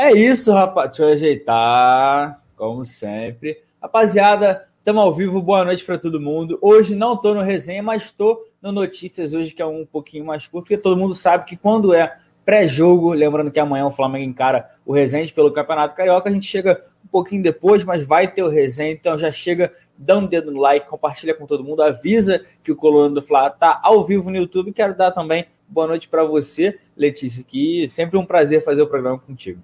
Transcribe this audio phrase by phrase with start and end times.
[0.00, 0.90] É isso, rapaz.
[0.90, 3.60] Deixa eu ajeitar, como sempre.
[3.82, 5.42] Rapaziada, estamos ao vivo.
[5.42, 6.56] Boa noite para todo mundo.
[6.62, 10.46] Hoje não estou no resenha, mas estou no Notícias hoje, que é um pouquinho mais
[10.46, 14.70] curto, porque todo mundo sabe que quando é pré-jogo, lembrando que amanhã o Flamengo encara
[14.86, 18.48] o Resende pelo Campeonato Carioca, a gente chega um pouquinho depois, mas vai ter o
[18.48, 22.70] resenha, então já chega, dá um dedo no like, compartilha com todo mundo, avisa que
[22.70, 24.72] o Coluna do Fla está ao vivo no YouTube.
[24.72, 29.18] Quero dar também boa noite para você, Letícia, que sempre um prazer fazer o programa
[29.18, 29.60] contigo.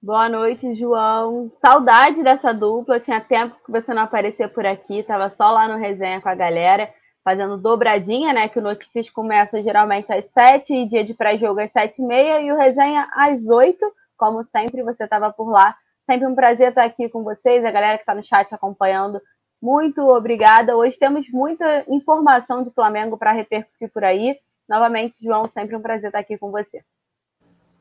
[0.00, 1.50] Boa noite, João.
[1.60, 3.00] Saudade dessa dupla.
[3.00, 5.02] Tinha tempo que você não aparecia por aqui.
[5.02, 6.88] Tava só lá no resenha com a galera,
[7.24, 8.48] fazendo dobradinha, né?
[8.48, 12.52] Que o Notícias começa geralmente às sete, dia de pré-jogo às sete e meia, e
[12.52, 13.84] o resenha às oito.
[14.16, 15.74] Como sempre, você estava por lá.
[16.06, 19.20] Sempre um prazer estar aqui com vocês, a galera que está no chat acompanhando.
[19.60, 20.76] Muito obrigada.
[20.76, 24.38] Hoje temos muita informação de Flamengo para repercutir por aí.
[24.68, 26.84] Novamente, João, sempre um prazer estar aqui com você.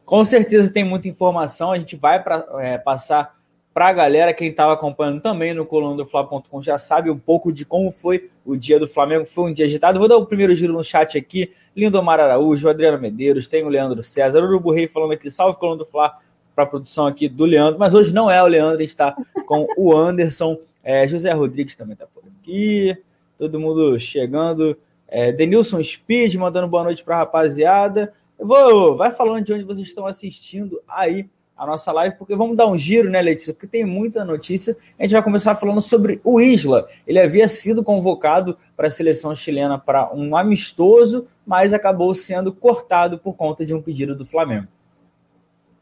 [0.08, 3.36] Com certeza tem muita informação, a gente vai pra, é, passar
[3.74, 7.66] para a galera, quem estava acompanhando também no coluna do já sabe um pouco de
[7.66, 10.00] como foi o dia do Flamengo, foi um dia agitado.
[10.00, 14.02] Vou dar o primeiro giro no chat aqui, Lindomar Araújo, Adriano Medeiros, tem o Leandro
[14.02, 16.14] César, Urubu Rei falando aqui, salve coluna do para
[16.56, 19.14] a produção aqui do Leandro, mas hoje não é o Leandro, está
[19.46, 22.98] com o Anderson, é, José Rodrigues também está por aqui,
[23.38, 29.44] todo mundo chegando, é, Denilson Speed mandando boa noite para a rapaziada, vou, vai falando
[29.44, 33.20] de onde vocês estão assistindo aí a nossa live, porque vamos dar um giro, né,
[33.20, 33.52] Letícia?
[33.52, 34.78] Porque tem muita notícia.
[34.98, 36.88] A gente vai começar falando sobre o Isla.
[37.06, 43.18] Ele havia sido convocado para a seleção chilena para um amistoso, mas acabou sendo cortado
[43.18, 44.68] por conta de um pedido do Flamengo.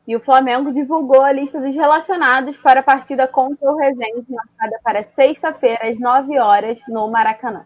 [0.07, 4.79] E o Flamengo divulgou a lista dos relacionados para a partida contra o Resende, marcada
[4.83, 7.65] para sexta-feira, às 9 horas, no Maracanã.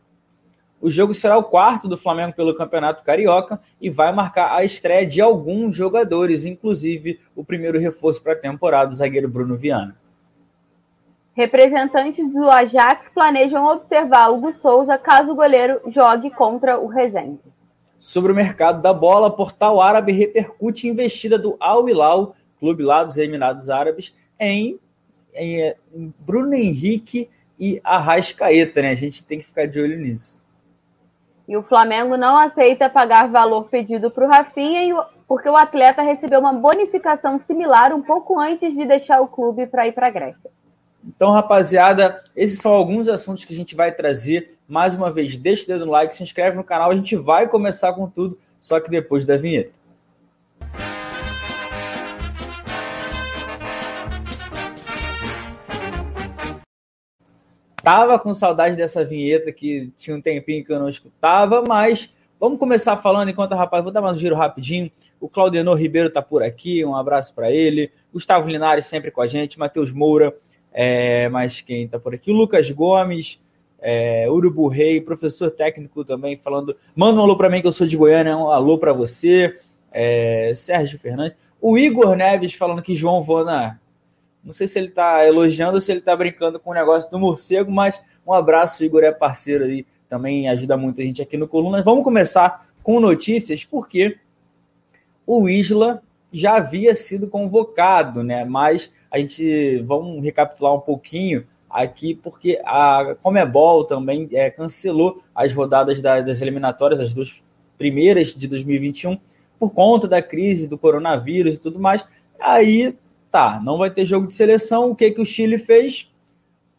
[0.82, 5.06] O jogo será o quarto do Flamengo pelo Campeonato Carioca e vai marcar a estreia
[5.06, 9.96] de alguns jogadores, inclusive o primeiro reforço para a temporada, o zagueiro Bruno Viana.
[11.34, 17.40] Representantes do Ajax planejam observar Hugo Souza caso o goleiro jogue contra o Rezende.
[17.98, 23.18] Sobre o mercado da bola, Portal Árabe repercute investida do Al Hilal, clube lá dos
[23.18, 24.80] Emirados Árabes, em,
[25.34, 27.30] em, em Bruno Henrique
[27.60, 28.92] e Arrascaeta, né?
[28.92, 30.39] A gente tem que ficar de olho nisso.
[31.50, 36.40] E o Flamengo não aceita pagar valor pedido para o Rafinha porque o atleta recebeu
[36.40, 40.52] uma bonificação similar um pouco antes de deixar o clube para ir para a Grécia.
[41.04, 44.60] Então, rapaziada, esses são alguns assuntos que a gente vai trazer.
[44.68, 46.92] Mais uma vez, deixa o dedo no like, se inscreve no canal.
[46.92, 49.72] A gente vai começar com tudo, só que depois da vinheta.
[57.84, 62.60] Tava com saudade dessa vinheta que tinha um tempinho que eu não escutava, mas vamos
[62.60, 64.92] começar falando enquanto rapaz, vou dar mais um giro rapidinho.
[65.20, 67.92] O Claudenor Ribeiro tá por aqui, um abraço para ele.
[68.12, 70.36] Gustavo Linares sempre com a gente, Matheus Moura,
[70.72, 72.32] é, mas quem tá por aqui?
[72.32, 73.42] Lucas Gomes,
[73.82, 76.76] é, Urubu Rei, professor técnico também, falando.
[76.96, 79.56] Manda um alô para mim que eu sou de Goiânia, um alô para você.
[79.92, 81.38] É, Sérgio Fernandes.
[81.62, 83.80] O Igor Neves falando que João Vona
[84.44, 87.20] não sei se ele está elogiando ou se ele está brincando com o negócio do
[87.20, 91.48] morcego, mas um abraço, Igor é parceiro aí, também ajuda muito a gente aqui no
[91.48, 91.84] Coluna.
[91.84, 94.18] Vamos começar com notícias, porque
[95.26, 96.02] o Isla
[96.32, 98.46] já havia sido convocado, né?
[98.46, 105.54] Mas a gente vamos recapitular um pouquinho aqui, porque a Comebol também é, cancelou as
[105.54, 107.42] rodadas da, das eliminatórias, as duas
[107.78, 109.18] primeiras de 2021,
[109.60, 112.06] por conta da crise do coronavírus e tudo mais.
[112.40, 112.96] Aí
[113.32, 114.92] Tá, não vai ter jogo de seleção.
[114.92, 116.12] O que, que o Chile fez?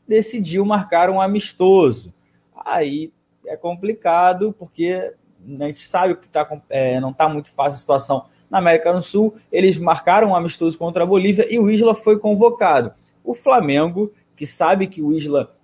[0.06, 2.12] Decidiu marcar um amistoso.
[2.54, 3.12] Aí
[3.46, 5.12] é complicado, porque
[5.60, 9.00] a gente sabe que tá, é, não está muito fácil a situação na América do
[9.00, 9.36] Sul.
[9.50, 12.92] Eles marcaram um amistoso contra a Bolívia e o Isla foi convocado.
[13.24, 15.54] O Flamengo, que sabe que o Isla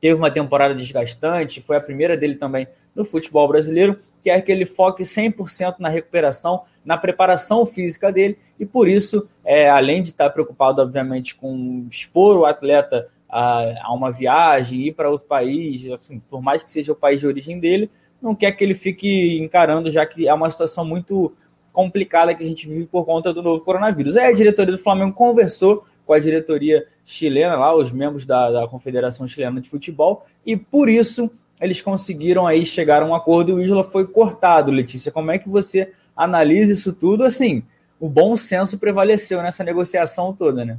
[0.00, 4.64] teve uma temporada desgastante, foi a primeira dele também no futebol brasileiro, quer que ele
[4.64, 10.30] foque 100% na recuperação, na preparação física dele, e por isso, é, além de estar
[10.30, 16.20] preocupado, obviamente, com expor o atleta a, a uma viagem, ir para outro país, assim,
[16.30, 17.90] por mais que seja o país de origem dele,
[18.22, 21.32] não quer que ele fique encarando, já que é uma situação muito
[21.72, 24.16] complicada que a gente vive por conta do novo coronavírus.
[24.16, 28.68] Aí a diretoria do Flamengo conversou com a diretoria chilena lá, os membros da, da
[28.68, 31.30] Confederação Chilena de Futebol, e por isso
[31.64, 34.70] eles conseguiram aí chegar a um acordo e o Isla foi cortado.
[34.70, 37.24] Letícia, como é que você analisa isso tudo?
[37.24, 37.62] Assim,
[37.98, 40.78] o bom senso prevaleceu nessa negociação toda, né?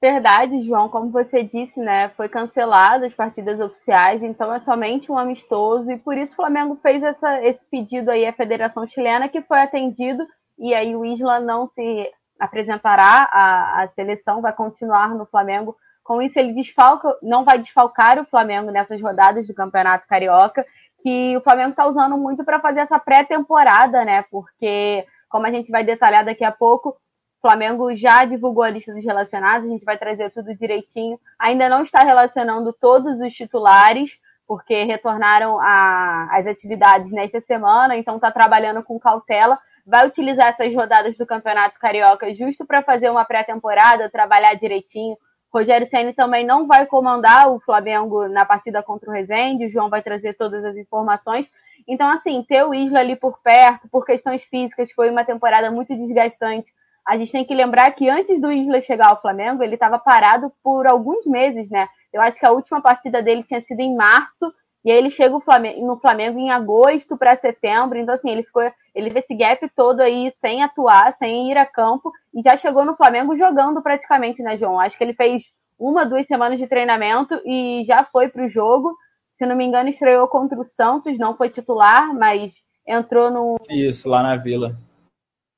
[0.00, 5.16] Verdade, João, como você disse, né, foi cancelado as partidas oficiais, então é somente um
[5.16, 9.40] amistoso e por isso o Flamengo fez essa, esse pedido aí à Federação Chilena que
[9.40, 10.26] foi atendido
[10.58, 15.74] e aí o Isla não se apresentará à, à seleção, vai continuar no Flamengo.
[16.04, 20.64] Com isso ele desfalca, não vai desfalcar o Flamengo nessas rodadas do Campeonato Carioca,
[21.02, 24.24] que o Flamengo está usando muito para fazer essa pré-temporada, né?
[24.30, 26.96] Porque como a gente vai detalhar daqui a pouco,
[27.44, 31.20] Flamengo já divulgou a lista dos relacionados, a gente vai trazer tudo direitinho.
[31.38, 34.12] Ainda não está relacionando todos os titulares,
[34.46, 39.58] porque retornaram às atividades nesta semana, então está trabalhando com cautela.
[39.86, 45.18] Vai utilizar essas rodadas do Campeonato Carioca justo para fazer uma pré-temporada, trabalhar direitinho.
[45.54, 49.88] Rogério Ceni também não vai comandar o Flamengo na partida contra o Rezende, o João
[49.88, 51.46] vai trazer todas as informações.
[51.86, 55.94] Então, assim, ter o Isla ali por perto, por questões físicas, foi uma temporada muito
[55.94, 56.66] desgastante
[57.06, 60.50] a gente tem que lembrar que antes do Isla chegar ao Flamengo, ele estava parado
[60.62, 61.86] por alguns meses, né?
[62.12, 64.52] Eu acho que a última partida dele tinha sido em março,
[64.84, 65.32] e aí ele chega
[65.80, 68.62] no Flamengo em agosto para setembro, então assim, ele ficou,
[68.94, 72.84] ele teve esse gap todo aí sem atuar, sem ir a campo, e já chegou
[72.84, 74.78] no Flamengo jogando praticamente, né, João?
[74.78, 75.44] Acho que ele fez
[75.78, 78.94] uma, duas semanas de treinamento e já foi para o jogo.
[79.38, 82.52] Se não me engano, estreou contra o Santos, não foi titular, mas
[82.86, 83.56] entrou no.
[83.70, 84.76] Isso, lá na Vila.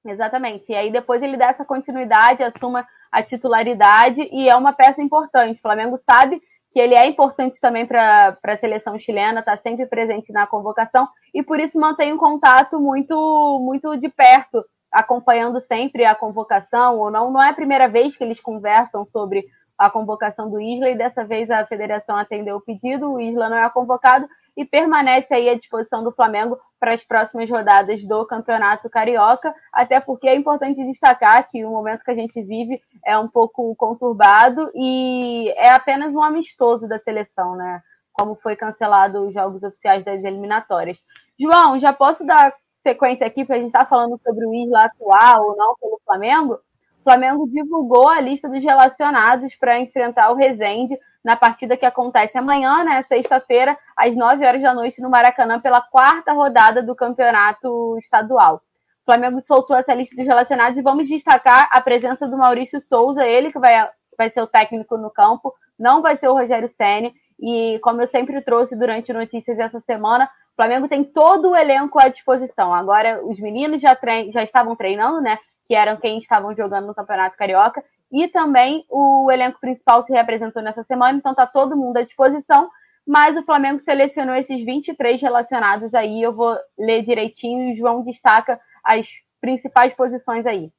[0.05, 0.70] Exatamente.
[0.70, 5.58] E aí depois ele dá essa continuidade, assuma a titularidade e é uma peça importante.
[5.58, 6.40] O Flamengo sabe
[6.76, 11.43] que ele é importante também para a seleção chilena, está sempre presente na convocação e
[11.43, 14.62] por isso mantém um contato muito, muito de perto,
[14.93, 16.99] acompanhando sempre a convocação.
[16.99, 19.43] Ou não, não é a primeira vez que eles conversam sobre
[19.78, 23.56] a convocação do Isla e dessa vez a federação atendeu o pedido, o Isla não
[23.56, 28.88] é convocado e permanece aí à disposição do Flamengo para as próximas rodadas do Campeonato
[28.88, 33.29] Carioca, até porque é importante destacar que o momento que a gente vive é um
[33.29, 37.82] pouco conturbado e é apenas um amistoso da seleção, né?
[38.12, 40.99] Como foi cancelado os jogos oficiais das eliminatórias.
[41.38, 45.49] João, já posso dar sequência aqui, porque a gente está falando sobre o Isla atual
[45.49, 46.59] ou não pelo Flamengo?
[47.06, 52.82] Flamengo divulgou a lista dos relacionados para enfrentar o Rezende na partida que acontece amanhã,
[52.82, 58.56] né, sexta-feira, às 9 horas da noite, no Maracanã, pela quarta rodada do campeonato estadual.
[58.56, 63.25] O Flamengo soltou essa lista dos relacionados e vamos destacar a presença do Maurício Souza,
[63.25, 63.88] ele que vai,
[64.19, 68.09] vai ser o técnico no campo, não vai ser o Rogério Ceni e como eu
[68.09, 72.75] sempre trouxe durante notícias essa semana, o Flamengo tem todo o elenco à disposição.
[72.75, 73.97] Agora, os meninos já,
[74.32, 75.38] já estavam treinando, né?
[75.69, 77.85] Que eram quem estavam jogando no Campeonato Carioca.
[78.13, 82.71] E também o elenco principal se representou nessa semana, então está todo mundo à disposição.
[83.07, 86.23] Mas o Flamengo selecionou esses 23 relacionados aí.
[86.23, 89.07] Eu vou ler direitinho e o João destaca as
[89.41, 90.71] principais posições aí.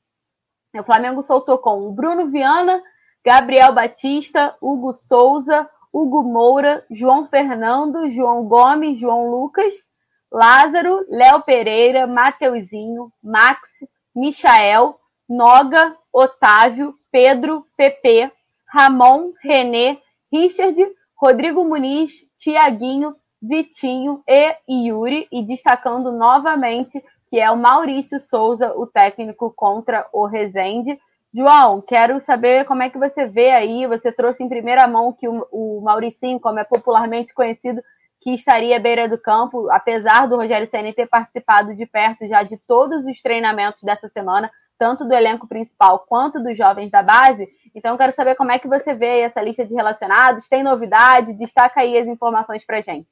[0.75, 2.81] O Flamengo soltou com Bruno Viana,
[3.25, 9.73] Gabriel Batista, Hugo Souza, Hugo Moura, João Fernando, João Gomes, João Lucas,
[10.31, 13.61] Lázaro, Léo Pereira, Mateuzinho, Max,
[14.17, 14.95] Michael,
[15.29, 18.31] Noga, Otávio, Pedro, Pepe,
[18.67, 19.99] Ramon, Renê,
[20.33, 20.75] Richard,
[21.15, 28.87] Rodrigo Muniz, Tiaguinho, Vitinho e Yuri, e destacando novamente que é o Maurício Souza, o
[28.87, 30.99] técnico contra o Rezende.
[31.31, 35.27] João, quero saber como é que você vê aí, você trouxe em primeira mão que
[35.27, 37.83] o, o Mauricinho, como é popularmente conhecido,
[38.21, 42.43] que estaria à beira do campo, apesar do Rogério Senna ter participado de perto já
[42.43, 47.47] de todos os treinamentos dessa semana, tanto do elenco principal quanto dos jovens da base.
[47.73, 51.33] Então, quero saber como é que você vê essa lista de relacionados, tem novidade?
[51.33, 53.07] Destaca aí as informações para gente.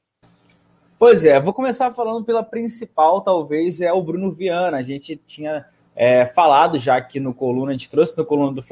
[0.97, 4.77] Pois é, vou começar falando pela principal, talvez, é o Bruno Viana.
[4.77, 8.63] A gente tinha é, falado já aqui no Coluna, a gente trouxe no Coluna do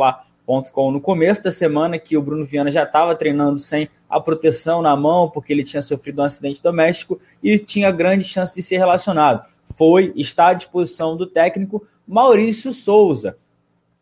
[0.46, 4.82] Fla.com no começo da semana que o Bruno Viana já estava treinando sem a proteção
[4.82, 8.78] na mão, porque ele tinha sofrido um acidente doméstico e tinha grande chance de ser
[8.78, 9.46] relacionado.
[9.76, 13.38] Foi, está à disposição do técnico, Maurício Souza.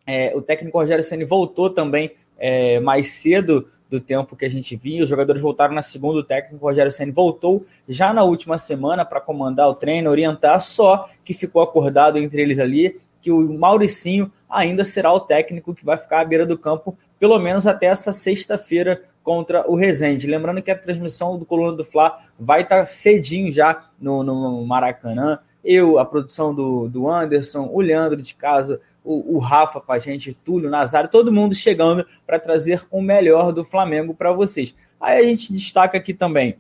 [0.06, 4.76] É, o técnico Rogério Ceni voltou também é, mais cedo do tempo que a gente
[4.76, 5.04] via.
[5.04, 6.20] Os jogadores voltaram na segunda.
[6.20, 10.60] O técnico Rogério Ceni voltou já na última semana para comandar o treino, orientar.
[10.62, 15.86] Só que ficou acordado entre eles ali que o Mauricinho ainda será o técnico que
[15.86, 20.28] vai ficar à beira do campo, pelo menos até essa sexta-feira contra o Resende.
[20.28, 25.40] Lembrando que a transmissão do Coluna do Fla vai estar cedinho já no, no Maracanã.
[25.64, 30.00] Eu, a produção do, do Anderson, o Leandro de casa, o, o Rafa com a
[30.00, 34.76] gente, Túlio, Nazário, todo mundo chegando para trazer o melhor do Flamengo para vocês.
[35.00, 36.58] Aí a gente destaca aqui também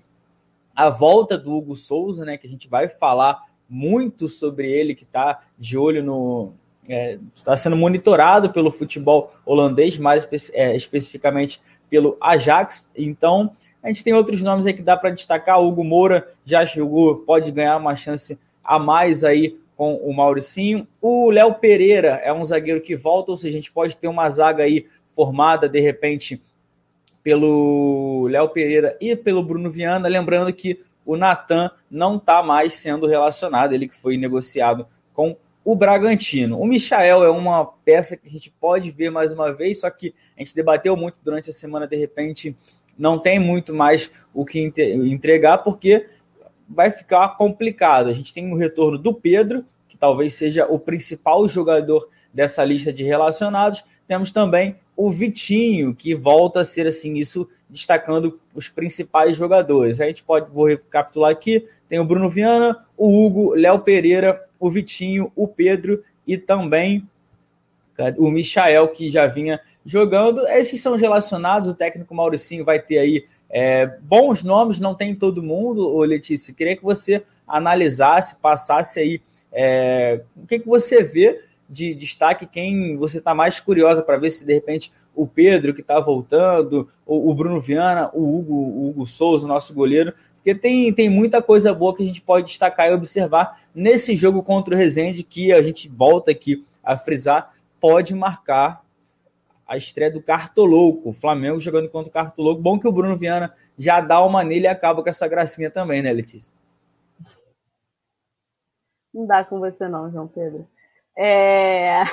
[0.75, 2.37] a volta do Hugo Souza, né?
[2.37, 3.39] Que a gente vai falar
[3.71, 6.53] muito sobre ele, que está de olho no.
[7.33, 12.89] Está é, sendo monitorado pelo futebol holandês, mais é, especificamente pelo Ajax.
[12.97, 13.51] Então,
[13.81, 15.61] a gente tem outros nomes aí que dá para destacar.
[15.61, 20.85] Hugo Moura já chegou, pode ganhar uma chance a mais aí com o Mauricinho.
[21.01, 24.29] O Léo Pereira é um zagueiro que volta, ou seja, a gente pode ter uma
[24.29, 24.85] zaga aí
[25.15, 26.41] formada de repente
[27.23, 30.09] pelo Léo Pereira e pelo Bruno Viana.
[30.09, 35.75] Lembrando que o Natan não está mais sendo relacionado, ele que foi negociado com o
[35.75, 36.59] Bragantino.
[36.59, 40.13] O Michael é uma peça que a gente pode ver mais uma vez, só que
[40.37, 42.55] a gente debateu muito durante a semana, de repente
[42.97, 46.07] não tem muito mais o que entregar, porque
[46.67, 48.07] vai ficar complicado.
[48.07, 52.93] A gente tem o retorno do Pedro, que talvez seja o principal jogador dessa lista
[52.93, 53.83] de relacionados.
[54.07, 59.99] Temos também o Vitinho, que volta a ser assim, isso destacando os principais jogadores.
[59.99, 64.69] A gente pode, vou recapitular aqui, tem o Bruno Viana, o Hugo, Léo Pereira, o
[64.69, 67.07] Vitinho, o Pedro e também
[68.17, 70.47] o Michael, que já vinha jogando.
[70.47, 75.15] Esses são os relacionados, o técnico Mauricinho vai ter aí é, bons nomes, não tem
[75.15, 76.53] todo mundo, ô Letícia.
[76.53, 81.41] Queria que você analisasse, passasse aí é, o que, que você vê
[81.71, 85.79] de destaque, quem você está mais curiosa para ver se de repente o Pedro que
[85.79, 90.93] está voltando, o, o, Bruno Viana, o Hugo, o Hugo Souza, nosso goleiro, porque tem,
[90.93, 94.77] tem muita coisa boa que a gente pode destacar e observar nesse jogo contra o
[94.77, 98.83] Rezende, que a gente volta aqui a frisar, pode marcar
[99.65, 102.61] a estreia do Cartolouco, o Flamengo jogando contra o Cartolouco.
[102.61, 106.01] Bom que o Bruno Viana já dá uma nele e acaba com essa gracinha também,
[106.01, 106.53] né, Letícia?
[109.13, 110.67] Não dá com você não, João Pedro.
[111.17, 112.03] É...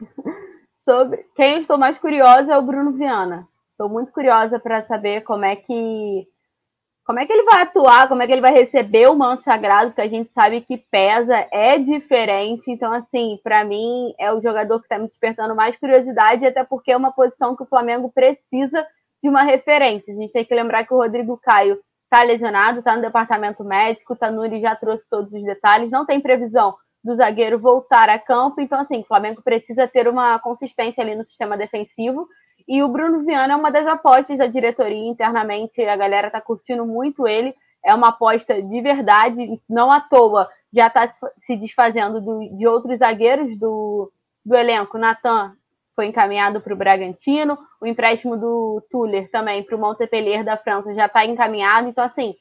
[0.84, 3.46] Sobre quem eu estou mais curiosa é o Bruno Viana.
[3.72, 6.26] Estou muito curiosa para saber como é que
[7.08, 9.94] como é que ele vai atuar, como é que ele vai receber o manto sagrado,
[9.94, 12.70] que a gente sabe que pesa, é diferente.
[12.70, 16.92] Então, assim, para mim é o jogador que está me despertando mais curiosidade, até porque
[16.92, 18.86] é uma posição que o Flamengo precisa
[19.22, 20.12] de uma referência.
[20.12, 24.12] A gente tem que lembrar que o Rodrigo Caio está lesionado, está no departamento médico,
[24.12, 28.60] o Tanuri já trouxe todos os detalhes, não tem previsão do zagueiro voltar a campo.
[28.60, 32.28] Então, assim, o Flamengo precisa ter uma consistência ali no sistema defensivo.
[32.66, 35.80] E o Bruno Viana é uma das apostas da diretoria internamente.
[35.82, 37.54] A galera tá curtindo muito ele.
[37.84, 40.48] É uma aposta de verdade, não à toa.
[40.72, 44.12] Já está se desfazendo do, de outros zagueiros do,
[44.44, 44.98] do elenco.
[44.98, 45.54] Natan
[45.96, 47.56] foi encaminhado para o Bragantino.
[47.80, 51.88] O empréstimo do Tuller também para o Montpellier da França já está encaminhado.
[51.88, 52.34] Então, assim,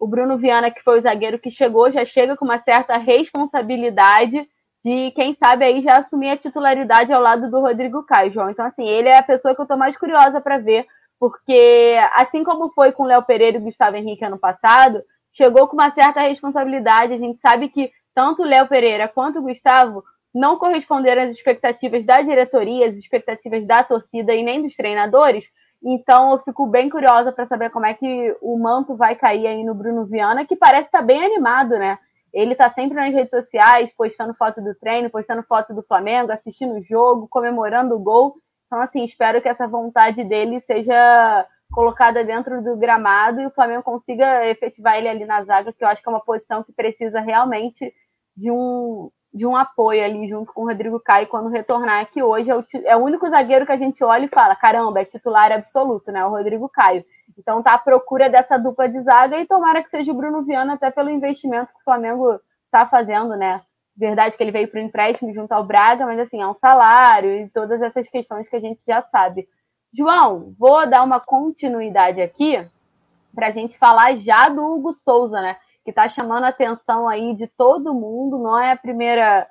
[0.00, 4.48] o Bruno Viana, que foi o zagueiro que chegou, já chega com uma certa responsabilidade
[4.82, 8.48] de, quem sabe, aí já assumir a titularidade ao lado do Rodrigo Caio, João.
[8.48, 10.86] Então, assim, ele é a pessoa que eu estou mais curiosa para ver,
[11.18, 15.02] porque, assim como foi com Léo Pereira e Gustavo Henrique ano passado,
[15.34, 17.12] chegou com uma certa responsabilidade.
[17.12, 20.02] A gente sabe que tanto Léo Pereira quanto o Gustavo
[20.34, 25.44] não corresponderam às expectativas da diretoria, às expectativas da torcida e nem dos treinadores,
[25.82, 29.64] então eu fico bem curiosa para saber como é que o manto vai cair aí
[29.64, 31.98] no Bruno Viana, que parece estar tá bem animado, né?
[32.32, 36.74] Ele está sempre nas redes sociais, postando foto do treino, postando foto do Flamengo, assistindo
[36.74, 38.36] o jogo, comemorando o gol.
[38.66, 43.82] Então, assim, espero que essa vontade dele seja colocada dentro do gramado e o Flamengo
[43.82, 47.20] consiga efetivar ele ali na zaga, que eu acho que é uma posição que precisa
[47.20, 47.92] realmente
[48.36, 52.50] de um, de um apoio ali junto com o Rodrigo Caio quando retornar, que hoje
[52.50, 55.52] é o, é o único zagueiro que a gente olha e fala: caramba, é titular
[55.52, 56.24] absoluto, né?
[56.24, 57.04] O Rodrigo Caio.
[57.38, 60.74] Então tá à procura dessa dupla de zaga e tomara que seja o Bruno Viana,
[60.74, 63.62] até pelo investimento que o Flamengo está fazendo, né?
[63.96, 67.30] Verdade que ele veio para o empréstimo junto ao Braga, mas assim, é um salário
[67.36, 69.48] e todas essas questões que a gente já sabe.
[69.92, 72.64] João, vou dar uma continuidade aqui
[73.34, 75.56] para a gente falar já do Hugo Souza, né?
[75.90, 78.38] Que está chamando a atenção aí de todo mundo.
[78.38, 79.46] Não é a primeira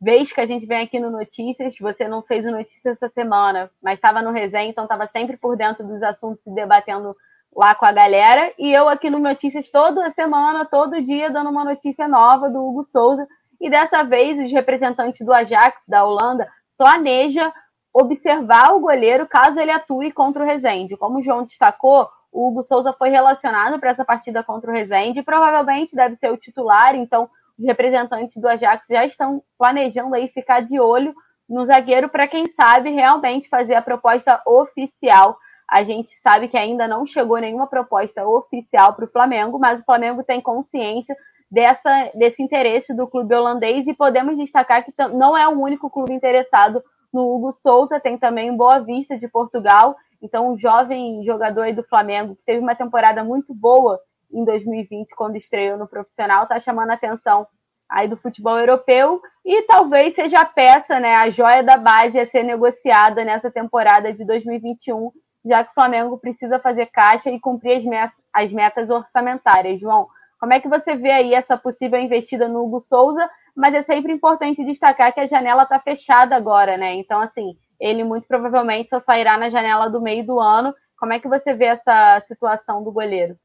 [0.00, 1.74] vez que a gente vem aqui no Notícias.
[1.80, 5.56] Você não fez o Notícias essa semana, mas estava no resenha, então estava sempre por
[5.56, 7.16] dentro dos assuntos e debatendo
[7.54, 8.52] lá com a galera.
[8.58, 12.82] E eu aqui no Notícias toda semana, todo dia, dando uma notícia nova do Hugo
[12.82, 13.26] Souza.
[13.60, 17.52] E dessa vez, os representantes do Ajax, da Holanda, planeja
[17.94, 20.96] observar o goleiro caso ele atue contra o Rezende.
[20.96, 25.22] Como o João destacou, o Hugo Souza foi relacionado para essa partida contra o Rezende,
[25.22, 30.60] provavelmente deve ser o titular, então os representantes do Ajax já estão planejando aí ficar
[30.60, 31.14] de olho
[31.48, 36.86] no zagueiro para quem sabe realmente fazer a proposta oficial A gente sabe que ainda
[36.86, 41.16] não chegou nenhuma proposta oficial para o Flamengo, mas o Flamengo tem consciência
[41.50, 46.12] dessa, desse interesse do clube holandês e podemos destacar que não é o único clube
[46.12, 49.96] interessado no Hugo Souza, tem também Boa Vista de Portugal.
[50.26, 54.00] Então, um jovem jogador do Flamengo que teve uma temporada muito boa
[54.32, 57.46] em 2020, quando estreou no profissional, está chamando a atenção
[57.88, 62.28] aí do futebol europeu e talvez seja a peça, né, a joia da base a
[62.28, 65.12] ser negociada nessa temporada de 2021,
[65.44, 69.78] já que o Flamengo precisa fazer caixa e cumprir as metas, as metas orçamentárias.
[69.78, 70.08] João,
[70.40, 73.30] como é que você vê aí essa possível investida no Hugo Souza?
[73.54, 76.94] Mas é sempre importante destacar que a janela está fechada agora, né?
[76.94, 80.74] Então, assim, ele muito provavelmente só sairá na janela do meio do ano.
[80.98, 83.36] Como é que você vê essa situação do goleiro?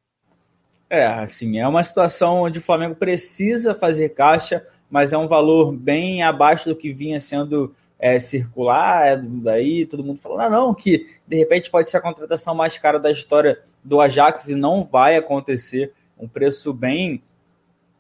[0.90, 5.72] É, assim, é uma situação onde o Flamengo precisa fazer caixa, mas é um valor
[5.72, 10.74] bem abaixo do que vinha sendo é, circular, é, daí todo mundo falando, ah, não,
[10.74, 14.84] que de repente pode ser a contratação mais cara da história do Ajax e não
[14.84, 15.94] vai acontecer.
[16.20, 17.24] Um preço bem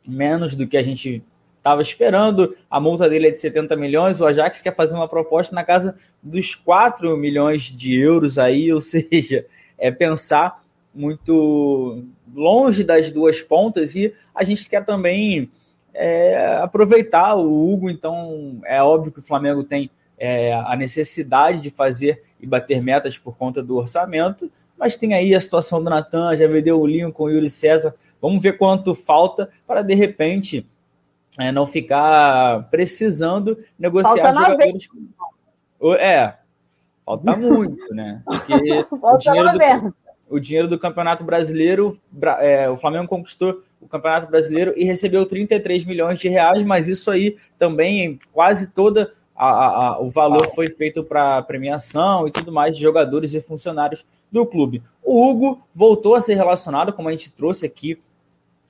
[0.08, 1.24] menos do que a gente
[1.62, 2.56] estava esperando.
[2.70, 4.20] A multa dele é de 70 milhões.
[4.20, 8.82] O Ajax quer fazer uma proposta na casa dos 4 milhões de euros aí, ou
[8.82, 9.46] seja,
[9.78, 10.62] é pensar
[10.94, 12.04] muito
[12.34, 13.96] longe das duas pontas.
[13.96, 15.50] E a gente quer também
[15.94, 21.70] é, aproveitar o Hugo, então é óbvio que o Flamengo tem é, a necessidade de
[21.70, 26.36] fazer e bater metas por conta do orçamento, mas tem aí a situação do Natan,
[26.36, 30.66] já vendeu o Lincoln, o Yuri César, vamos ver quanto falta para de repente
[31.38, 34.90] é, não ficar precisando negociar falta jogadores.
[36.00, 36.34] É,
[37.06, 38.22] falta muito, né?
[38.26, 39.96] Porque o dinheiro do,
[40.30, 42.00] o dinheiro do Campeonato Brasileiro,
[42.40, 47.12] é, o Flamengo conquistou o Campeonato Brasileiro e recebeu 33 milhões de reais, mas isso
[47.12, 52.76] aí também, quase toda a, a, o valor foi feito para premiação e tudo mais
[52.76, 54.84] de jogadores e funcionários do clube.
[55.04, 58.00] O Hugo voltou a ser relacionado, como a gente trouxe aqui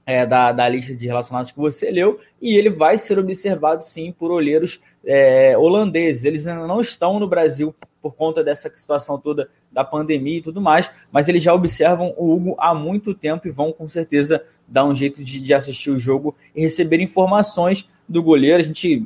[0.06, 4.12] é, da, da lista de relacionados que você leu, e ele vai ser observado sim
[4.12, 6.26] por olheiros é, holandeses.
[6.26, 10.60] Eles ainda não estão no Brasil por conta dessa situação toda da pandemia e tudo
[10.60, 14.86] mais, mas eles já observam o Hugo há muito tempo e vão com certeza dar
[14.86, 18.60] um jeito de, de assistir o jogo e receber informações do goleiro.
[18.60, 19.06] A gente,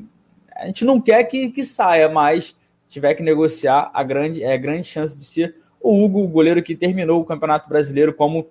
[0.56, 2.56] a gente não quer que, que saia, mas
[2.88, 6.76] tiver que negociar, a grande, é grande chance de ser o Hugo, o goleiro que
[6.76, 8.48] terminou o Campeonato Brasileiro como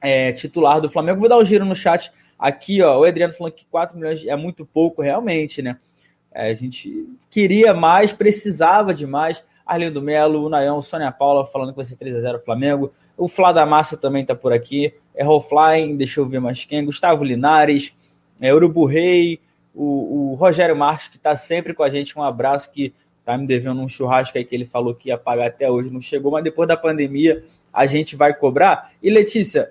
[0.00, 1.20] é, titular do Flamengo.
[1.20, 2.98] Vou dar um giro no chat aqui, ó.
[2.98, 5.76] O Adriano falando que 4 milhões é muito pouco, realmente, né?
[6.32, 9.42] É, a gente queria mais, precisava de mais.
[9.66, 12.92] Arlindo Melo, o Nayão, Sônia Paula falando que vai ser 3x0 Flamengo.
[13.16, 14.92] O Flá da Massa também tá por aqui.
[15.14, 16.84] É Flying, deixa eu ver mais quem.
[16.84, 17.94] Gustavo Linares,
[18.40, 19.38] é Urubu Rei,
[19.74, 22.18] o, o Rogério Marques, que tá sempre com a gente.
[22.18, 22.92] Um abraço que
[23.24, 26.00] tá me devendo um churrasco aí que ele falou que ia pagar até hoje, não
[26.00, 28.90] chegou, mas depois da pandemia a gente vai cobrar.
[29.02, 29.70] E Letícia,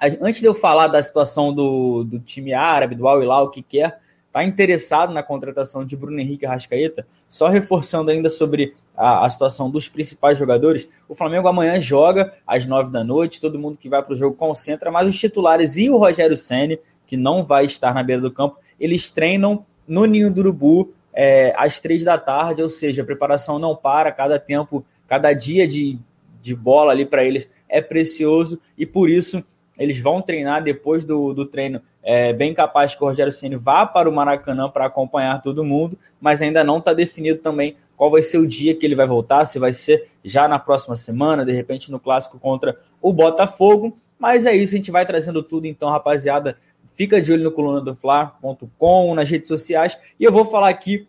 [0.00, 3.62] antes de eu falar da situação do, do time árabe, do Al Hilal, o que
[3.62, 9.30] quer, está interessado na contratação de Bruno Henrique Rascaeta, só reforçando ainda sobre a, a,
[9.30, 13.88] situação dos principais jogadores, o Flamengo amanhã joga às nove da noite, todo mundo que
[13.88, 17.64] vai para o jogo concentra, mas os titulares e o Rogério Ceni que não vai
[17.64, 22.18] estar na beira do campo, eles treinam no Ninho do Urubu é, às três da
[22.18, 25.98] tarde, ou seja, a preparação não para, cada tempo, cada dia de,
[26.42, 29.42] de bola ali para eles é precioso e por isso
[29.78, 31.80] eles vão treinar depois do, do treino.
[32.02, 35.98] É bem capaz que o Rogério Ceni vá para o Maracanã para acompanhar todo mundo,
[36.20, 39.44] mas ainda não está definido também qual vai ser o dia que ele vai voltar,
[39.44, 43.96] se vai ser já na próxima semana, de repente no clássico contra o Botafogo.
[44.18, 46.56] Mas é isso, a gente vai trazendo tudo então, rapaziada.
[46.94, 51.06] Fica de olho no coluna do Fla.com, nas redes sociais, e eu vou falar aqui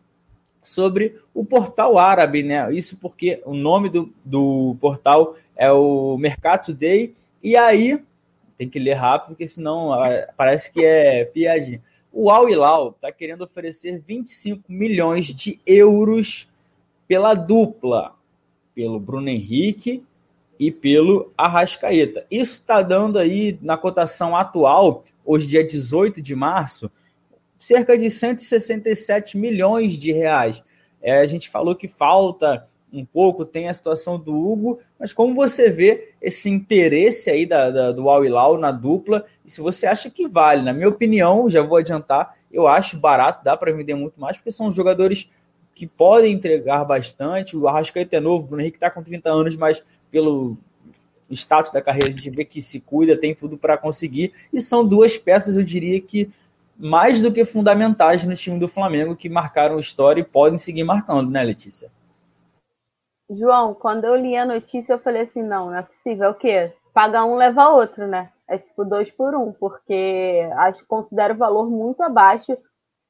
[0.61, 2.71] sobre o portal árabe, né?
[2.73, 7.99] Isso porque o nome do, do portal é o Mercado Today, e aí
[8.59, 11.81] tem que ler rápido, porque senão ah, parece que é piadinha.
[12.11, 16.45] O Al Hilal está querendo oferecer 25 milhões de euros
[17.07, 18.13] pela dupla,
[18.75, 20.03] pelo Bruno Henrique
[20.59, 22.25] e pelo Arrascaeta.
[22.29, 26.91] Isso está dando aí, na cotação atual, hoje dia 18 de março,
[27.57, 30.61] cerca de 167 milhões de reais.
[31.01, 35.35] É, a gente falou que falta um pouco, tem a situação do Hugo, mas como
[35.35, 39.85] você vê esse interesse aí da, da do Al Hilal na dupla, e se você
[39.85, 43.93] acha que vale, na minha opinião, já vou adiantar, eu acho barato, dá para vender
[43.95, 45.29] muito mais, porque são jogadores
[45.75, 49.55] que podem entregar bastante, o Arrascaeta é novo, o Bruno Henrique está com 30 anos,
[49.55, 50.57] mas pelo
[51.29, 54.85] status da carreira a gente vê que se cuida, tem tudo para conseguir, e são
[54.85, 56.29] duas peças, eu diria que
[56.77, 61.29] mais do que fundamentais no time do Flamengo, que marcaram história e podem seguir marcando,
[61.29, 61.91] né, Letícia?
[63.29, 66.25] João, quando eu li a notícia, eu falei assim, não, não é possível.
[66.25, 66.73] É o quê?
[66.93, 68.31] Paga um, leva outro, né?
[68.47, 72.57] É tipo dois por um, porque acho considero o valor muito abaixo.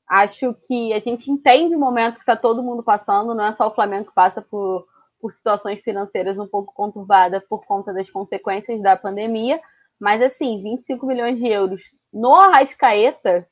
[0.07, 3.67] Acho que a gente entende o momento que está todo mundo passando, não é só
[3.67, 4.85] o Flamengo que passa por,
[5.21, 9.61] por situações financeiras um pouco conturbadas por conta das consequências da pandemia.
[9.99, 13.47] Mas assim, 25 milhões de euros no Arrascaeta,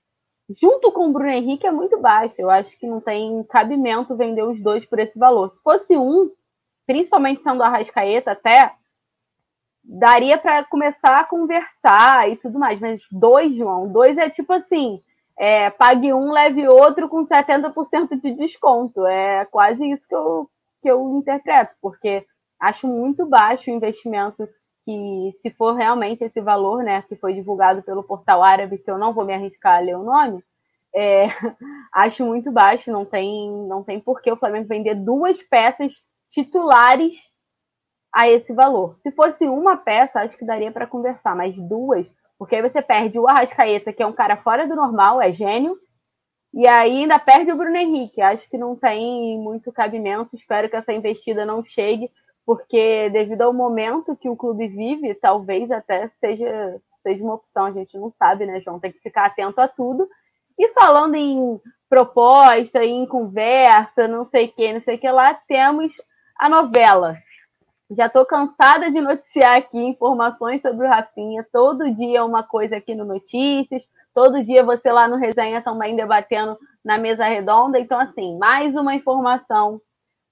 [0.49, 2.35] junto com o Bruno Henrique, é muito baixo.
[2.39, 5.49] Eu acho que não tem cabimento vender os dois por esse valor.
[5.51, 6.31] Se fosse um,
[6.87, 8.71] principalmente sendo o Arrascaeta até,
[9.83, 12.79] daria para começar a conversar e tudo mais.
[12.79, 15.01] Mas dois, João, dois é tipo assim,
[15.37, 19.05] é, pague um, leve outro com 70% de desconto.
[19.05, 20.49] É quase isso que eu,
[20.81, 22.25] que eu interpreto, porque
[22.59, 24.47] acho muito baixo o investimento
[24.85, 28.97] que, se for realmente esse valor, né, que foi divulgado pelo portal árabe, que eu
[28.97, 30.41] não vou me arriscar a ler o nome,
[30.95, 31.27] é,
[31.93, 35.93] acho muito baixo, não tem, não tem por que o Flamengo vender duas peças
[36.31, 37.15] titulares
[38.13, 38.97] a esse valor.
[39.03, 43.19] Se fosse uma peça, acho que daria para conversar, mas duas, porque aí você perde
[43.19, 45.77] o Arrascaeta, que é um cara fora do normal, é gênio,
[46.53, 48.21] e aí ainda perde o Bruno Henrique.
[48.21, 50.35] Acho que não tem muito cabimento.
[50.35, 52.09] Espero que essa investida não chegue,
[52.45, 57.65] porque devido ao momento que o clube vive, talvez até seja, seja uma opção.
[57.65, 58.79] A gente não sabe, né, João?
[58.79, 60.07] Tem que ficar atento a tudo.
[60.57, 65.33] E falando em proposta, em conversa, não sei o que, não sei o que lá,
[65.47, 65.93] temos
[66.39, 67.17] a novela.
[67.89, 71.45] Já estou cansada de noticiar aqui informações sobre o Rafinha.
[71.51, 73.81] Todo dia uma coisa aqui no Notícias.
[74.13, 77.79] Todo dia você lá no Resenha também debatendo na mesa redonda.
[77.79, 79.79] Então, assim, mais uma informação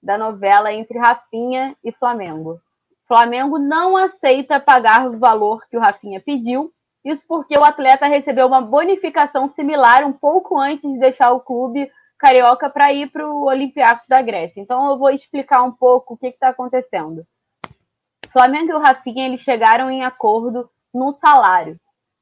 [0.02, 2.60] da novela entre Rafinha e Flamengo.
[3.08, 6.70] Flamengo não aceita pagar o valor que o Rafinha pediu.
[7.04, 11.90] Isso porque o atleta recebeu uma bonificação similar um pouco antes de deixar o clube
[12.18, 14.60] carioca para ir para o Olympiacos da Grécia.
[14.60, 17.26] Então eu vou explicar um pouco o que está acontecendo.
[18.32, 21.78] Flamengo e o Rafinha eles chegaram em acordo no salário,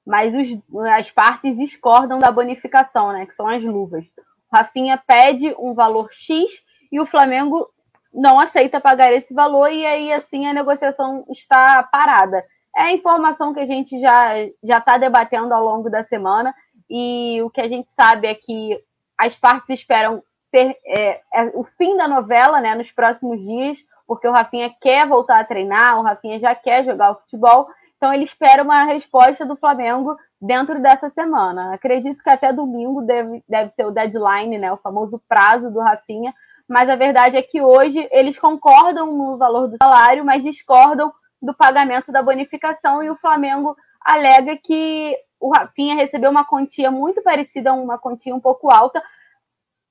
[0.07, 4.04] mas os, as partes discordam da bonificação, né, que são as luvas.
[4.52, 6.50] O Rafinha pede um valor X
[6.92, 7.68] e o Flamengo
[8.12, 12.44] não aceita pagar esse valor e aí assim a negociação está parada.
[12.76, 16.54] É a informação que a gente já já está debatendo ao longo da semana
[16.88, 18.78] e o que a gente sabe é que
[19.18, 24.29] as partes esperam ter é, é, o fim da novela, né, nos próximos dias, porque
[24.29, 28.24] o Rafinha quer voltar a treinar, o Rafinha já quer jogar o futebol, então ele
[28.24, 31.74] espera uma resposta do Flamengo dentro dessa semana.
[31.74, 36.35] Acredito que até domingo deve, deve ter o deadline, né, o famoso prazo do Rafinha,
[36.68, 41.55] mas a verdade é que hoje eles concordam no valor do salário, mas discordam do
[41.55, 43.03] pagamento da bonificação.
[43.03, 48.35] E o Flamengo alega que o Rafinha recebeu uma quantia muito parecida a uma quantia
[48.35, 49.02] um pouco alta,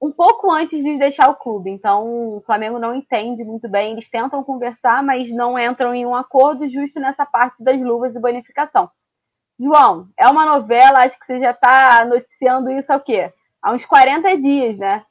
[0.01, 1.69] um pouco antes de deixar o clube.
[1.69, 3.91] Então, o Flamengo não entende muito bem.
[3.91, 8.19] Eles tentam conversar, mas não entram em um acordo justo nessa parte das luvas e
[8.19, 8.89] bonificação.
[9.59, 13.31] João, é uma novela, acho que você já está noticiando isso há o quê?
[13.61, 15.05] Há uns 40 dias, né?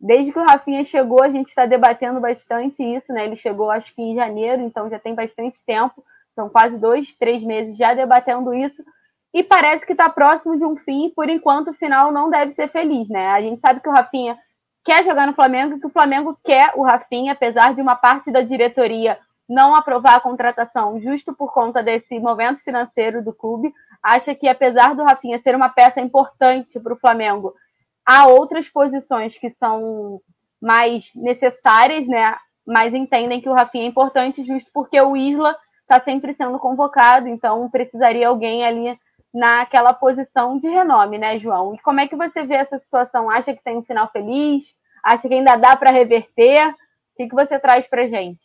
[0.00, 3.24] Desde que o Rafinha chegou, a gente está debatendo bastante isso, né?
[3.24, 6.04] Ele chegou, acho que em janeiro, então já tem bastante tempo.
[6.36, 8.84] São quase dois, três meses já debatendo isso
[9.34, 11.10] e parece que está próximo de um fim.
[11.10, 13.32] Por enquanto, o final não deve ser feliz, né?
[13.32, 14.38] A gente sabe que o Rafinha
[14.84, 18.42] quer jogar no Flamengo, que o Flamengo quer o Rafinha, apesar de uma parte da
[18.42, 19.18] diretoria
[19.48, 23.74] não aprovar a contratação justo por conta desse momento financeiro do clube.
[24.00, 27.52] Acha que, apesar do Rafinha ser uma peça importante para o Flamengo,
[28.06, 30.20] há outras posições que são
[30.62, 32.36] mais necessárias, né?
[32.64, 37.28] Mas entendem que o Rafinha é importante justo porque o Isla está sempre sendo convocado,
[37.28, 38.96] então precisaria alguém ali
[39.34, 41.74] naquela posição de renome, né, João?
[41.74, 43.28] E como é que você vê essa situação?
[43.28, 44.68] Acha que tem um final feliz?
[45.02, 46.68] Acha que ainda dá para reverter?
[46.68, 48.38] O que, que você traz para gente?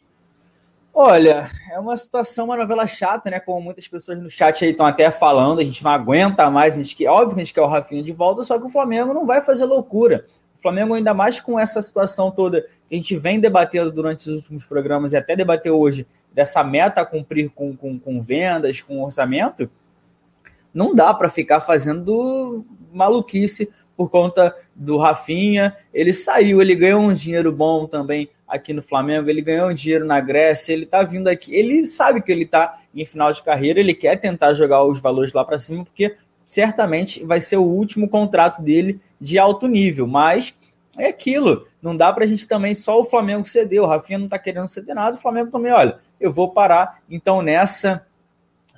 [0.91, 3.39] Olha, é uma situação, uma novela chata, né?
[3.39, 6.81] Como muitas pessoas no chat aí estão até falando, a gente não aguenta mais, a
[6.81, 9.13] gente quer, óbvio que a gente quer o Rafinha de volta, só que o Flamengo
[9.13, 10.25] não vai fazer loucura.
[10.57, 14.37] O Flamengo, ainda mais com essa situação toda que a gente vem debatendo durante os
[14.37, 19.01] últimos programas e até debateu hoje, dessa meta a cumprir com, com, com vendas, com
[19.01, 19.69] orçamento,
[20.73, 25.75] não dá para ficar fazendo maluquice por conta do Rafinha.
[25.93, 30.05] Ele saiu, ele ganhou um dinheiro bom também aqui no Flamengo, ele ganhou um dinheiro
[30.05, 33.79] na Grécia, ele tá vindo aqui, ele sabe que ele tá em final de carreira,
[33.79, 36.15] ele quer tentar jogar os valores lá para cima, porque
[36.47, 40.55] certamente vai ser o último contrato dele de alto nível, mas
[40.97, 44.27] é aquilo, não dá para a gente também só o Flamengo ceder, o Rafinha não
[44.27, 48.03] tá querendo ceder nada, o Flamengo também, olha, eu vou parar, então nessa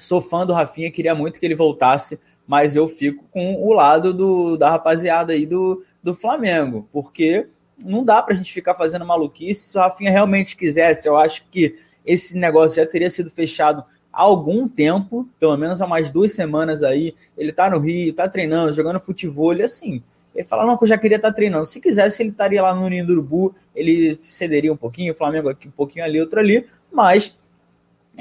[0.01, 4.11] Sou fã do Rafinha, queria muito que ele voltasse, mas eu fico com o lado
[4.13, 9.05] do, da rapaziada aí do, do Flamengo, porque não dá para a gente ficar fazendo
[9.05, 9.69] maluquice.
[9.69, 14.21] Se o Rafinha realmente quisesse, eu acho que esse negócio já teria sido fechado há
[14.23, 17.15] algum tempo, pelo menos há mais duas semanas aí.
[17.37, 20.01] Ele tá no Rio, tá treinando, jogando futebol, e assim.
[20.33, 21.65] Ele fala, não, que eu já queria estar tá treinando.
[21.65, 25.49] Se quisesse, ele estaria lá no Ninho do Urubu, ele cederia um pouquinho, o Flamengo
[25.49, 27.35] aqui, um pouquinho ali, outro ali, mas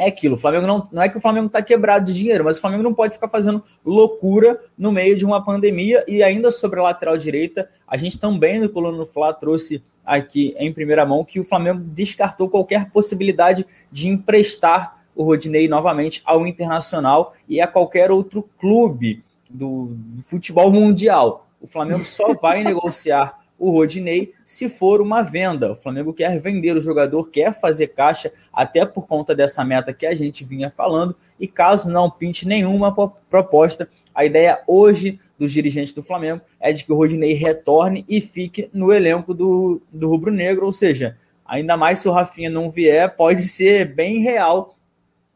[0.01, 0.35] é aquilo.
[0.35, 2.83] O Flamengo não, não é que o Flamengo está quebrado de dinheiro, mas o Flamengo
[2.83, 6.03] não pode ficar fazendo loucura no meio de uma pandemia.
[6.09, 10.73] E ainda sobre a lateral direita, a gente também no Coluna Fla trouxe aqui em
[10.73, 17.35] primeira mão que o Flamengo descartou qualquer possibilidade de emprestar o Rodinei novamente ao Internacional
[17.47, 21.47] e a qualquer outro clube do futebol mundial.
[21.61, 25.73] O Flamengo só vai negociar o Rodinei se for uma venda.
[25.73, 30.07] O Flamengo quer vender o jogador, quer fazer caixa, até por conta dessa meta que
[30.07, 31.15] a gente vinha falando.
[31.39, 32.93] E caso não pinte nenhuma
[33.29, 38.21] proposta, a ideia hoje dos dirigentes do Flamengo é de que o Rodinei retorne e
[38.21, 42.71] fique no elenco do, do Rubro Negro, ou seja, ainda mais se o Rafinha não
[42.71, 44.75] vier, pode ser bem real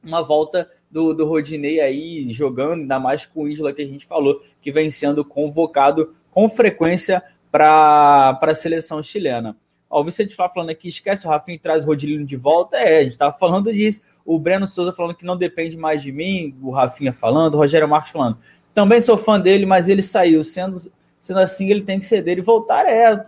[0.02, 4.06] uma volta do, do Rodinei aí jogando, ainda mais com o Isla que a gente
[4.06, 7.22] falou, que vem sendo convocado com frequência
[7.54, 9.56] para a seleção chilena.
[9.88, 12.76] Ó, o Vicente Flá falando aqui, esquece o Rafinha e traz o Rodilino de volta.
[12.76, 14.00] É, a gente estava falando disso.
[14.26, 17.86] O Breno Souza falando que não depende mais de mim, o Rafinha falando, o Rogério
[17.86, 18.38] Marques falando.
[18.74, 20.42] Também sou fã dele, mas ele saiu.
[20.42, 20.90] Sendo,
[21.20, 22.86] sendo assim, ele tem que ceder e voltar.
[22.86, 23.24] É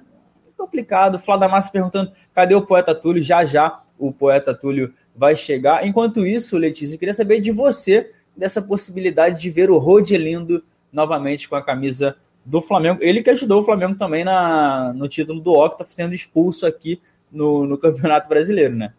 [0.56, 1.20] complicado.
[1.20, 3.22] Flá da Massa perguntando cadê o poeta Túlio?
[3.22, 5.86] Já já o poeta Túlio vai chegar.
[5.86, 11.48] Enquanto isso, Letícia, eu queria saber de você dessa possibilidade de ver o Rodilindo novamente
[11.48, 13.02] com a camisa do Flamengo.
[13.02, 17.66] Ele que ajudou o Flamengo também na, no título do Octa, sendo expulso aqui no,
[17.66, 18.94] no Campeonato Brasileiro, né?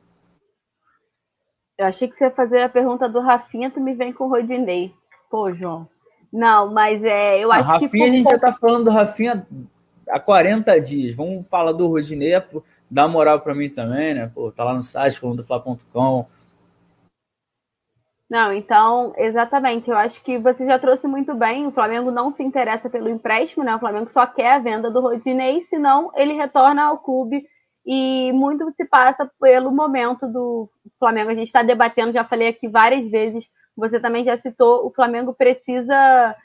[1.77, 4.29] Eu achei que você ia fazer a pergunta do Rafinha, tu me vem com o
[4.29, 4.93] Rodinei.
[5.29, 5.87] Pô, João.
[6.33, 7.85] Não, mas é, eu acho Rafinha, que.
[7.85, 9.47] Rafinha, a gente já tá falando do Rafinha
[10.09, 11.15] há 40 dias.
[11.15, 12.33] Vamos falar do Rodinei
[12.89, 14.31] dá moral para mim também, né?
[14.33, 16.25] Pô, tá lá no site, colunadofla.com.
[18.29, 19.89] Não, então, exatamente.
[19.89, 21.65] Eu acho que você já trouxe muito bem.
[21.67, 23.75] O Flamengo não se interessa pelo empréstimo, né?
[23.75, 27.45] O Flamengo só quer a venda do Rodinei, senão ele retorna ao clube.
[27.85, 31.29] E muito se passa pelo momento do Flamengo.
[31.29, 33.45] A gente está debatendo, já falei aqui várias vezes.
[33.77, 36.35] Você também já citou, o Flamengo precisa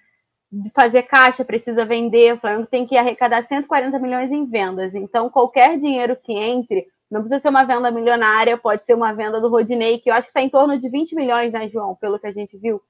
[0.74, 4.94] fazer caixa, precisa vender, o Flamengo tem que arrecadar 140 milhões em vendas.
[4.94, 9.38] Então, qualquer dinheiro que entre, não precisa ser uma venda milionária, pode ser uma venda
[9.38, 11.94] do Rodinei, que eu acho que está em torno de 20 milhões, né, João?
[11.94, 12.80] Pelo que a gente viu.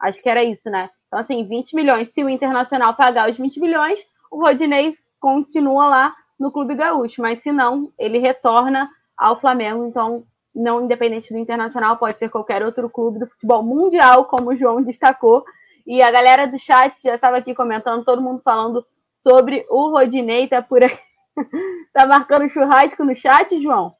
[0.00, 0.90] Acho que era isso, né?
[1.08, 2.12] Então, assim, 20 milhões.
[2.12, 3.98] Se o Internacional pagar os 20 milhões,
[4.30, 7.20] o Rodinei continua lá no Clube Gaúcho.
[7.20, 9.84] Mas se não, ele retorna ao Flamengo.
[9.86, 10.22] Então,
[10.54, 14.82] não independente do Internacional, pode ser qualquer outro clube do futebol mundial, como o João
[14.82, 15.44] destacou.
[15.84, 18.86] E a galera do chat já estava aqui comentando, todo mundo falando
[19.20, 20.96] sobre o Rodinei, tá por aí.
[21.92, 23.94] tá marcando churrasco no chat, João?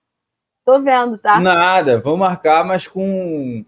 [0.64, 1.38] Tô vendo, tá?
[1.40, 3.64] Nada, vou marcar, mas com.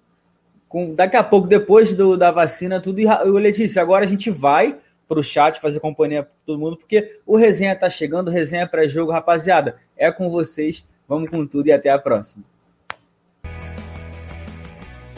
[0.69, 3.01] com daqui a pouco, depois do, da vacina, tudo.
[3.01, 7.37] E, Letícia, agora a gente vai pro chat fazer companhia para todo mundo, porque o
[7.37, 9.77] resenha tá chegando, o resenha pré-jogo, rapaziada.
[9.97, 10.87] É com vocês.
[11.09, 12.45] Vamos com tudo e até a próxima.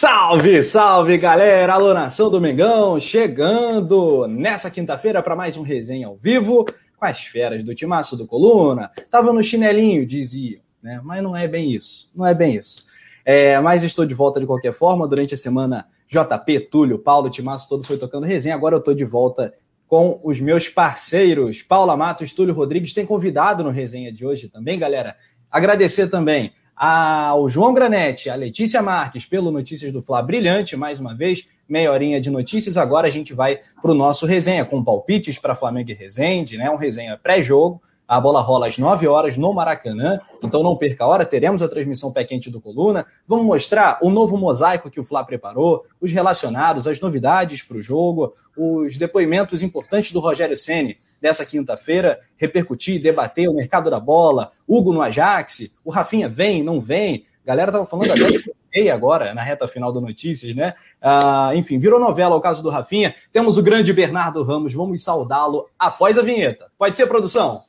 [0.00, 1.72] Salve, salve galera!
[1.72, 6.64] Alô, nação do Mengão, chegando nessa quinta-feira para mais um resenha ao vivo
[6.96, 8.92] com as feras do timaço do Coluna.
[9.10, 11.00] Tava no chinelinho, diziam, né?
[11.02, 12.86] Mas não é bem isso, não é bem isso.
[13.24, 15.08] É, mas estou de volta de qualquer forma.
[15.08, 18.54] Durante a semana, JP, Túlio, Paulo, timaço todo foi tocando resenha.
[18.54, 19.52] Agora eu estou de volta
[19.88, 21.60] com os meus parceiros.
[21.60, 25.16] Paula Matos, Túlio Rodrigues tem convidado no resenha de hoje também, galera.
[25.50, 31.12] Agradecer também ao João Granete, a Letícia Marques pelo Notícias do Fla brilhante, mais uma
[31.12, 32.76] vez, meia horinha de notícias.
[32.76, 36.70] Agora a gente vai para o nosso resenha com palpites para Flamengo e Resende, né?
[36.70, 37.82] Um resenha pré-jogo.
[38.06, 41.68] A bola rola às 9 horas no Maracanã, então não perca a hora, teremos a
[41.68, 43.04] transmissão pé quente do Coluna.
[43.26, 47.82] Vamos mostrar o novo mosaico que o Fla preparou, os relacionados, as novidades para o
[47.82, 54.50] jogo, os depoimentos importantes do Rogério Ceni dessa quinta-feira, repercutir, debater o mercado da bola,
[54.66, 57.26] Hugo no Ajax, o Rafinha vem, não vem.
[57.44, 60.74] A galera tava falando até de meia agora, na reta final do Notícias, né?
[61.02, 63.14] Uh, enfim, virou novela o caso do Rafinha.
[63.32, 66.70] Temos o grande Bernardo Ramos, vamos saudá-lo após a vinheta.
[66.78, 67.67] Pode ser, produção?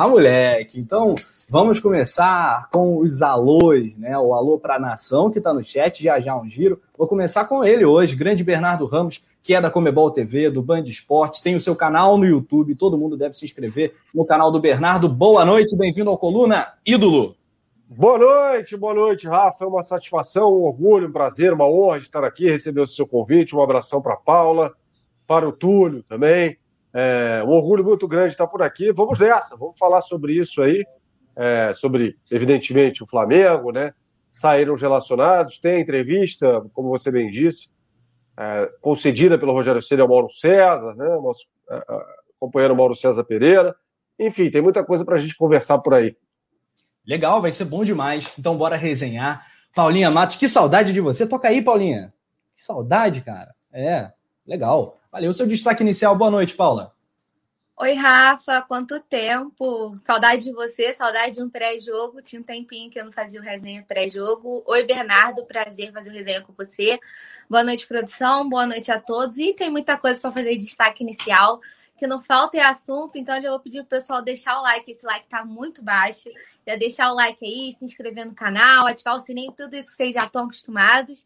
[0.00, 1.16] Ah, moleque, então
[1.50, 4.16] vamos começar com os alôs, né?
[4.16, 6.80] O alô para a nação que está no chat, já já um giro.
[6.96, 10.82] Vou começar com ele hoje, grande Bernardo Ramos, que é da Comebol TV, do Band
[10.82, 14.60] Esportes, tem o seu canal no YouTube, todo mundo deve se inscrever no canal do
[14.60, 15.08] Bernardo.
[15.08, 17.34] Boa noite, bem-vindo ao Coluna Ídolo.
[17.88, 19.64] Boa noite, boa noite, Rafa.
[19.64, 23.56] É uma satisfação, um orgulho, um prazer, uma honra estar aqui, receber o seu convite.
[23.56, 24.72] Um abração para Paula,
[25.26, 26.56] para o Túlio também.
[27.00, 28.90] É um orgulho muito grande estar por aqui.
[28.90, 30.84] Vamos nessa, vamos falar sobre isso aí,
[31.36, 33.94] é, sobre, evidentemente, o Flamengo, né?
[34.28, 37.70] Saíram os relacionados, tem entrevista, como você bem disse,
[38.36, 41.06] é, concedida pelo Rogério Ceni ao Mauro César, né?
[41.22, 42.04] Nosso é, é,
[42.40, 43.76] companheiro Mauro César Pereira.
[44.18, 46.16] Enfim, tem muita coisa para a gente conversar por aí.
[47.06, 48.34] Legal, vai ser bom demais.
[48.36, 49.46] Então, bora resenhar.
[49.72, 51.28] Paulinha Matos, que saudade de você.
[51.28, 52.12] Toca aí, Paulinha.
[52.56, 53.54] Que saudade, cara.
[53.72, 54.10] É,
[54.44, 54.97] legal.
[55.10, 55.32] Valeu.
[55.32, 56.14] Seu destaque inicial.
[56.14, 56.94] Boa noite, Paula.
[57.78, 58.60] Oi, Rafa.
[58.62, 59.94] Quanto tempo?
[60.04, 62.20] Saudade de você, saudade de um pré-jogo.
[62.20, 64.62] Tinha um tempinho que eu não fazia o resenha pré-jogo.
[64.66, 65.46] Oi, Bernardo.
[65.46, 67.00] Prazer fazer o resenha com você.
[67.48, 68.48] Boa noite, produção.
[68.48, 69.38] Boa noite a todos.
[69.38, 71.60] E tem muita coisa para fazer de destaque inicial.
[71.96, 74.90] Que não falta é assunto, então já vou pedir pro pessoal deixar o like.
[74.90, 76.28] Esse like tá muito baixo.
[76.66, 79.96] Já deixar o like aí, se inscrever no canal, ativar o sininho, tudo isso que
[79.96, 81.24] vocês já estão acostumados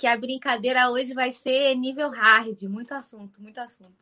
[0.00, 3.92] que a brincadeira hoje vai ser nível hard, muito assunto, muito assunto.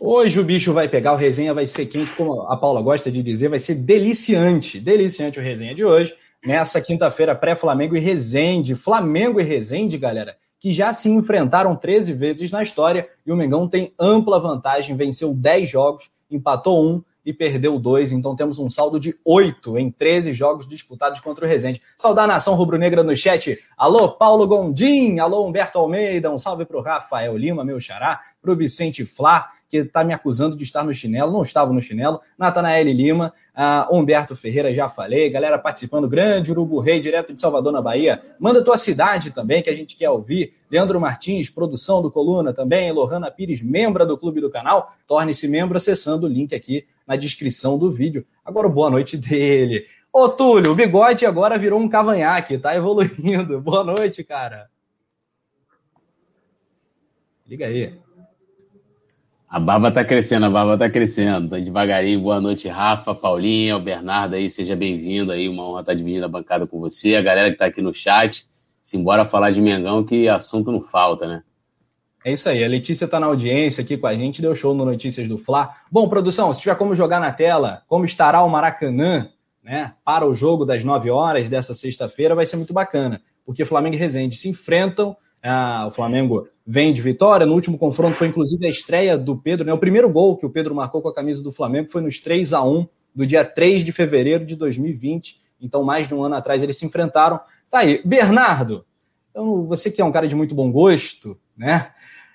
[0.00, 3.20] Hoje o bicho vai pegar, o resenha vai ser quente, como a Paula gosta de
[3.20, 6.14] dizer, vai ser deliciante, deliciante o resenha de hoje.
[6.46, 8.76] Nessa quinta-feira, pré-Flamengo e Resende.
[8.76, 13.68] Flamengo e Resende, galera, que já se enfrentaram 13 vezes na história e o Mengão
[13.68, 18.12] tem ampla vantagem, venceu 10 jogos, empatou um e perdeu dois.
[18.12, 21.82] Então temos um saldo de oito em 13 jogos disputados contra o Resende.
[21.96, 23.58] Saudar a nação rubro-negra no chat.
[23.76, 25.18] Alô, Paulo Gondim.
[25.18, 26.30] Alô, Humberto Almeida.
[26.30, 28.20] Um salve para o Rafael Lima, meu xará.
[28.40, 31.32] Para o Vicente Flá, que está me acusando de estar no chinelo.
[31.32, 32.20] Não estava no chinelo.
[32.38, 33.32] Natanael Lima.
[33.60, 35.28] Uh, Humberto Ferreira, já falei.
[35.28, 36.08] Galera participando.
[36.08, 38.22] Grande Urubu Rei, direto de Salvador, na Bahia.
[38.38, 40.54] Manda tua cidade também, que a gente quer ouvir.
[40.70, 42.90] Leandro Martins, produção do Coluna também.
[42.90, 44.94] Lohana Pires, membro do clube do canal.
[45.06, 48.24] Torne-se membro acessando o link aqui na descrição do vídeo.
[48.42, 49.84] Agora, boa noite dele.
[50.10, 53.60] Ô, Túlio, o bigode agora virou um cavanhaque, tá evoluindo.
[53.62, 54.70] Boa noite, cara.
[57.46, 57.94] Liga aí.
[59.50, 61.48] A barba tá crescendo, a barba tá crescendo.
[61.48, 62.20] Tá devagarinho.
[62.20, 65.48] Boa noite, Rafa, Paulinha, o Bernardo aí, seja bem-vindo aí.
[65.48, 67.16] Uma honra estar dividindo a bancada com você.
[67.16, 68.46] A galera que tá aqui no chat.
[68.80, 71.42] Simbora falar de Mengão, que assunto não falta, né?
[72.24, 74.84] É isso aí, a Letícia está na audiência aqui com a gente, deu show no
[74.84, 75.74] Notícias do Fla.
[75.90, 79.30] Bom, produção, se tiver como jogar na tela, como estará o Maracanã,
[79.64, 83.96] né, para o jogo das 9 horas dessa sexta-feira, vai ser muito bacana, porque Flamengo
[83.96, 88.66] e Resende se enfrentam, ah, o Flamengo vem de vitória, no último confronto foi inclusive
[88.66, 91.42] a estreia do Pedro, né, o primeiro gol que o Pedro marcou com a camisa
[91.42, 95.82] do Flamengo foi nos 3 a 1 do dia 3 de fevereiro de 2020, então
[95.82, 97.40] mais de um ano atrás eles se enfrentaram.
[97.70, 98.84] Tá aí, Bernardo,
[99.30, 101.92] então, você que é um cara de muito bom gosto, né?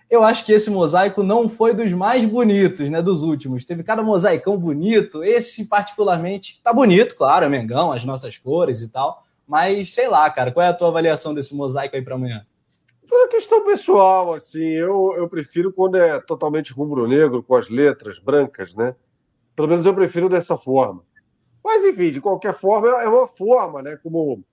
[0.10, 3.66] Eu acho que esse mosaico não foi dos mais bonitos, né, dos últimos.
[3.66, 8.88] Teve cada mosaicão bonito, esse particularmente tá bonito, claro, é Mengão, as nossas cores e
[8.88, 12.46] tal, mas sei lá, cara, qual é a tua avaliação desse mosaico aí para amanhã?
[13.16, 18.20] Foi uma questão pessoal, assim, eu, eu prefiro quando é totalmente rubro-negro, com as letras
[18.20, 18.94] brancas, né?
[19.56, 21.02] Pelo menos eu prefiro dessa forma.
[21.64, 23.98] Mas, enfim, de qualquer forma, é uma forma, né?
[24.04, 24.44] Como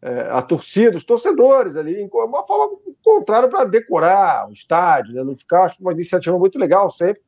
[0.00, 5.22] é, a torcida, os torcedores ali, uma forma contrária para decorar o estádio, né?
[5.22, 7.20] não ficar, acho uma iniciativa muito legal sempre,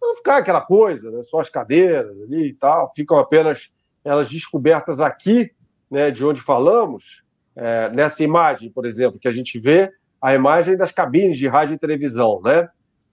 [0.00, 1.24] não ficar aquela coisa, né?
[1.24, 5.50] só as cadeiras ali e tal, ficam apenas elas descobertas aqui,
[5.90, 7.24] né, de onde falamos,
[7.56, 11.74] é, nessa imagem, por exemplo, que a gente vê, a imagem das cabines de rádio
[11.74, 12.68] e televisão, né?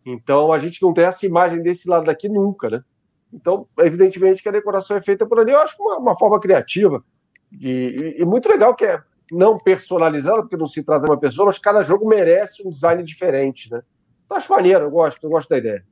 [0.06, 2.82] Então a gente não tem essa imagem desse lado daqui nunca, né?
[3.34, 7.04] Então, evidentemente que a decoração é feita por ali, eu acho uma, uma forma criativa,
[7.52, 11.20] e, e, e, muito legal que é não personalizado, porque não se trata de uma
[11.20, 13.82] pessoa, mas cada jogo merece um design diferente, né?
[14.26, 15.84] Então, acho maneiro, eu gosto, eu gosto da ideia.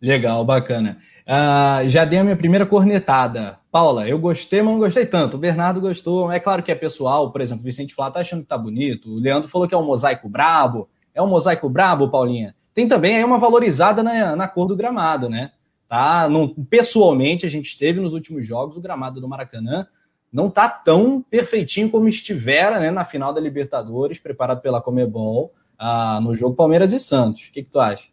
[0.00, 0.98] Legal, bacana.
[1.26, 3.57] Uh, já dei a minha primeira cornetada.
[3.70, 5.34] Paula, eu gostei, mas não gostei tanto.
[5.36, 6.32] O Bernardo gostou.
[6.32, 9.10] É claro que é pessoal, por exemplo, o Vicente Flá tá achando que tá bonito.
[9.10, 10.88] O Leandro falou que é um mosaico brabo.
[11.14, 12.54] É um mosaico brabo, Paulinha?
[12.72, 15.52] Tem também aí uma valorizada na, na cor do gramado, né?
[15.88, 16.28] Tá?
[16.28, 19.86] Não, pessoalmente, a gente teve nos últimos jogos o gramado do Maracanã
[20.32, 26.20] não está tão perfeitinho como estivera né, na final da Libertadores, preparado pela Comebol, ah,
[26.20, 27.48] no jogo Palmeiras e Santos.
[27.48, 28.08] O que, que tu acha?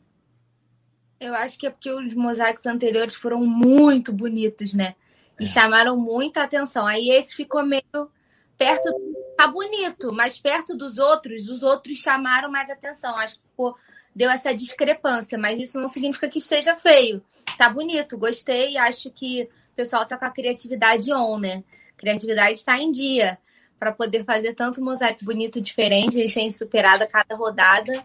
[1.19, 4.95] Eu acho que é porque os mosaicos anteriores foram muito bonitos, né?
[5.39, 5.47] E é.
[5.47, 6.85] chamaram muita atenção.
[6.85, 8.09] Aí esse ficou meio
[8.57, 8.89] perto.
[9.37, 13.17] Tá bonito, mas perto dos outros, os outros chamaram mais atenção.
[13.17, 13.75] Acho que ficou,
[14.15, 17.21] deu essa discrepância, mas isso não significa que esteja feio.
[17.57, 18.77] Tá bonito, gostei.
[18.77, 21.63] Acho que o pessoal tá com a criatividade on, né?
[21.97, 23.37] criatividade está em dia
[23.79, 26.17] para poder fazer tanto mosaico bonito diferente.
[26.17, 28.03] Eles têm superado a cada rodada.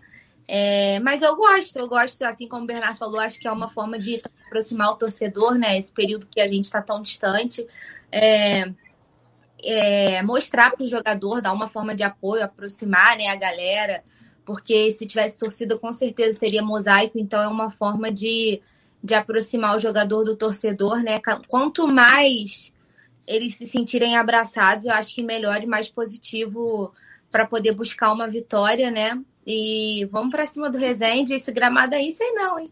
[0.48, 3.68] É, mas eu gosto, eu gosto, assim como o Bernardo falou, acho que é uma
[3.68, 4.20] forma de
[4.50, 5.78] aproximar o torcedor, né?
[5.78, 7.64] Esse período que a gente está tão distante.
[8.10, 8.72] É,
[9.62, 14.02] é, mostrar para o jogador, dar uma forma de apoio, aproximar né, a galera,
[14.44, 18.60] porque se tivesse torcida, com certeza teria mosaico, então é uma forma de,
[19.02, 21.20] de aproximar o jogador do torcedor, né?
[21.46, 22.72] Quanto mais
[23.26, 26.92] eles se sentirem abraçados, eu acho que melhor e mais positivo
[27.30, 29.20] para poder buscar uma vitória, né?
[29.46, 31.34] E vamos para cima do Resende.
[31.34, 32.70] Esse gramado aí, sei não, hein?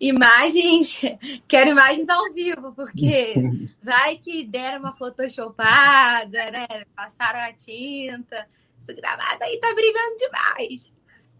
[0.00, 1.00] Imagens,
[1.46, 3.34] quero imagens ao vivo, porque
[3.82, 6.66] vai que deram uma photoshopada, né?
[6.96, 8.46] Passaram a tinta.
[8.82, 10.94] Esse gramado aí tá brilhando demais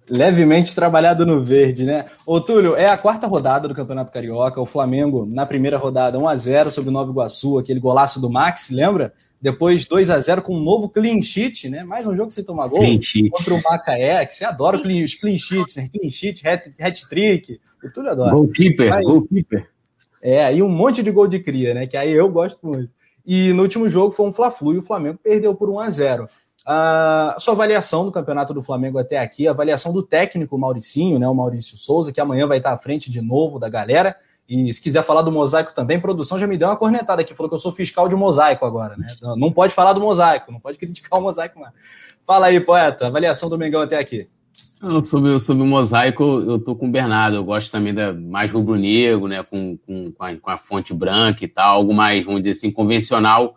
[0.09, 2.07] levemente trabalhado no verde, né?
[2.27, 4.61] Ô, Túlio, é a quarta rodada do Campeonato Carioca.
[4.61, 9.13] O Flamengo, na primeira rodada, 1x0 sobre o Nova Iguaçu, aquele golaço do Max, lembra?
[9.41, 11.85] Depois 2 a 0 com um novo clean sheet, né?
[11.85, 12.81] Mais um jogo sem tomar gol.
[12.81, 13.31] Clean sheet.
[13.31, 15.91] Contra o Macaé, que você adora clean, os clean sheets, né?
[15.93, 17.61] Clean sheet, hat-trick.
[17.85, 18.31] O Túlio adora.
[18.31, 19.69] Goalkeeper, Mas, goalkeeper.
[20.23, 21.87] É, aí um monte de gol de cria, né?
[21.87, 22.91] Que aí eu gosto muito.
[23.27, 26.29] E no último jogo foi um Fla-Flu e o Flamengo perdeu por 1 a 0
[26.67, 31.29] a sua avaliação do campeonato do Flamengo até aqui, a avaliação do técnico Mauricinho, né,
[31.29, 34.17] o Maurício Souza, que amanhã vai estar à frente de novo da galera.
[34.49, 37.49] E se quiser falar do mosaico também, produção já me deu uma cornetada aqui, falou
[37.49, 39.15] que eu sou fiscal de mosaico agora, né?
[39.37, 41.73] Não pode falar do mosaico, não pode criticar o mosaico lá.
[42.27, 44.29] Fala aí, poeta, avaliação do Mengão até aqui.
[45.05, 47.37] Sobre, sobre o mosaico, eu tô com o Bernardo.
[47.37, 49.43] Eu gosto também da mais rubro-negro, né?
[49.43, 52.71] Com, com, com a, com, a, fonte branca e tal, algo mais, vamos dizer assim,
[52.71, 53.57] convencional.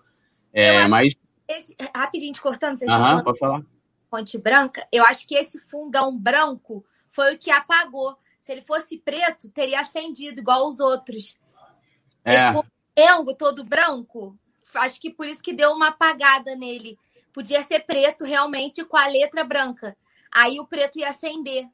[0.53, 1.13] É, mas
[1.47, 3.61] esse, rapidinho te cortando, vocês Aham, pode falar.
[4.09, 8.17] Fonte branca, eu acho que esse fundão branco foi o que apagou.
[8.41, 11.37] Se ele fosse preto, teria acendido igual os outros.
[12.23, 12.35] É.
[12.35, 12.63] Esse
[12.95, 14.37] Flamengo todo branco,
[14.75, 16.97] acho que por isso que deu uma apagada nele.
[17.33, 19.95] Podia ser preto realmente com a letra branca.
[20.33, 21.65] Aí o preto ia acender.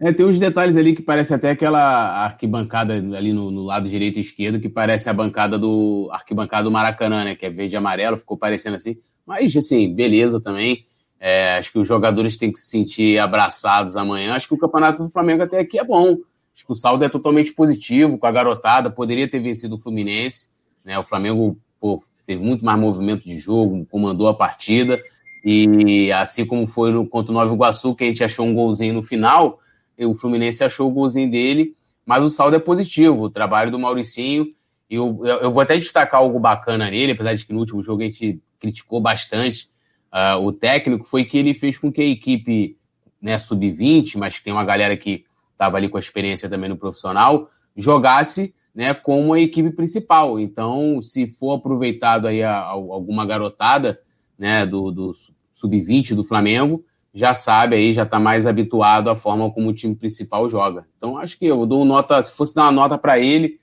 [0.00, 4.18] É, tem uns detalhes ali que parece até aquela arquibancada ali no, no, lado direito
[4.18, 7.34] e esquerdo, que parece a bancada do arquibancada do Maracanã, né?
[7.34, 8.96] Que é verde e amarelo, ficou parecendo assim.
[9.26, 10.86] Mas, assim, beleza também.
[11.20, 14.34] É, acho que os jogadores têm que se sentir abraçados amanhã.
[14.34, 16.16] Acho que o campeonato do Flamengo até aqui é bom.
[16.54, 18.90] Acho que o saldo é totalmente positivo com a garotada.
[18.90, 20.50] Poderia ter vencido o Fluminense.
[20.84, 20.96] Né?
[20.96, 25.00] O Flamengo pô, teve muito mais movimento de jogo, comandou a partida.
[25.44, 28.94] E assim como foi no, contra o Nova Iguaçu, que a gente achou um golzinho
[28.94, 29.60] no final,
[29.98, 31.74] o Fluminense achou o golzinho dele,
[32.04, 34.46] mas o saldo é positivo, o trabalho do Mauricinho,
[34.88, 38.02] e eu, eu vou até destacar algo bacana nele, apesar de que no último jogo
[38.02, 39.68] a gente criticou bastante
[40.12, 42.76] uh, o técnico, foi que ele fez com que a equipe
[43.20, 47.50] né, sub-20, mas tem uma galera que estava ali com a experiência também no profissional,
[47.76, 50.38] jogasse né, como a equipe principal.
[50.38, 53.98] Então, se for aproveitado aí a, a, alguma garotada
[54.38, 55.14] né, do, do
[55.52, 59.94] sub-20 do Flamengo, já sabe aí, já está mais habituado à forma como o time
[59.94, 60.86] principal joga.
[60.96, 63.58] Então acho que eu dou nota, se fosse dar uma nota para ele,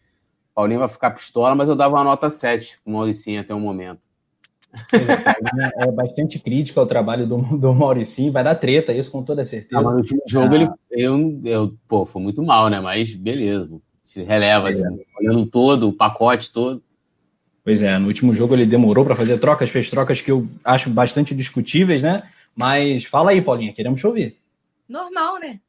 [0.54, 4.02] Paulinho vai ficar pistola, mas eu dava uma nota 7 pro Mauricinho até o momento.
[4.92, 9.46] É, é bastante crítica ao trabalho do, do Mauricinho, vai dar treta, isso com toda
[9.46, 9.80] certeza.
[9.80, 10.56] Ah, mas no último jogo ah.
[10.56, 12.80] ele, eu, eu, pô, foi muito mal, né?
[12.82, 15.06] Mas beleza, se releva, assim, é.
[15.20, 16.84] olhando todo, o pacote todo.
[17.66, 20.88] Pois é, no último jogo ele demorou para fazer trocas, fez trocas que eu acho
[20.92, 22.30] bastante discutíveis, né?
[22.56, 24.38] Mas fala aí, Paulinha, queremos te ouvir.
[24.88, 25.60] Normal, né?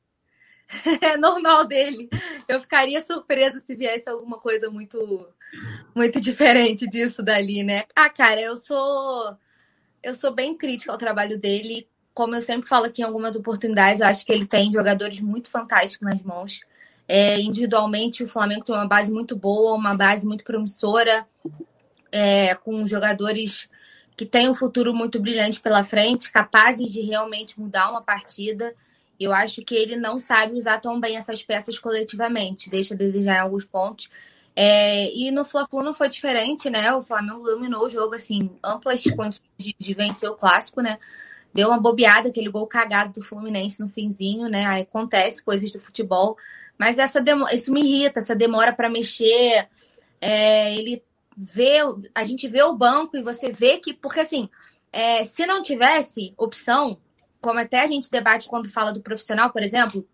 [1.01, 2.11] É normal dele.
[2.47, 5.27] Eu ficaria surpresa se viesse alguma coisa muito
[5.95, 7.85] muito diferente disso dali, né?
[7.95, 9.35] Ah, cara, eu sou
[10.03, 11.89] eu sou bem crítica ao trabalho dele.
[12.13, 16.07] Como eu sempre falo aqui em algumas oportunidades, acho que ele tem jogadores muito fantásticos
[16.07, 16.61] nas mãos.
[17.09, 21.27] É, individualmente, o Flamengo tem uma base muito boa, uma base muito promissora,
[22.13, 23.69] é, com jogadores
[24.17, 28.75] que têm um futuro muito brilhante pela frente, capazes de realmente mudar uma partida.
[29.21, 33.37] Eu acho que ele não sabe usar tão bem essas peças coletivamente, deixa a desejar
[33.37, 34.09] em alguns pontos.
[34.55, 36.91] É, e no Fla-Flu não foi diferente, né?
[36.95, 40.99] O Flamengo dominou o jogo, assim, amplas condições de, de, vencer o clássico, né?
[41.53, 44.65] Deu uma bobeada, aquele gol cagado do Fluminense no finzinho, né?
[44.65, 46.39] Aí acontece coisas do futebol.
[46.79, 49.69] Mas essa isso me irrita, essa demora para mexer.
[50.21, 51.03] É, ele
[51.37, 51.79] vê,
[52.15, 54.49] a gente vê o banco e você vê que, porque assim,
[54.93, 56.99] é, se não tivesse opção,
[57.41, 60.07] como até a gente debate quando fala do profissional, por exemplo,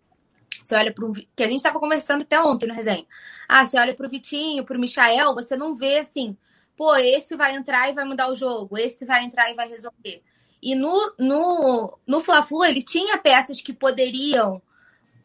[0.63, 1.07] Você olha para.
[1.37, 3.07] Que a gente estava conversando até ontem no resenha.
[3.49, 6.37] Ah, você olha para o Vitinho, para o Michael, você não vê assim,
[6.77, 10.23] pô, esse vai entrar e vai mudar o jogo, esse vai entrar e vai resolver.
[10.63, 14.63] E no, no, no Fla-Flu, ele tinha peças que poderiam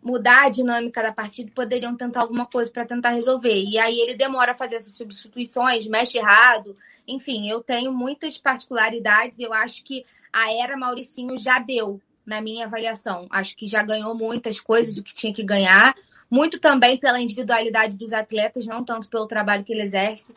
[0.07, 3.61] mudar a dinâmica da partida, poderiam tentar alguma coisa para tentar resolver.
[3.61, 6.77] E aí ele demora a fazer essas substituições, mexe errado.
[7.05, 9.37] Enfim, eu tenho muitas particularidades.
[9.39, 13.27] Eu acho que a era Mauricinho já deu na minha avaliação.
[13.29, 15.93] Acho que já ganhou muitas coisas, o que tinha que ganhar.
[16.31, 20.33] Muito também pela individualidade dos atletas, não tanto pelo trabalho que ele exerce.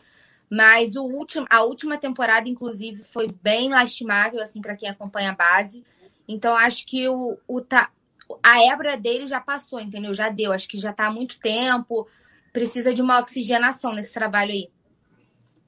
[0.48, 5.34] Mas o último, a última temporada, inclusive, foi bem lastimável, assim, para quem acompanha a
[5.34, 5.84] base.
[6.26, 7.60] Então, acho que o, o,
[8.42, 10.12] a hebra dele já passou, entendeu?
[10.14, 10.52] Já deu.
[10.52, 12.06] Acho que já está há muito tempo.
[12.52, 14.68] Precisa de uma oxigenação nesse trabalho aí.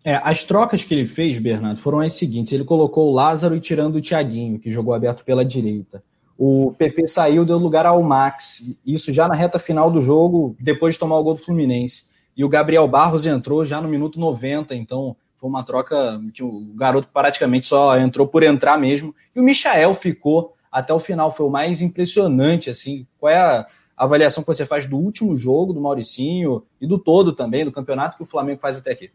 [0.05, 2.53] É, as trocas que ele fez, Bernardo, foram as seguintes.
[2.53, 6.03] Ele colocou o Lázaro e tirando o Thiaguinho, que jogou aberto pela direita.
[6.37, 8.65] O PP saiu, deu lugar ao Max.
[8.85, 12.11] Isso já na reta final do jogo, depois de tomar o gol do Fluminense.
[12.37, 16.73] E o Gabriel Barros entrou já no minuto 90, então foi uma troca que o
[16.75, 19.15] garoto praticamente só entrou por entrar mesmo.
[19.37, 23.07] E o Michael ficou até o final, foi o mais impressionante, assim.
[23.18, 27.35] Qual é a avaliação que você faz do último jogo do Mauricinho e do todo
[27.35, 29.11] também, do campeonato que o Flamengo faz até aqui?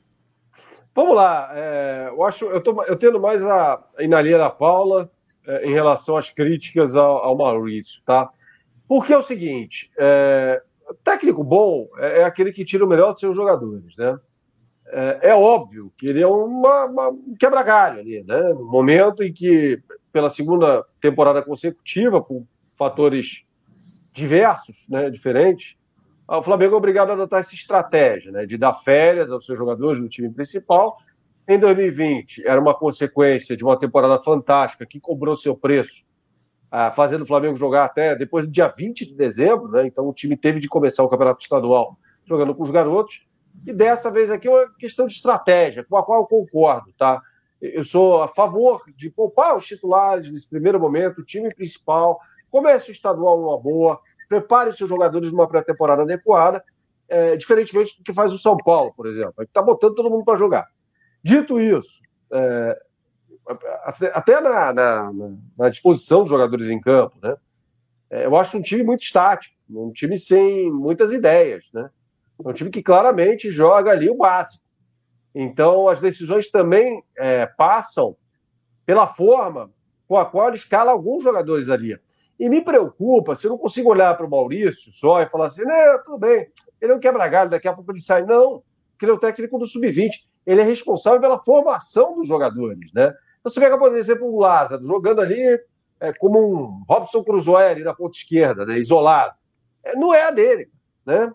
[0.93, 5.11] Vamos lá, é, eu acho, eu, tô, eu tendo mais a, a Inalia da Paula,
[5.45, 8.29] é, em relação às críticas ao, ao Maurício, tá?
[8.87, 10.61] Porque é o seguinte, é,
[11.03, 14.17] técnico bom é, é, aquele que tira o melhor dos seus jogadores, né?
[14.87, 18.39] É, é óbvio que ele é uma, uma um quebra-galho ali, né?
[18.53, 19.81] No momento em que,
[20.11, 22.45] pela segunda temporada consecutiva, por
[22.75, 23.45] fatores
[24.13, 25.77] diversos, né, diferentes,
[26.27, 30.01] o Flamengo é obrigado a adotar essa estratégia, né, de dar férias aos seus jogadores
[30.01, 30.97] do time principal
[31.47, 36.05] em 2020, era uma consequência de uma temporada fantástica que cobrou seu preço,
[36.69, 39.87] ah, fazendo o Flamengo jogar até depois do dia 20 de dezembro, né?
[39.87, 43.25] Então o time teve de começar o campeonato estadual jogando com os garotos.
[43.65, 47.21] E dessa vez aqui é uma questão de estratégia, com a qual eu concordo, tá?
[47.61, 52.91] Eu sou a favor de poupar os titulares nesse primeiro momento, o time principal, comece
[52.91, 53.99] o estadual numa boa,
[54.29, 56.63] prepare os seus jogadores numa pré-temporada adequada,
[57.09, 60.25] é, diferentemente do que faz o São Paulo, por exemplo, que está botando todo mundo
[60.25, 60.67] para jogar.
[61.23, 62.01] Dito isso,
[62.31, 62.79] é,
[64.13, 65.11] até na, na,
[65.57, 67.35] na, disposição dos jogadores em campo, né?
[68.09, 71.89] É, eu acho um time muito estático, um time sem muitas ideias, né?
[72.43, 74.63] É um time que claramente joga ali o básico.
[75.39, 78.15] Então, as decisões também é, passam
[78.85, 79.69] pela forma
[80.07, 81.99] com a qual ele escala alguns jogadores ali.
[82.39, 85.63] E me preocupa se eu não consigo olhar para o Maurício só e falar assim:
[85.63, 86.47] não, tudo bem,
[86.81, 88.23] ele é um quebra-galho, daqui a pouco ele sai.
[88.23, 90.11] Não, porque ele é o técnico do sub-20
[90.47, 93.13] ele é responsável pela formação dos jogadores, né?
[93.39, 95.59] Então você pega, por exemplo, o Lázaro jogando ali
[95.99, 99.35] é, como um Robson Cruzoé ali na ponta esquerda, né, isolado.
[99.83, 100.71] É, não é a dele,
[101.05, 101.33] né?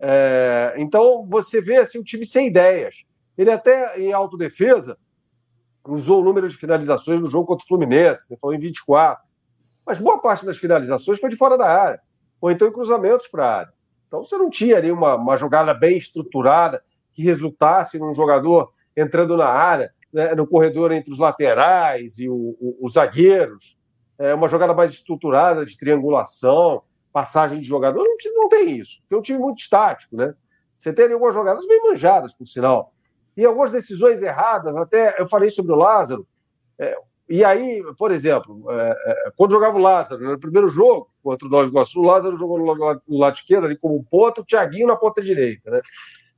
[0.00, 3.04] É, então você vê assim, um time sem ideias.
[3.36, 4.96] Ele até em autodefesa
[5.86, 9.22] usou o número de finalizações no jogo contra o Fluminense, ele falou em 24.
[9.84, 12.00] Mas boa parte das finalizações foi de fora da área,
[12.40, 13.72] ou então em cruzamentos para a área.
[14.06, 16.82] Então você não tinha ali uma, uma jogada bem estruturada
[17.12, 22.56] que resultasse num jogador entrando na área, né, no corredor entre os laterais e o,
[22.60, 23.78] o, os zagueiros,
[24.18, 26.82] é uma jogada mais estruturada de triangulação,
[27.12, 28.04] passagem de jogador.
[28.04, 30.34] Não, não tem isso, porque é um time muito estático, né?
[30.76, 32.93] Você tem algumas jogadas bem manjadas, por sinal.
[33.36, 36.26] E algumas decisões erradas, até eu falei sobre o Lázaro.
[36.78, 36.96] É,
[37.28, 41.50] e aí, por exemplo, é, é, quando jogava o Lázaro, no primeiro jogo contra o
[41.50, 44.96] Nova Iguaçu, o Lázaro jogou no no lado esquerdo, ali como ponta, o Thiaguinho na
[44.96, 45.80] ponta direita, né?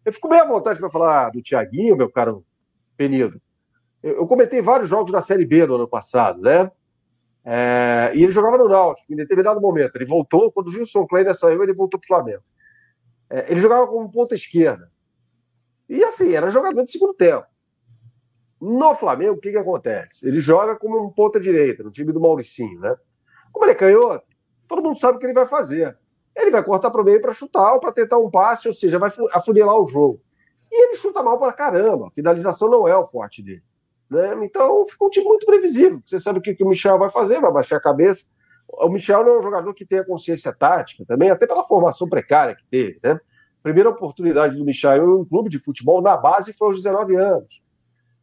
[0.05, 2.45] Eu fico bem à vontade para falar do Thiaguinho, meu caro
[2.97, 3.41] Penido.
[4.03, 6.71] Eu, eu comentei vários jogos da Série B no ano passado, né?
[7.45, 9.97] É, e ele jogava no Náutico em determinado momento.
[9.97, 12.43] Ele voltou, quando o Gilson Kleiner saiu, ele voltou para o Flamengo.
[13.31, 14.91] É, ele jogava como ponta esquerda.
[15.89, 17.47] E assim, era jogador de segundo tempo.
[18.61, 20.27] No Flamengo, o que, que acontece?
[20.27, 22.97] Ele joga como um ponta direita, no time do Mauricinho, né?
[23.53, 24.27] Como ele é canhoto,
[24.67, 25.97] todo mundo sabe o que ele vai fazer
[26.37, 28.99] ele vai cortar para o meio para chutar ou para tentar um passe, ou seja,
[28.99, 30.21] vai afunilar o jogo.
[30.71, 33.63] E ele chuta mal para caramba, a finalização não é o forte dele.
[34.11, 34.37] Né?
[34.45, 36.01] Então fica um time muito previsível.
[36.05, 38.27] Você sabe o que, que o Michel vai fazer, vai baixar a cabeça.
[38.69, 42.09] O Michel não é um jogador que tem a consciência tática também, até pela formação
[42.09, 43.01] precária que teve.
[43.03, 43.19] Né?
[43.67, 47.61] Primeira oportunidade do Michel em um clube de futebol na base foi aos 19 anos.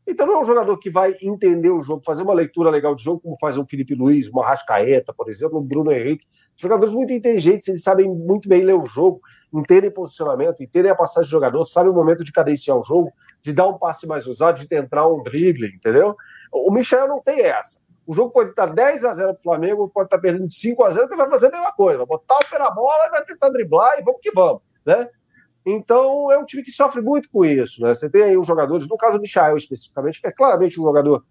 [0.08, 3.04] Então não é um jogador que vai entender o jogo, fazer uma leitura legal de
[3.04, 6.26] jogo, como faz um Felipe Luiz, uma Rascaeta, por exemplo, um Bruno Henrique.
[6.56, 9.20] Jogadores muito inteligentes, eles sabem muito bem ler o jogo,
[9.54, 13.52] entendem posicionamento, entendem a passagem do jogador, sabem o momento de cadenciar o jogo, de
[13.52, 16.16] dar um passe mais usado, de tentar um drible, entendeu?
[16.54, 17.82] O Michel não tem essa.
[18.08, 20.90] O jogo pode estar 10 a 0 para o Flamengo, pode estar perdendo 5 a
[20.90, 21.98] 0 que vai fazer a mesma coisa.
[21.98, 25.10] Vai botar o pé na bola, vai tentar driblar e vamos que vamos, né?
[25.66, 27.94] Então é um time que sofre muito com isso, né?
[27.94, 31.26] Você tem aí os jogadores, no caso do Michael especificamente, que é claramente um jogador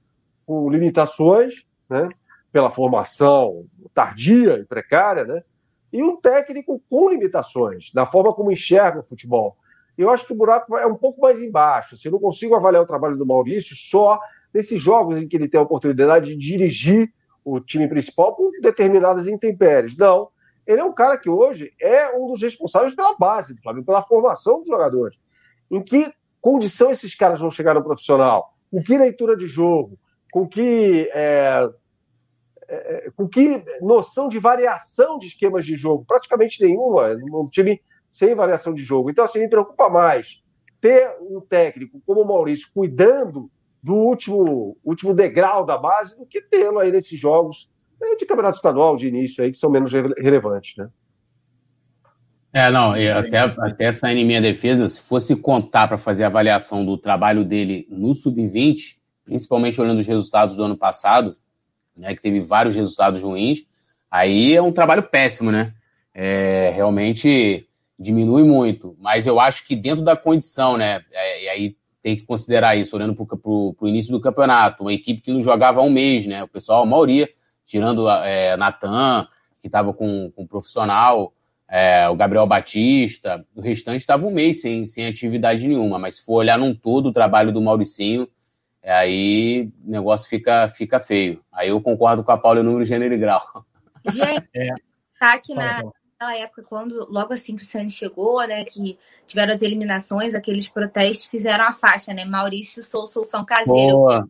[0.46, 2.08] com limitações, né?
[2.50, 5.42] Pela formação tardia e precária, né?
[5.92, 9.56] E um técnico com limitações na forma como enxerga o futebol.
[9.96, 11.94] Eu acho que o buraco é um pouco mais embaixo.
[11.94, 14.18] Assim, eu não consigo avaliar o trabalho do Maurício só
[14.52, 17.12] nesses jogos em que ele tem a oportunidade de dirigir
[17.44, 19.96] o time principal com determinadas intempéries.
[19.96, 20.28] Não.
[20.66, 24.02] Ele é um cara que hoje é um dos responsáveis pela base do Flamengo, pela
[24.02, 25.18] formação dos jogadores.
[25.70, 28.54] Em que condição esses caras vão chegar no profissional?
[28.70, 29.98] Com que leitura de jogo?
[30.32, 31.68] Com que, é,
[32.68, 36.04] é, com que noção de variação de esquemas de jogo?
[36.06, 37.16] Praticamente nenhuma.
[37.32, 39.10] Um time sem variação de jogo.
[39.10, 40.42] Então, assim, me preocupa mais
[40.80, 43.50] ter um técnico como o Maurício cuidando
[43.82, 47.71] do último, último degrau da base do que tê-lo aí nesses jogos
[48.18, 50.88] de campeonato estadual de início aí, que são menos relevantes, né?
[52.52, 56.84] É, não, até, até saindo em minha defesa, se fosse contar para fazer a avaliação
[56.84, 61.34] do trabalho dele no Sub-20, principalmente olhando os resultados do ano passado,
[61.96, 63.64] né, que teve vários resultados ruins,
[64.10, 65.72] aí é um trabalho péssimo, né?
[66.14, 67.66] É, realmente
[67.98, 72.26] diminui muito, mas eu acho que dentro da condição, né, é, e aí tem que
[72.26, 75.90] considerar isso, olhando para o início do campeonato, uma equipe que não jogava há um
[75.90, 77.28] mês, né, o pessoal, a maioria,
[77.72, 79.26] tirando é, Natan,
[79.58, 81.32] que estava com, com um profissional,
[81.66, 86.24] é, o Gabriel Batista, o restante estava um mês sem, sem atividade nenhuma, mas se
[86.24, 88.28] for olhar num todo o trabalho do Mauricinho,
[88.82, 91.42] é, aí o negócio fica, fica feio.
[91.50, 93.40] Aí eu concordo com a Paula número gênero e grau.
[94.04, 94.74] Gente, é.
[95.18, 95.82] tá aqui na,
[96.20, 100.68] naquela época, quando logo assim que o Santos chegou, né, que tiveram as eliminações, aqueles
[100.68, 102.26] protestos fizeram a faixa, né?
[102.26, 103.92] Maurício Sou Solução Caseira.
[103.92, 104.28] Boa.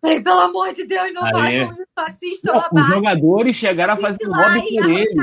[0.00, 3.96] Falei, pelo amor de Deus, não façam isso, assistam não, a Os jogadores chegaram a
[3.96, 5.14] fazer lobby por ele.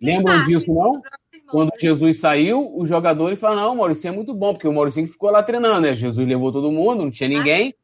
[0.00, 1.02] Lembram disso, não?
[1.48, 5.06] Quando Jesus saiu, os jogadores falaram: não, o Maurício é muito bom, porque o Maurício
[5.06, 5.94] ficou lá treinando, né?
[5.94, 7.74] Jesus levou todo mundo, não tinha ninguém.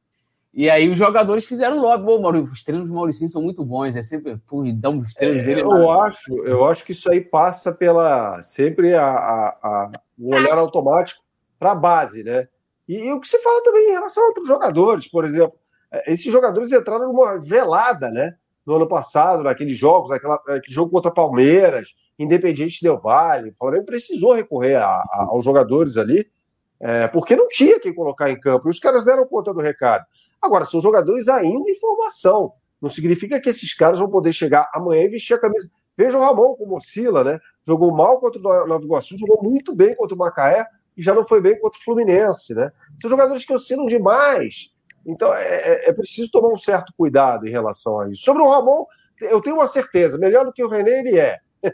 [0.55, 2.05] E aí os jogadores fizeram logo.
[2.05, 5.45] Pô, Maurício, os treinos do Mauricinho são muito bons, é sempre pô, dá uns treinos
[5.45, 5.63] dele.
[5.63, 10.59] Eu acho, eu acho que isso aí passa pela sempre a, a, a o olhar
[10.59, 11.23] automático
[11.59, 12.49] para a base, né?
[12.93, 15.59] E, e, o que se fala também em relação a outros jogadores, por exemplo,
[15.91, 18.35] é, esses jogadores entraram numa velada, né?
[18.67, 23.87] No ano passado, naqueles jogos, naquela, naquele jogo contra Palmeiras, Independiente Del Vale, o Flamengo
[23.87, 26.31] precisou recorrer a, a, aos jogadores ali,
[26.79, 30.05] é, porque não tinha quem colocar em campo, e os caras deram conta do recado.
[30.41, 32.51] Agora, são jogadores ainda em formação.
[32.79, 35.71] Não significa que esses caras vão poder chegar amanhã e vestir a camisa.
[35.97, 37.41] Veja o Ramon como oscila, né?
[37.67, 40.67] Jogou mal contra o Nova Iguaçu, jogou muito bem contra o Macaé
[40.97, 42.71] e já não foi bem contra o Fluminense, né?
[43.01, 44.71] São jogadores que oscilam demais.
[45.07, 48.23] Então é, é, é preciso tomar um certo cuidado em relação a isso.
[48.23, 48.85] Sobre o Ramon,
[49.21, 51.39] eu tenho uma certeza, melhor do que o René ele é.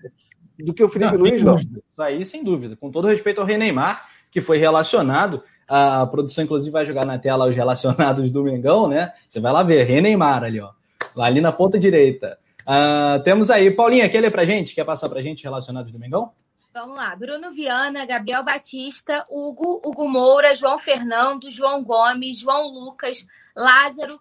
[0.58, 1.56] do que o Felipe não, Luiz, não.
[1.56, 2.76] Isso aí, sem dúvida.
[2.76, 7.46] Com todo respeito ao Reneymar, que foi relacionado a produção, inclusive, vai jogar na tela
[7.46, 9.12] os relacionados do Mengão, né?
[9.28, 10.70] Você vai lá ver, Reneymar ali, ó.
[11.14, 12.38] Lá ali na ponta direita.
[12.62, 14.74] Uh, temos aí, Paulinha, quer ler pra gente?
[14.74, 16.32] Quer passar pra gente relacionados do Mengão?
[16.72, 17.16] Vamos lá.
[17.16, 24.20] Bruno Viana, Gabriel Batista, Hugo, Hugo Moura, João Fernando, João Gomes, João Lucas, Lázaro,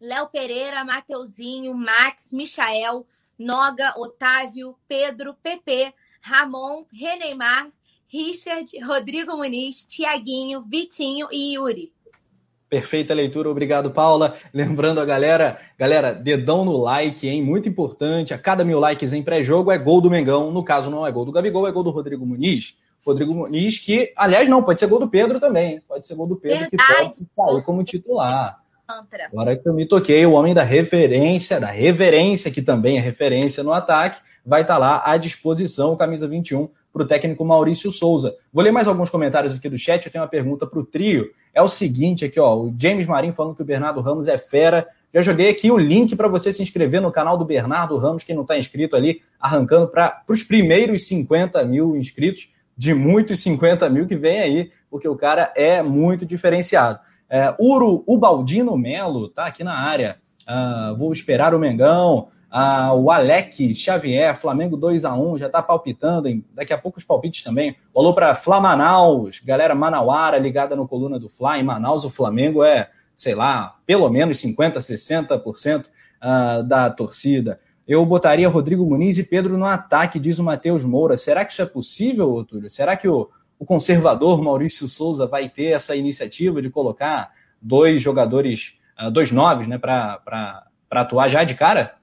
[0.00, 3.06] Léo Pereira, Mateuzinho, Max, Michael,
[3.38, 7.70] Noga, Otávio, Pedro, Pepe, Ramon, Reneymar,
[8.08, 11.92] Richard, Rodrigo Muniz, Tiaguinho, Vitinho e Yuri.
[12.72, 14.34] Perfeita leitura, obrigado, Paula.
[14.50, 17.42] Lembrando a galera, galera, dedão no like, hein?
[17.42, 18.32] Muito importante.
[18.32, 20.50] A cada mil likes em pré-jogo é gol do Mengão.
[20.50, 22.78] No caso, não é gol do Gabigol, é gol do Rodrigo Muniz.
[23.04, 25.82] Rodrigo Muniz, que, aliás, não, pode ser gol do Pedro também.
[25.86, 27.18] Pode ser gol do Pedro, Verdade.
[27.18, 28.58] que pode sair como titular.
[29.30, 33.62] Agora que eu me toquei, o homem da referência, da reverência, que também é referência
[33.62, 38.34] no ataque, vai estar lá à disposição, camisa 21 para o técnico Maurício Souza.
[38.50, 40.06] Vou ler mais alguns comentários aqui do chat.
[40.06, 41.30] Eu tenho uma pergunta para o trio.
[41.54, 42.54] É o seguinte aqui, ó.
[42.56, 44.88] O James Marinho falando que o Bernardo Ramos é fera.
[45.12, 48.34] Já joguei aqui o link para você se inscrever no canal do Bernardo Ramos, quem
[48.34, 54.06] não está inscrito ali, arrancando para os primeiros 50 mil inscritos, de muitos 50 mil
[54.06, 56.98] que vem aí, porque o cara é muito diferenciado.
[57.28, 60.16] É, Uro Ubaldino Melo tá aqui na área.
[60.42, 62.28] Uh, vou esperar o Mengão.
[62.54, 66.28] Ah, o Alex Xavier, Flamengo 2 a 1 já está palpitando.
[66.28, 66.44] Hein?
[66.52, 67.74] Daqui a pouco os palpites também.
[67.94, 71.58] Falou para Flamanaus, galera manauara ligada no coluna do Fla.
[71.58, 77.58] Em Manaus, o Flamengo é, sei lá, pelo menos 50%, 60% uh, da torcida.
[77.88, 81.16] Eu botaria Rodrigo Muniz e Pedro no ataque, diz o Matheus Moura.
[81.16, 82.68] Será que isso é possível, Túlio?
[82.68, 87.32] Será que o, o conservador Maurício Souza vai ter essa iniciativa de colocar
[87.62, 92.01] dois jogadores, uh, dois noves, né, para atuar já de cara?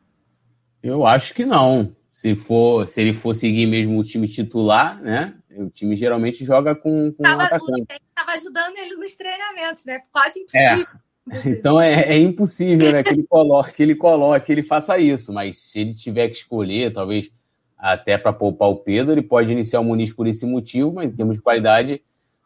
[0.81, 1.95] Eu acho que não.
[2.11, 5.33] Se, for, se ele for seguir mesmo o time titular, né?
[5.51, 7.85] O time geralmente joga com, com tava, um atacante.
[7.91, 10.01] Estava ajudando ele nos treinamentos, né?
[10.11, 10.85] Quase impossível.
[11.05, 11.09] É.
[11.45, 15.31] Então é, é, impossível né, que, ele coloque, que ele coloque, que ele faça isso.
[15.31, 17.29] Mas se ele tiver que escolher, talvez
[17.77, 21.15] até para poupar o Pedro, ele pode iniciar o Muniz por esse motivo, mas em
[21.15, 22.01] termos de qualidade,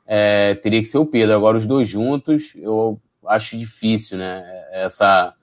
[0.06, 1.34] é, teria que ser o Pedro.
[1.34, 4.44] Agora, os dois juntos, eu acho difícil, né?
[4.72, 5.34] Essa,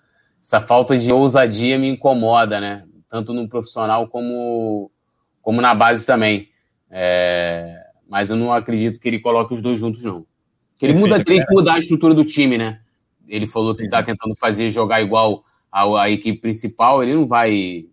[0.41, 2.85] essa falta de ousadia me incomoda, né?
[3.09, 4.91] Tanto no profissional como,
[5.43, 6.49] como na base também.
[6.91, 7.77] É,
[8.09, 10.27] mas eu não acredito que ele coloque os dois juntos, não.
[10.81, 12.81] Ele muda, tem que mudar a estrutura do time, né?
[13.29, 17.85] Ele falou que está tentando fazer jogar igual a, a, equipe principal, ele não vai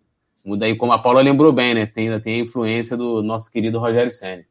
[0.44, 1.86] mudar aí, como a Paula lembrou bem, né?
[1.86, 4.46] Tem, tem a influência do nosso querido Rogério Senna.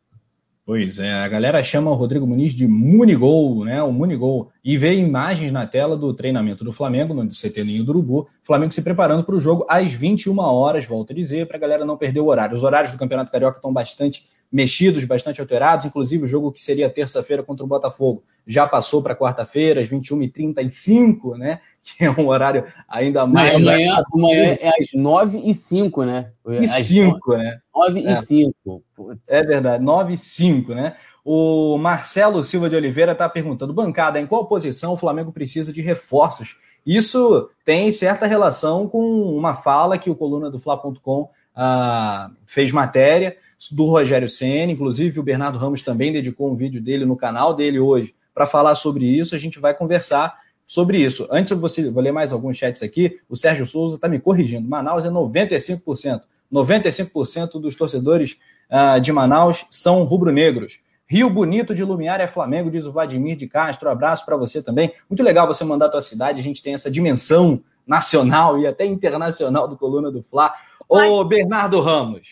[0.66, 3.80] Pois é, a galera chama o Rodrigo Muniz de Munigol, né?
[3.84, 4.50] O Munigol.
[4.64, 8.28] E vê imagens na tela do treinamento do Flamengo, no CT Ninho do Urubu.
[8.42, 11.84] Flamengo se preparando para o jogo às 21 horas, volto a dizer, para a galera
[11.84, 12.56] não perder o horário.
[12.56, 16.88] Os horários do Campeonato Carioca estão bastante mexidos, bastante alterados, inclusive o jogo que seria
[16.88, 21.60] terça-feira contra o Botafogo já passou para quarta-feira, às 21h35, né?
[21.98, 23.54] Que é um horário ainda mais.
[23.54, 26.32] amanhã, amanhã é às 9 h 05 né?
[26.44, 27.60] E às 5, né?
[27.72, 28.82] 9 h 05
[29.30, 29.38] É.
[29.38, 30.96] é verdade, 9 h 05 né?
[31.24, 35.80] O Marcelo Silva de Oliveira está perguntando: bancada, em qual posição o Flamengo precisa de
[35.80, 36.56] reforços?
[36.84, 39.00] Isso tem certa relação com
[39.36, 43.36] uma fala que o coluna do Fla.com ah, fez matéria
[43.72, 47.78] do Rogério Senna, inclusive o Bernardo Ramos também dedicou um vídeo dele no canal dele
[47.78, 49.34] hoje para falar sobre isso.
[49.34, 50.34] A gente vai conversar
[50.66, 51.26] sobre isso.
[51.30, 53.18] Antes eu vou, vou ler mais alguns chats aqui.
[53.28, 54.68] O Sérgio Souza está me corrigindo.
[54.68, 56.22] Manaus é 95%.
[56.52, 58.38] 95% dos torcedores
[58.70, 60.80] uh, de Manaus são rubro-negros.
[61.08, 63.88] Rio Bonito de Lumiar é Flamengo, diz o Vladimir de Castro.
[63.88, 64.92] Abraço para você também.
[65.08, 66.40] Muito legal você mandar a tua cidade.
[66.40, 70.52] A gente tem essa dimensão nacional e até internacional do Coluna do Fla.
[70.88, 72.30] Ô, Bernardo Ramos.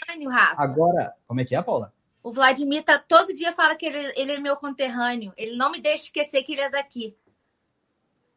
[0.56, 1.92] Agora, como é que é, Paula?
[2.22, 5.32] O Vladimir tá, todo dia fala que ele, ele é meu conterrâneo.
[5.36, 7.14] Ele não me deixa esquecer que ele é daqui.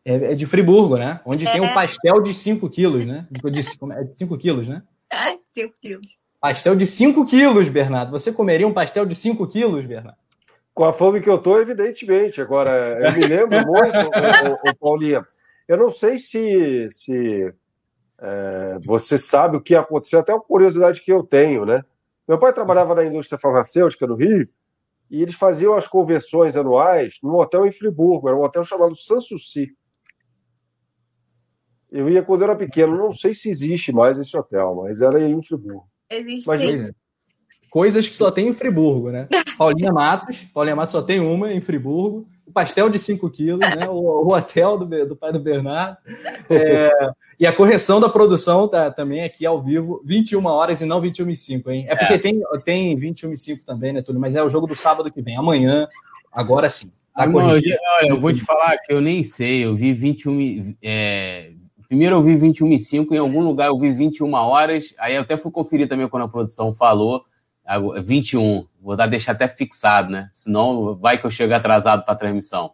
[0.03, 1.22] É, é de Friburgo, né?
[1.26, 1.51] Onde é.
[1.51, 3.28] tem um pastel de 5 quilos, né?
[3.30, 4.84] De, é de 5 quilos, né?
[5.53, 6.18] 5 quilos.
[6.39, 8.11] Pastel de 5 quilos, Bernardo.
[8.11, 10.18] Você comeria um pastel de 5 quilos, Bernardo?
[10.74, 12.39] Com a fome que eu tô, evidentemente.
[12.39, 13.97] Agora, eu me lembro muito,
[14.65, 15.26] o, o, o Paulinha.
[15.68, 17.53] Eu não sei se, se
[18.20, 21.84] é, você sabe o que aconteceu, até uma curiosidade que eu tenho, né?
[22.28, 24.47] Meu pai trabalhava na indústria farmacêutica no Rio
[25.09, 29.74] e eles faziam as conversões anuais num hotel em Friburgo, era um hotel chamado Sanssouci.
[31.89, 35.22] Eu ia quando eu era pequeno, não sei se existe mais esse hotel, mas era
[35.22, 35.88] em Friburgo.
[36.09, 36.91] Existe mas.
[37.70, 39.28] Coisas que só tem em Friburgo, né?
[39.58, 43.89] Paulinha Matos, Paulinha Matos só tem uma em Friburgo o pastel de 5 quilos, né?
[43.89, 45.97] o, o, hotel do, do pai do Bernardo.
[46.49, 46.89] É,
[47.38, 51.30] e a correção da produção tá também aqui ao vivo, 21 horas e não 21
[51.30, 51.86] e 5, hein?
[51.89, 52.18] É porque é.
[52.18, 54.22] tem, tem 21 e 5 também, né, Túlio?
[54.22, 55.36] Mas é o jogo do sábado que vem.
[55.36, 55.88] Amanhã,
[56.32, 56.89] agora sim.
[57.14, 57.62] Tá não, olha,
[58.08, 60.76] eu vou te falar que eu nem sei, eu vi 21.
[60.82, 61.51] É,
[61.88, 65.24] primeiro eu vi 21 e 5, em algum lugar eu vi 21 horas, aí eu
[65.24, 67.26] até fui conferir também quando a produção falou.
[68.03, 68.65] 21.
[68.82, 70.30] Vou dar, deixar até fixado, né?
[70.34, 72.72] Senão vai que eu chego atrasado para a transmissão.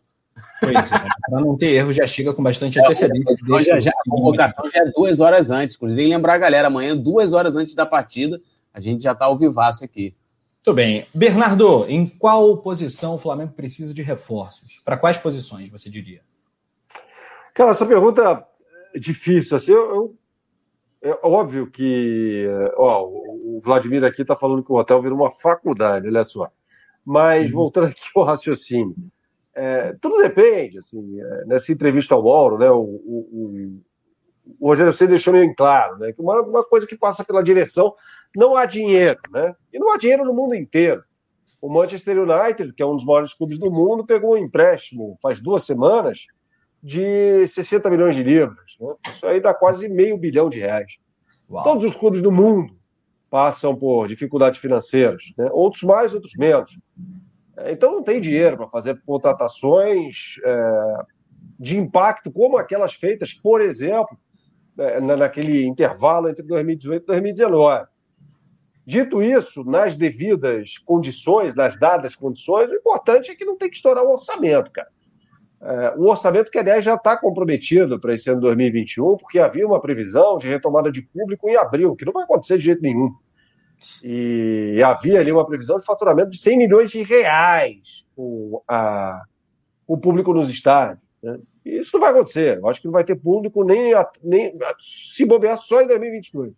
[0.60, 3.38] Pois é, para não ter erro, já chega com bastante é, antecedência.
[3.64, 5.76] Já, já, a convocação já é duas horas antes.
[5.76, 8.40] Inclusive, lembrar a galera, amanhã, duas horas antes da partida,
[8.74, 10.16] a gente já está ao vivaço aqui.
[10.66, 11.06] Muito bem.
[11.14, 14.82] Bernardo, em qual posição o Flamengo precisa de reforços?
[14.86, 16.22] Para quais posições, você diria?
[17.54, 18.46] Cara, essa pergunta
[18.96, 19.58] é difícil.
[19.58, 20.16] Assim, eu, eu
[21.04, 22.46] é óbvio que
[22.78, 26.50] ó, o Vladimir aqui está falando que o hotel vira uma faculdade, olha só.
[27.06, 27.58] Mas uhum.
[27.58, 28.96] voltando aqui ao raciocínio,
[29.54, 30.80] é, tudo depende.
[30.80, 33.82] Assim, é, nessa entrevista ao Mauro, né, o, o,
[34.60, 37.94] o Rogério Ceni deixou meio claro né, que uma, uma coisa que passa pela direção
[38.36, 39.56] não há dinheiro, né?
[39.72, 41.04] E não há dinheiro no mundo inteiro.
[41.62, 45.40] O Manchester United, que é um dos maiores clubes do mundo, pegou um empréstimo faz
[45.40, 46.26] duas semanas
[46.82, 48.63] de 60 milhões de libras.
[48.80, 48.94] Né?
[49.10, 50.98] Isso aí dá quase meio bilhão de reais.
[51.50, 51.64] Uau.
[51.64, 52.76] Todos os clubes do mundo
[53.30, 55.50] passam por dificuldades financeiras, né?
[55.52, 56.80] outros mais, outros menos.
[57.58, 61.04] É, então não tem dinheiro para fazer contratações é,
[61.60, 64.18] de impacto como aquelas feitas, por exemplo,
[64.78, 67.88] é, naquele intervalo entre 2018 e 2019.
[68.86, 73.78] Dito isso, nas devidas condições, nas dadas condições, o importante é que não tem que
[73.78, 74.90] estourar o orçamento, cara.
[75.66, 79.80] É, um orçamento que, aliás, já está comprometido para esse ano 2021, porque havia uma
[79.80, 83.14] previsão de retomada de público em abril, que não vai acontecer de jeito nenhum.
[84.04, 89.24] E havia ali uma previsão de faturamento de 100 milhões de reais com, a,
[89.86, 91.08] com o público nos estádios.
[91.22, 91.40] Né?
[91.66, 92.58] Isso não vai acontecer.
[92.58, 96.54] Eu acho que não vai ter público nem, nem se bobear só em 2022.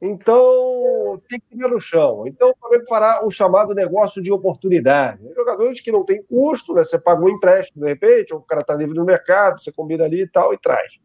[0.00, 2.26] Então, tem que ir no chão.
[2.26, 5.22] Então, o Flamengo fará o chamado negócio de oportunidade.
[5.34, 6.84] Jogadores que não têm custo, né?
[6.84, 10.04] você paga um empréstimo, de repente, ou o cara está livre no mercado, você combina
[10.04, 10.98] ali e tal, e traz.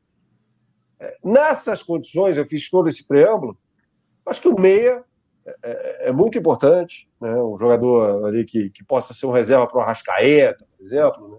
[1.00, 3.58] É, nessas condições, eu fiz todo esse preâmbulo,
[4.26, 5.04] acho que o meia
[5.46, 7.36] é, é, é muito importante, né?
[7.42, 11.38] um jogador ali que, que possa ser um reserva para o Arrascaeta, por exemplo, né?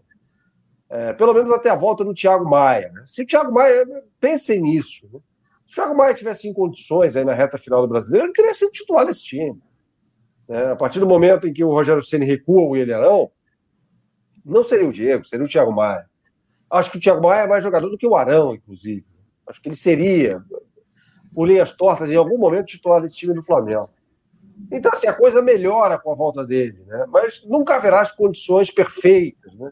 [0.91, 2.91] é, pelo menos até a volta do Thiago Maia.
[2.93, 3.05] Né?
[3.07, 3.85] Se o Thiago Maia,
[4.19, 5.21] pensem nisso, né?
[5.71, 8.53] Se o Thiago Maia tivesse em condições aí na reta final do brasileiro, ele teria
[8.53, 9.63] sido titular desse time.
[10.49, 10.73] Né?
[10.73, 13.31] A partir do momento em que o Rogério Ceni recua o Ilharão,
[14.45, 16.11] não seria o Diego, seria o Thiago Maia.
[16.69, 19.07] Acho que o Thiago Maia é mais jogador do que o Arão, inclusive.
[19.47, 20.43] Acho que ele seria,
[21.33, 23.89] por linhas tortas, em algum momento titular desse time do Flamengo.
[24.73, 27.07] Então, assim, a coisa melhora com a volta dele, né?
[27.09, 29.71] Mas nunca haverá as condições perfeitas, né?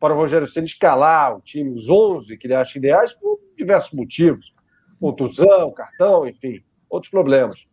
[0.00, 3.92] Para o Rogério Ceni escalar o time, os 11 que ele acha ideais, por diversos
[3.92, 4.55] motivos.
[5.00, 7.66] Contusão, cartão, enfim, outros problemas.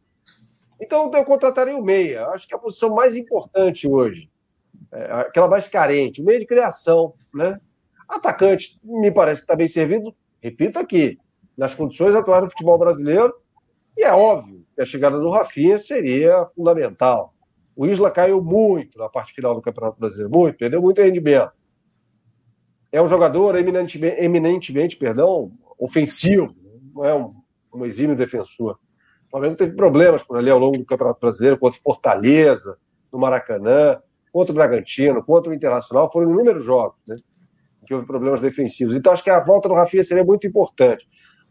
[0.80, 2.28] Então, eu contrataria o meia.
[2.28, 4.30] Acho que é a posição mais importante hoje,
[4.91, 7.59] é aquela mais carente, o meio de criação, né?
[8.07, 11.17] Atacante, me parece que está bem servido, repito aqui,
[11.57, 13.34] nas condições atuais do futebol brasileiro,
[13.95, 17.34] e é óbvio que a chegada do Rafinha seria fundamental.
[17.76, 21.51] O Isla caiu muito na parte final do Campeonato Brasileiro, muito, perdeu muito rendimento.
[22.91, 26.55] É um jogador eminentemente, eminentemente perdão, ofensivo,
[26.93, 27.33] não é um,
[27.73, 28.79] um exímio defensor.
[29.27, 32.77] O Flamengo teve problemas por ali ao longo do Campeonato Brasileiro, contra Fortaleza,
[33.11, 33.99] no Maracanã,
[34.31, 37.15] contra o Bragantino, contra o Internacional, foram inúmeros jogos, né?
[37.85, 38.95] Que houve problemas defensivos.
[38.95, 41.07] Então, acho que a volta do Rafinha seria muito importante.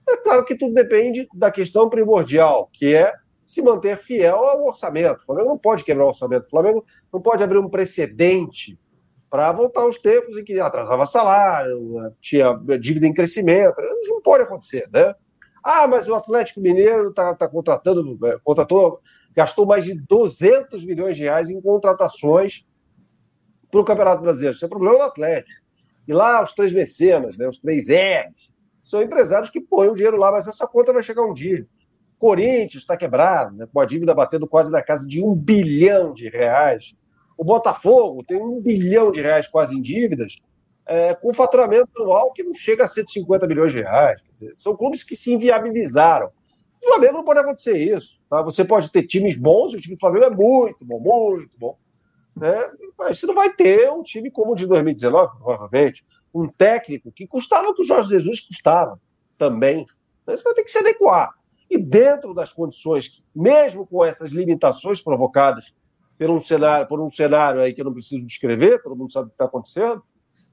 [0.08, 3.12] É claro que tudo depende da questão primordial, que é
[3.42, 5.20] se manter fiel ao orçamento.
[5.22, 6.46] O Flamengo não pode quebrar o orçamento.
[6.46, 8.78] O Flamengo não pode abrir um precedente
[9.30, 13.80] para voltar aos tempos em que atrasava salário, tinha dívida em crescimento.
[13.80, 15.14] Isso não pode acontecer, né?
[15.62, 19.00] Ah, mas o Atlético Mineiro está tá contratando, é, contratou,
[19.34, 22.66] gastou mais de 200 milhões de reais em contratações
[23.70, 24.54] para o Campeonato Brasileiro.
[24.54, 25.62] Isso é problema do Atlético.
[26.06, 28.50] E lá os três mecenas, né, os três R's,
[28.82, 31.66] são empresários que põem o dinheiro lá, mas essa conta vai chegar um dia.
[32.18, 36.28] Corinthians está quebrado, né, com a dívida batendo quase na casa de um bilhão de
[36.28, 36.94] reais.
[37.36, 40.36] O Botafogo tem um bilhão de reais quase em dívidas,
[40.86, 44.20] é, com faturamento anual que não chega a 150 milhões de reais.
[44.34, 46.30] Dizer, são clubes que se inviabilizaram.
[46.82, 48.20] O Flamengo não pode acontecer isso.
[48.28, 48.42] Tá?
[48.42, 51.76] Você pode ter times bons, o time do Flamengo é muito bom, muito bom.
[52.34, 52.70] Né?
[52.98, 56.04] Mas você não vai ter um time como o de 2019, provavelmente
[56.34, 58.98] um técnico que custava o que o Jorge Jesus custava
[59.36, 59.86] também.
[60.22, 61.30] Então, você vai ter que se adequar.
[61.68, 65.74] E dentro das condições, mesmo com essas limitações provocadas
[66.18, 69.26] por um cenário, por um cenário aí que eu não preciso descrever, todo mundo sabe
[69.26, 70.02] o que está acontecendo,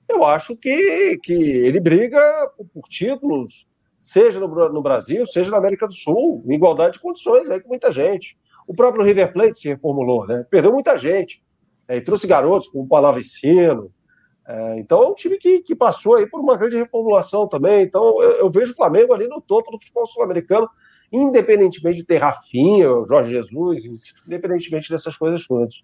[0.10, 2.20] eu acho que, que ele briga
[2.74, 7.50] por, títulos, seja no, no, Brasil, seja na América do Sul, em igualdade de condições
[7.50, 8.38] aí com muita gente.
[8.68, 10.46] O próprio River Plate se reformulou, né?
[10.50, 11.44] Perdeu muita gente.
[11.88, 13.92] É, e trouxe garotos como o Palavra Ensino,
[14.50, 17.84] é, então é um time que, que passou aí por uma grande reformulação também.
[17.84, 20.68] Então eu, eu vejo o Flamengo ali no topo do futebol sul-americano,
[21.12, 23.84] independentemente de ter Rafinha, Jorge Jesus,
[24.26, 25.84] independentemente dessas coisas todas.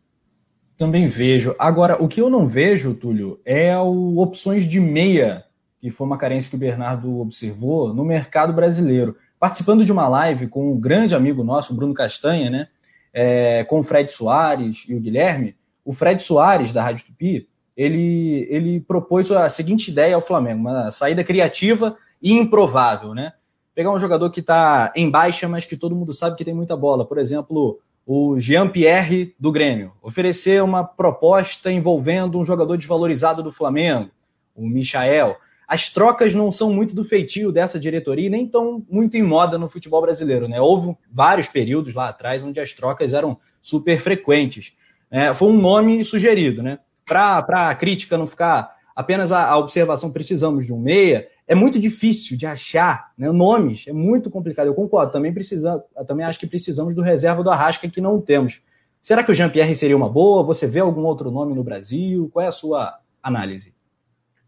[0.77, 1.55] Também vejo.
[1.57, 5.45] Agora, o que eu não vejo, Túlio, é o opções de meia,
[5.79, 9.15] que foi uma carência que o Bernardo observou, no mercado brasileiro.
[9.39, 12.67] Participando de uma live com um grande amigo nosso, Bruno Castanha, né?
[13.13, 15.55] É, com o Fred Soares e o Guilherme,
[15.85, 17.47] o Fred Soares, da Rádio Tupi,
[17.77, 23.33] ele, ele propôs a seguinte ideia ao Flamengo, uma saída criativa e improvável, né?
[23.73, 26.75] Pegar um jogador que está em baixa, mas que todo mundo sabe que tem muita
[26.75, 27.05] bola.
[27.05, 29.93] Por exemplo, o Jean-Pierre do Grêmio.
[30.01, 34.11] Oferecer uma proposta envolvendo um jogador desvalorizado do Flamengo,
[34.55, 35.35] o Michael.
[35.67, 39.57] As trocas não são muito do feitio dessa diretoria e nem tão muito em moda
[39.57, 40.61] no futebol brasileiro, né?
[40.61, 44.73] Houve vários períodos lá atrás onde as trocas eram super frequentes.
[45.09, 46.77] É, foi um nome sugerido, né?
[47.05, 51.79] para a crítica não ficar apenas a, a, observação, precisamos de um meia, é muito
[51.79, 54.67] difícil de achar né, nomes, é muito complicado.
[54.67, 58.61] Eu concordo, também, precisa, também acho que precisamos do reserva do Arrasca que não temos.
[59.01, 60.43] Será que o Jean-Pierre seria uma boa?
[60.43, 62.27] Você vê algum outro nome no Brasil?
[62.33, 63.73] Qual é a sua análise?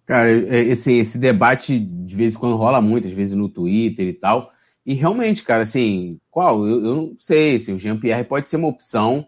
[0.05, 4.13] Cara, esse, esse debate de vez em quando rola muito, às vezes no Twitter e
[4.13, 4.49] tal.
[4.85, 6.65] E realmente, cara, assim, qual?
[6.65, 9.27] Eu, eu não sei, assim, o Jean-Pierre pode ser uma opção.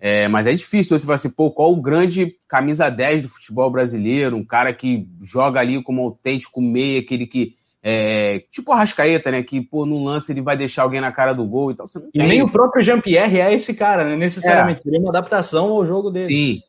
[0.00, 3.70] É, mas é difícil você falar assim, pô, qual o grande camisa 10 do futebol
[3.70, 4.34] brasileiro?
[4.34, 7.54] Um cara que joga ali como autêntico meia, aquele que.
[7.82, 9.42] É, tipo o Rascaeta, né?
[9.42, 11.86] Que, pô, no lance ele vai deixar alguém na cara do gol e tal.
[12.14, 14.16] e nem o próprio Jean-Pierre é esse cara, né?
[14.16, 14.80] Necessariamente.
[14.80, 14.82] É.
[14.84, 16.26] Seria uma adaptação ao jogo dele.
[16.26, 16.60] Sim.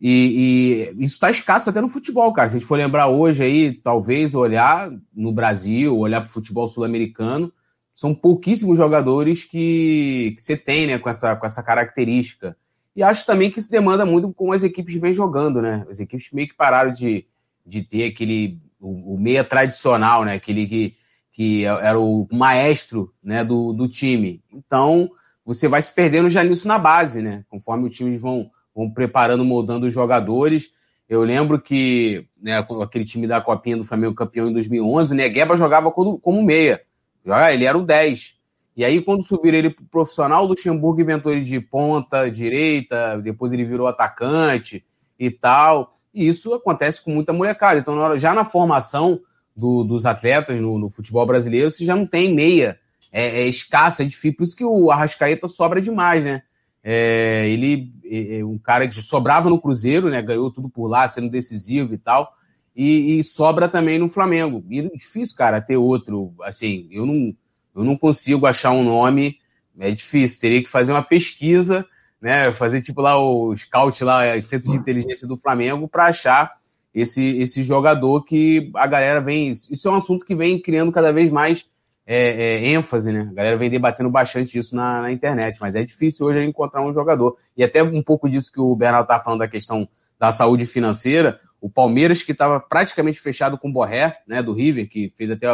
[0.00, 2.48] E, e isso está escasso até no futebol, cara.
[2.48, 6.66] Se a gente for lembrar hoje aí, talvez olhar no Brasil, olhar para o futebol
[6.66, 7.52] sul-americano,
[7.94, 12.56] são pouquíssimos jogadores que, que você tem, né, com essa, com essa característica.
[12.94, 15.86] E acho também que isso demanda muito como as equipes vêm jogando, né?
[15.88, 17.26] As equipes meio que pararam de,
[17.64, 20.34] de ter aquele o, o meia tradicional, né?
[20.34, 20.96] Aquele que,
[21.32, 24.42] que era o maestro né, do, do time.
[24.52, 25.10] Então,
[25.44, 27.44] você vai se perdendo já nisso na base, né?
[27.48, 30.70] Conforme os times vão, vão preparando, moldando os jogadores.
[31.08, 35.56] Eu lembro que né, aquele time da Copinha do Flamengo campeão em 2011, o Negueba
[35.56, 36.82] jogava como, como meia.
[37.52, 38.39] Ele era o 10.
[38.80, 43.52] E aí, quando subiram ele pro profissional, o Luxemburgo inventou ele de ponta, direita, depois
[43.52, 44.82] ele virou atacante
[45.18, 45.92] e tal.
[46.14, 47.78] E isso acontece com muita molecada.
[47.78, 49.20] Então, já na formação
[49.54, 52.78] do, dos atletas no, no, futebol brasileiro, você já não tem meia.
[53.12, 54.38] É, é, escasso, é difícil.
[54.38, 56.42] Por isso que o Arrascaeta sobra demais, né?
[56.82, 60.22] É, ele é, é um cara que sobrava no Cruzeiro, né?
[60.22, 62.32] Ganhou tudo por lá, sendo decisivo e tal.
[62.74, 64.64] E, e sobra também no Flamengo.
[64.70, 66.32] E é difícil, cara, ter outro.
[66.40, 67.36] Assim, eu não,
[67.80, 69.38] eu não consigo achar um nome.
[69.78, 70.40] É difícil.
[70.40, 71.86] Teria que fazer uma pesquisa
[72.20, 76.52] né, fazer tipo lá o scout lá, o centro de inteligência do Flamengo para achar
[76.94, 79.48] esse, esse jogador que a galera vem.
[79.48, 81.64] Isso é um assunto que vem criando cada vez mais
[82.06, 83.28] é, é, ênfase, né?
[83.30, 86.92] A galera vem debatendo bastante isso na, na, internet, mas é difícil hoje encontrar um
[86.92, 87.36] jogador.
[87.56, 91.40] E até um pouco disso que o Bernardo estava falando da questão da saúde financeira,
[91.60, 95.46] o Palmeiras, que estava praticamente fechado com o Borré, né, do River, que fez até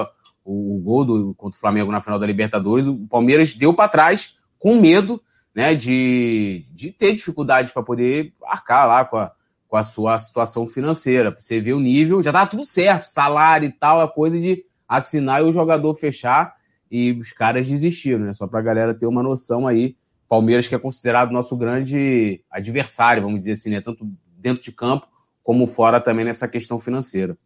[0.46, 3.88] o, o gol do, contra o Flamengo na final da Libertadores, o Palmeiras deu para
[3.88, 5.20] trás com medo
[5.54, 9.32] né, de, de ter dificuldade para poder arcar lá com a,
[9.66, 11.34] com a sua situação financeira.
[11.36, 15.40] Você vê o nível, já tá tudo certo, salário e tal, a coisa de assinar
[15.40, 16.54] e o jogador fechar
[16.90, 18.32] e os caras desistiram, né?
[18.32, 19.96] Só para a galera ter uma noção aí.
[20.28, 23.80] Palmeiras que é considerado nosso grande adversário, vamos dizer assim, né?
[23.80, 24.06] Tanto
[24.38, 25.08] dentro de campo
[25.42, 27.36] como fora também nessa questão financeira.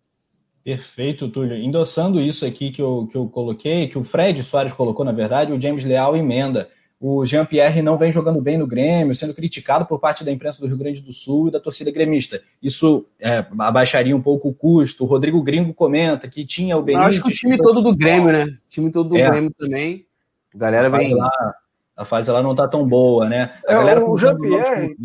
[0.63, 1.57] Perfeito, Túlio.
[1.57, 5.53] Endossando isso aqui que eu, que eu coloquei, que o Fred Soares colocou, na verdade,
[5.53, 6.69] o James Leal emenda.
[7.01, 10.67] O Jean-Pierre não vem jogando bem no Grêmio, sendo criticado por parte da imprensa do
[10.67, 12.43] Rio Grande do Sul e da torcida gremista.
[12.63, 15.05] Isso é, abaixaria um pouco o custo.
[15.05, 17.09] O Rodrigo Gringo comenta que tinha o Benítez...
[17.09, 18.45] acho que o time todo do Grêmio, né?
[18.45, 19.31] O time todo do é.
[19.31, 20.05] Grêmio também.
[20.55, 21.15] A galera vem...
[21.15, 21.31] Lá,
[22.01, 23.61] a fase lá não tá tão boa, né?
[23.67, 24.97] A é, galera o Jean-Pierre...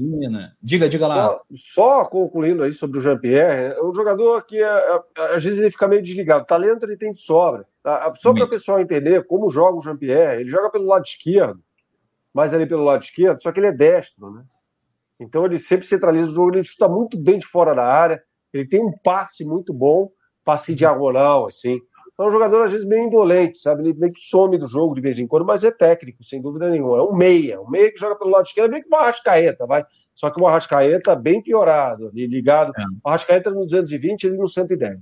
[0.61, 1.15] Diga, diga lá.
[1.15, 5.59] Só, só, concluindo aí sobre o Jean-Pierre, é um jogador que é, é, às vezes
[5.59, 6.45] ele fica meio desligado.
[6.45, 7.65] Talento ele tem de sobra.
[7.83, 8.13] Tá?
[8.15, 11.59] Só para o pessoal entender como joga o Jean-Pierre, ele joga pelo lado esquerdo
[12.35, 14.43] mais ali pelo lado esquerdo, só que ele é destro, né?
[15.17, 18.21] Então ele sempre centraliza o jogo, ele chuta muito bem de fora da área,
[18.51, 20.11] ele tem um passe muito bom,
[20.43, 21.79] passe diagonal, assim.
[22.17, 23.83] É um jogador, às vezes, meio indolente, sabe?
[23.83, 26.69] Ele meio que some do jogo de vez em quando, mas é técnico, sem dúvida
[26.69, 26.97] nenhuma.
[26.97, 29.83] É um meia, um meia que joga pelo lado esquerdo, meio que uma Arrascaeta, vai.
[30.13, 32.71] Só que o Arrascaeta bem piorado, ali, ligado.
[32.77, 32.83] É.
[33.03, 34.97] O Arrascaeta no 220, ele no 110.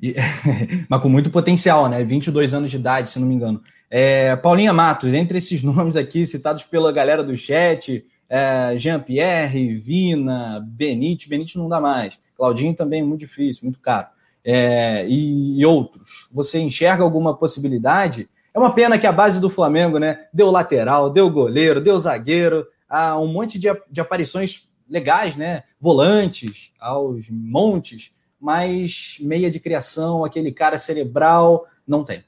[0.00, 0.14] E,
[0.88, 2.04] mas com muito potencial, né?
[2.04, 3.60] 22 anos de idade, se não me engano.
[3.90, 10.64] É, Paulinha Matos, entre esses nomes aqui citados pela galera do chat, é, Jean-Pierre, Vina,
[10.66, 14.08] Benítez, Benítez não dá mais, Claudinho também muito difícil, muito caro,
[14.44, 16.28] é, e, e, outros.
[16.32, 18.28] Você enxerga alguma possibilidade?
[18.52, 22.66] É uma pena que a base do Flamengo, né, deu lateral, deu goleiro, deu zagueiro,
[22.88, 30.24] há um monte de, de aparições legais, né, volantes aos montes, mas meia de criação,
[30.24, 32.22] aquele cara cerebral, não tem.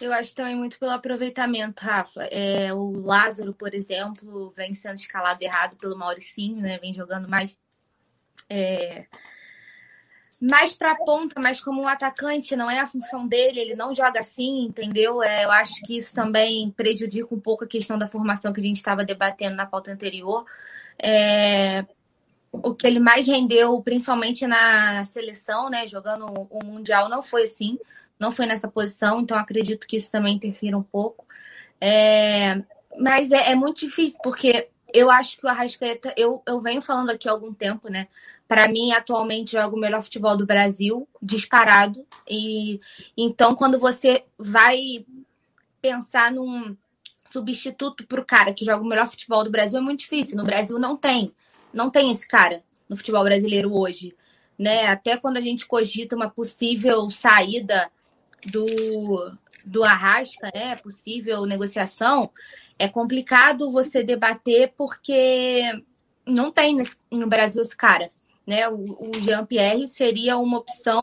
[0.00, 2.24] Eu acho também muito pelo aproveitamento, Rafa.
[2.24, 6.76] É, o Lázaro, por exemplo, vem sendo escalado errado pelo Mauricinho, né?
[6.78, 7.56] Vem jogando mais.
[8.50, 9.06] É,
[10.42, 14.20] mais para ponta, mas como um atacante, não é a função dele, ele não joga
[14.20, 15.22] assim, entendeu?
[15.22, 18.64] É, eu acho que isso também prejudica um pouco a questão da formação que a
[18.64, 20.44] gente estava debatendo na pauta anterior.
[21.02, 21.84] É,
[22.50, 25.86] o que ele mais rendeu, principalmente na seleção, né?
[25.86, 27.78] Jogando o Mundial, não foi assim
[28.22, 31.26] não foi nessa posição, então acredito que isso também interfira um pouco.
[31.80, 32.62] É,
[32.96, 37.10] mas é, é, muito difícil, porque eu acho que o Arrascaeta, eu, eu venho falando
[37.10, 38.06] aqui há algum tempo, né?
[38.46, 42.04] Para mim, atualmente, joga o melhor futebol do Brasil, disparado.
[42.28, 42.80] E
[43.16, 45.06] então, quando você vai
[45.80, 46.76] pensar num
[47.30, 50.36] substituto para o cara que joga o melhor futebol do Brasil, é muito difícil.
[50.36, 51.32] No Brasil não tem.
[51.72, 54.14] Não tem esse cara no futebol brasileiro hoje.
[54.58, 54.86] Né?
[54.86, 57.90] Até quando a gente cogita uma possível saída
[58.46, 59.32] do,
[59.64, 60.76] do Arrasca, né?
[60.76, 62.30] Possível negociação,
[62.78, 65.62] é complicado você debater porque
[66.26, 66.76] não tem
[67.10, 68.10] no Brasil esse cara.
[68.46, 68.68] Né?
[68.68, 71.00] O, o Jean-Pierre seria uma opção,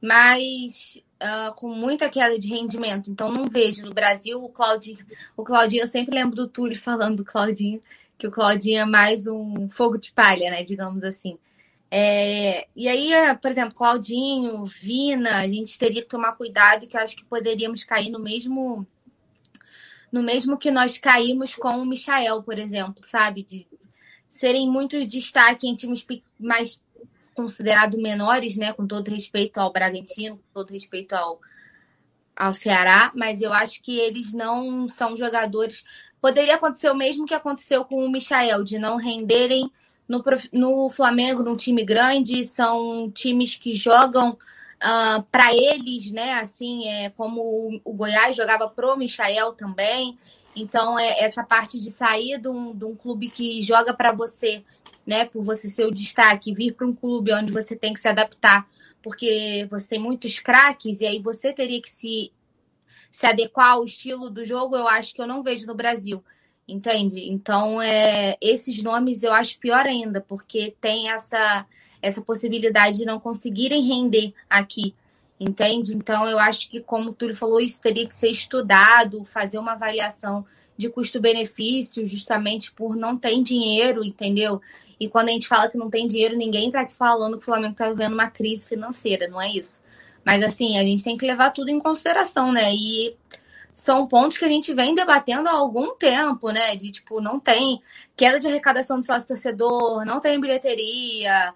[0.00, 3.10] mas uh, com muita queda de rendimento.
[3.10, 5.04] Então não vejo no Brasil o Claudinho.
[5.36, 7.82] O Claudinho, eu sempre lembro do Túlio falando do Claudinho,
[8.16, 10.62] que o Claudinho é mais um fogo de palha, né?
[10.62, 11.38] Digamos assim.
[11.90, 13.10] É, e aí,
[13.40, 17.82] por exemplo, Claudinho, Vina, a gente teria que tomar cuidado, que eu acho que poderíamos
[17.82, 18.86] cair no mesmo
[20.10, 23.42] no mesmo que nós caímos com o Michael, por exemplo, sabe?
[23.42, 23.66] De
[24.28, 26.06] serem muito destaque em times
[26.38, 26.80] mais
[27.34, 28.72] considerados menores, né?
[28.72, 31.40] Com todo respeito ao Bragantino, com todo respeito ao,
[32.36, 35.84] ao Ceará, mas eu acho que eles não são jogadores.
[36.20, 39.70] Poderia acontecer o mesmo que aconteceu com o Michael, de não renderem
[40.08, 44.36] no, no Flamengo, num time grande, são times que jogam uh,
[44.80, 46.34] ah, para eles, né?
[46.34, 50.18] Assim, é como o, o Goiás jogava pro Michael também.
[50.60, 54.62] Então, é essa parte de sair de um, de um clube que joga para você,
[55.06, 55.24] né?
[55.24, 58.68] Por você ser o destaque, vir para um clube onde você tem que se adaptar,
[59.02, 62.32] porque você tem muitos craques, e aí você teria que se,
[63.10, 66.22] se adequar ao estilo do jogo, eu acho que eu não vejo no Brasil.
[66.66, 67.30] Entende?
[67.30, 71.64] Então, é, esses nomes eu acho pior ainda, porque tem essa,
[72.02, 74.94] essa possibilidade de não conseguirem render aqui.
[75.40, 75.94] Entende?
[75.94, 79.72] Então, eu acho que, como o Túlio falou, isso teria que ser estudado, fazer uma
[79.72, 80.44] avaliação
[80.76, 84.60] de custo-benefício, justamente por não ter dinheiro, entendeu?
[84.98, 87.72] E quando a gente fala que não tem dinheiro, ninguém está falando que o Flamengo
[87.72, 89.80] está vivendo uma crise financeira, não é isso.
[90.24, 92.72] Mas, assim, a gente tem que levar tudo em consideração, né?
[92.74, 93.16] E
[93.72, 96.74] são pontos que a gente vem debatendo há algum tempo, né?
[96.74, 97.80] De tipo, não tem
[98.16, 101.54] queda de arrecadação do sócio torcedor, não tem bilheteria,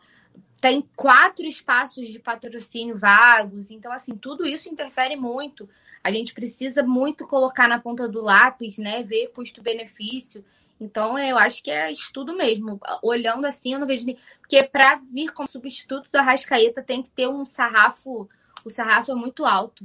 [0.63, 3.73] tem quatro espaços de patrocínio vagos.
[3.73, 5.69] Então, assim, tudo isso interfere muito.
[6.05, 9.03] A gente precisa muito colocar na ponta do lápis, né?
[9.03, 10.45] Ver custo-benefício.
[10.81, 12.81] Então, eu acho que é estudo mesmo.
[13.03, 14.17] Olhando assim, eu não vejo nem.
[14.41, 18.29] Porque para vir como substituto da Rascaeta tem que ter um sarrafo.
[18.65, 19.85] O sarrafo é muito alto.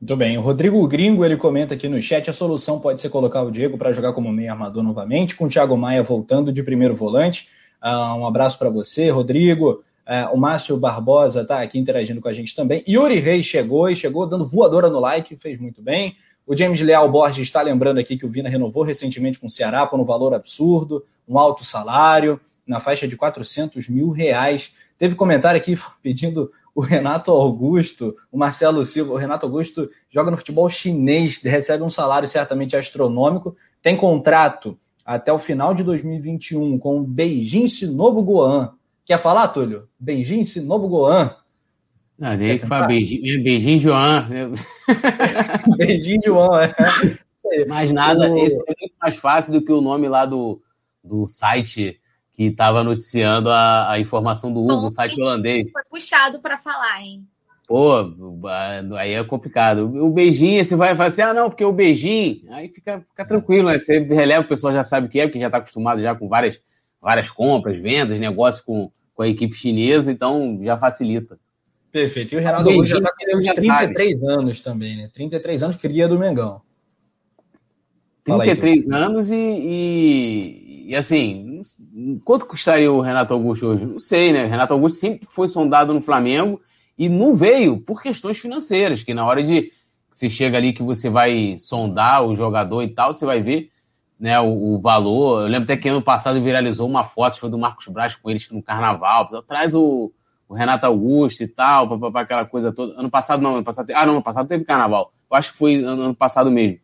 [0.00, 0.38] Muito bem.
[0.38, 3.76] O Rodrigo Gringo ele comenta aqui no chat: a solução pode ser colocar o Diego
[3.76, 7.57] para jogar como meio armador novamente, com o Thiago Maia voltando de primeiro volante.
[7.82, 9.84] Uh, um abraço para você, Rodrigo.
[10.06, 12.82] Uh, o Márcio Barbosa está aqui interagindo com a gente também.
[12.88, 16.16] Yuri Reis chegou e chegou dando voadora no like, fez muito bem.
[16.46, 19.86] O James Leal Borges está lembrando aqui que o Vina renovou recentemente com o Ceará
[19.86, 24.72] por um valor absurdo, um alto salário, na faixa de 400 mil reais.
[24.96, 30.36] Teve comentário aqui pedindo o Renato Augusto, o Marcelo Silva, o Renato Augusto joga no
[30.36, 36.98] futebol chinês, recebe um salário certamente astronômico, tem contrato até o final de 2021 com
[36.98, 38.74] o Beijing Sinobu Goan.
[39.06, 39.88] Quer falar, Túlio?
[39.98, 41.34] Beijing Sinobu Goan.
[42.18, 44.28] Não, nem que fala Beijing, Beijing Joan.
[45.78, 47.64] Beijing Joan, é.
[47.64, 48.36] Mais nada, o...
[48.36, 50.60] esse é muito mais fácil do que o nome lá do,
[51.02, 51.98] do site
[52.34, 55.70] que estava noticiando a, a, informação do Hugo, o site holandês.
[55.72, 57.26] Foi puxado para falar, hein?
[57.68, 57.92] Pô,
[58.96, 59.94] aí é complicado.
[60.02, 63.68] O beijinho, você vai falar assim, ah, não, porque o beijinho, aí fica, fica tranquilo,
[63.68, 63.78] né?
[63.78, 66.26] Você releva, o pessoal já sabe o que é, porque já está acostumado já com
[66.28, 66.58] várias,
[66.98, 71.38] várias compras, vendas, negócio com, com a equipe chinesa, então já facilita.
[71.92, 72.34] Perfeito.
[72.34, 74.32] E o Renato Augusto já está com 33 sabe.
[74.32, 75.10] anos também, né?
[75.12, 76.62] 33 anos, cria do Mengão.
[78.24, 81.62] 33 aí, anos e, e e assim,
[82.24, 83.84] quanto custaria o Renato Augusto hoje?
[83.84, 84.46] Não sei, né?
[84.46, 86.62] Renato Augusto sempre foi sondado no Flamengo
[86.98, 89.72] e não veio por questões financeiras, que na hora de
[90.10, 93.70] se chega ali que você vai sondar o jogador e tal, você vai ver
[94.18, 95.42] né, o, o, valor.
[95.42, 98.50] Eu lembro até que ano passado viralizou uma foto, foi do Marcos Braz com eles
[98.50, 99.28] no carnaval.
[99.46, 100.12] Traz o,
[100.48, 102.98] o Renato Augusto e tal, papapá, aquela coisa toda.
[102.98, 103.90] Ano passado não, ano passado.
[103.94, 105.12] Ah, não, ano passado teve carnaval.
[105.30, 106.80] Eu acho que foi ano, ano passado mesmo.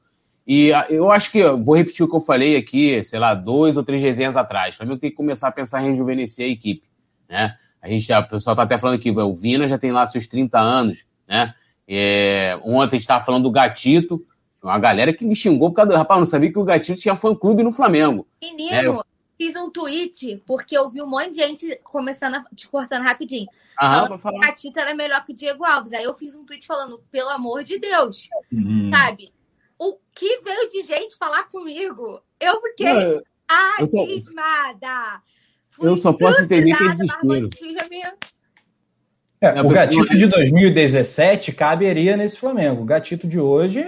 [0.47, 3.77] E ah, eu acho que, vou repetir o que eu falei aqui, sei lá, dois
[3.77, 4.75] ou três resenhas atrás.
[4.75, 6.85] O Flamengo tem que começar a pensar em rejuvenescer a equipe,
[7.29, 7.57] né?
[7.85, 10.59] A gente, a pessoa está até falando aqui, o Vina já tem lá seus 30
[10.59, 11.55] anos, né?
[11.87, 14.25] É, ontem a gente estava falando do Gatito,
[14.63, 15.97] uma galera que me xingou por causa do...
[15.99, 18.27] Rapaz, não sabia que o Gatito tinha fã-clube no Flamengo.
[18.43, 18.87] Menino, né?
[18.87, 19.05] eu...
[19.37, 22.45] fiz um tweet, porque eu vi um monte de gente começando, a...
[22.55, 23.47] te cortando rapidinho.
[23.79, 25.93] Aham, falando que o Gatito era melhor que o Diego Alves.
[25.93, 28.91] Aí eu fiz um tweet falando, pelo amor de Deus, uhum.
[28.91, 29.31] sabe?
[29.79, 32.23] o que veio de gente falar comigo?
[32.41, 34.89] Eu fiquei não, abismada.
[34.89, 35.34] Eu
[35.97, 37.49] só posso entender que é desespero.
[39.41, 42.83] É, o gatito de 2017 caberia nesse Flamengo.
[42.83, 43.85] O gatito de hoje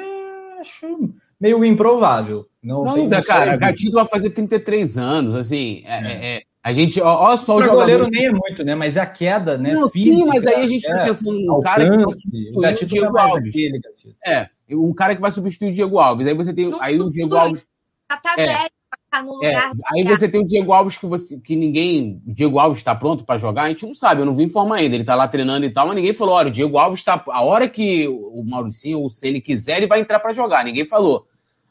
[0.61, 1.11] acho
[1.41, 2.47] meio improvável.
[2.63, 6.37] Não, não cara, o gatito vai fazer 33 anos, assim, é, é.
[6.39, 7.83] é a gente, ó, ó só o jogador.
[7.83, 8.75] goleiro nem é muito, né?
[8.75, 9.73] Mas a queda, né?
[9.73, 12.51] Não, física, sim, mas aí a gente tá é, pensando no cara que vai substituir
[12.53, 13.49] o, gatito o Diego Alves.
[13.51, 13.81] Aquele,
[14.27, 16.27] é, um cara que vai substituir o Diego Alves.
[16.27, 16.69] Aí você tem.
[16.69, 17.65] No aí o Diego Alves.
[18.09, 18.71] Tá, tá é, velho,
[19.11, 19.73] tá no é, lugar.
[19.93, 22.23] aí você tem o Diego Alves que, você, que ninguém.
[22.27, 24.77] O Diego Alves está pronto para jogar, a gente não sabe, eu não vi informar
[24.77, 24.95] ainda.
[24.95, 27.23] Ele tá lá treinando e tal, mas ninguém falou: olha, o Diego Alves tá.
[27.29, 30.65] A hora que o Mauricinho ou o Ceni quiser, ele vai entrar para jogar.
[30.65, 31.27] Ninguém falou.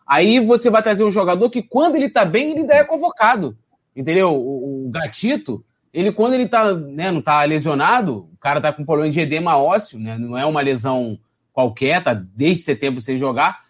[0.06, 3.58] Aí você vai trazer um jogador que, quando ele tá bem, ele ainda é convocado.
[3.96, 4.34] Entendeu?
[4.34, 5.64] O, o Gatito,
[5.94, 9.58] ele, quando ele tá, né, não tá lesionado, o cara tá com problema de edema
[9.58, 10.18] ósseo, né?
[10.18, 11.18] Não é uma lesão
[11.54, 13.65] qualquer, tá desde setembro sem jogar.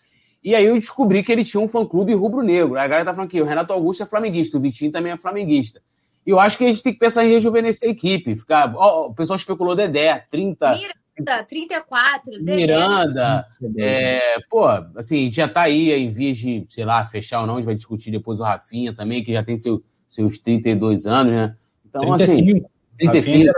[0.45, 2.77] E aí eu descobri que ele tinha um fã-clube rubro-negro.
[2.77, 5.81] A galera tá falando que o Renato Augusto é flamenguista, o Vitinho também é flamenguista.
[6.23, 8.35] E eu acho que a gente tem que pensar em rejuvenescer a equipe.
[8.35, 10.71] Ficar, ó, o pessoal especulou Dedé, 30.
[10.71, 12.55] Miranda, 34, Dedé.
[12.57, 13.45] Miranda.
[13.75, 17.55] É, pô, assim, já tá aí em vias de, sei lá, fechar ou não.
[17.55, 21.33] A gente vai discutir depois o Rafinha também, que já tem seu, seus 32 anos,
[21.33, 21.55] né?
[21.83, 22.51] Então, 35.
[22.51, 22.65] assim.
[22.99, 23.53] 35.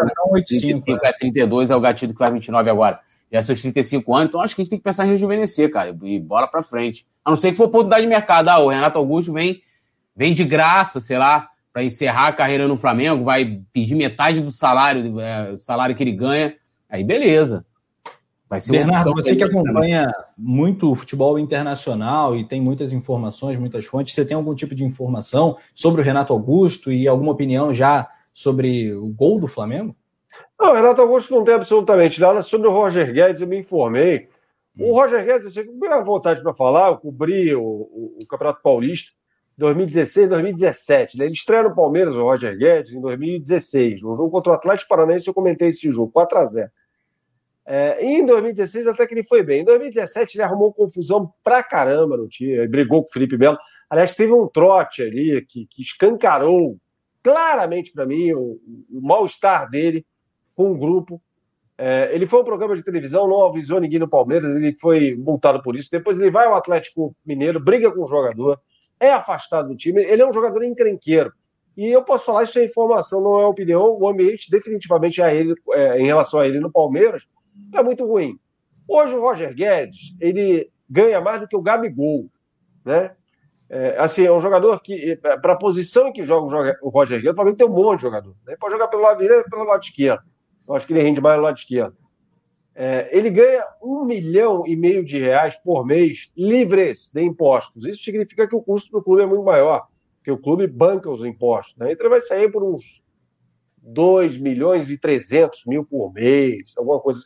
[0.85, 3.01] 35, é, 32 é o gatilho que faz 29 agora.
[3.31, 5.95] Já seus 35 anos, então acho que a gente tem que pensar em rejuvenescer, cara,
[6.03, 7.05] e bola pra frente.
[7.25, 8.47] A não ser que for oportunidade de mercado.
[8.47, 9.61] Ah, o Renato Augusto vem,
[10.15, 14.51] vem de graça, sei lá, para encerrar a carreira no Flamengo, vai pedir metade do
[14.51, 16.55] salário, é, salário que ele ganha,
[16.89, 17.65] aí beleza.
[18.49, 20.25] Vai ser Bernardo, você que acompanha também.
[20.37, 24.85] muito o futebol internacional e tem muitas informações, muitas fontes, você tem algum tipo de
[24.85, 29.95] informação sobre o Renato Augusto e alguma opinião já sobre o gol do Flamengo?
[30.59, 32.41] Não, o Renato Augusto não tem absolutamente nada.
[32.41, 34.27] Sobre o Roger Guedes, eu me informei.
[34.79, 38.61] O Roger Guedes, assim, com a vontade para falar, eu cobri o, o, o Campeonato
[38.61, 39.11] Paulista
[39.57, 41.17] 2016, 2017.
[41.17, 41.25] Né?
[41.25, 44.03] Ele estreia no Palmeiras, o Roger Guedes, em 2016.
[44.03, 46.71] No jogo contra o Atlético Paranaense, eu comentei esse jogo, 4 a 0
[47.69, 49.61] é, em 2016, até que ele foi bem.
[49.61, 53.57] Em 2017, ele arrumou confusão pra caramba no time, ele brigou com o Felipe Melo.
[53.89, 56.77] Aliás, teve um trote ali que, que escancarou
[57.21, 58.57] claramente para mim o,
[58.89, 60.05] o mal-estar dele
[60.57, 61.21] com o grupo.
[61.77, 65.61] É, ele foi um programa de televisão, não avisou ninguém no Palmeiras, ele foi multado
[65.61, 65.89] por isso.
[65.89, 68.59] Depois ele vai ao Atlético Mineiro, briga com o jogador
[68.99, 71.31] é afastado do time, ele é um jogador encrenqueiro.
[71.75, 73.95] E eu posso falar, isso é informação, não é opinião.
[73.99, 77.27] O ambiente, definitivamente, a ele, é, em relação a ele no Palmeiras,
[77.73, 78.39] é muito ruim.
[78.87, 82.27] Hoje, o Roger Guedes, ele ganha mais do que o Gabigol.
[82.83, 83.11] Né?
[83.69, 87.21] É, assim, é um jogador que, é, para a posição em que joga o Roger
[87.21, 88.35] Guedes, o tem um monte de jogador.
[88.47, 90.23] Ele pode jogar pelo lado direito pelo lado esquerdo.
[90.67, 91.95] Eu acho que ele rende mais no lado esquerdo.
[92.75, 97.85] É, ele ganha um milhão e meio de reais por mês livres de impostos.
[97.85, 99.87] Isso significa que o custo do clube é muito maior,
[100.23, 101.75] que o clube banca os impostos.
[101.77, 101.91] Né?
[101.91, 103.03] Então ele vai sair por uns
[103.81, 107.21] 2 milhões e 300 mil por mês, alguma coisa.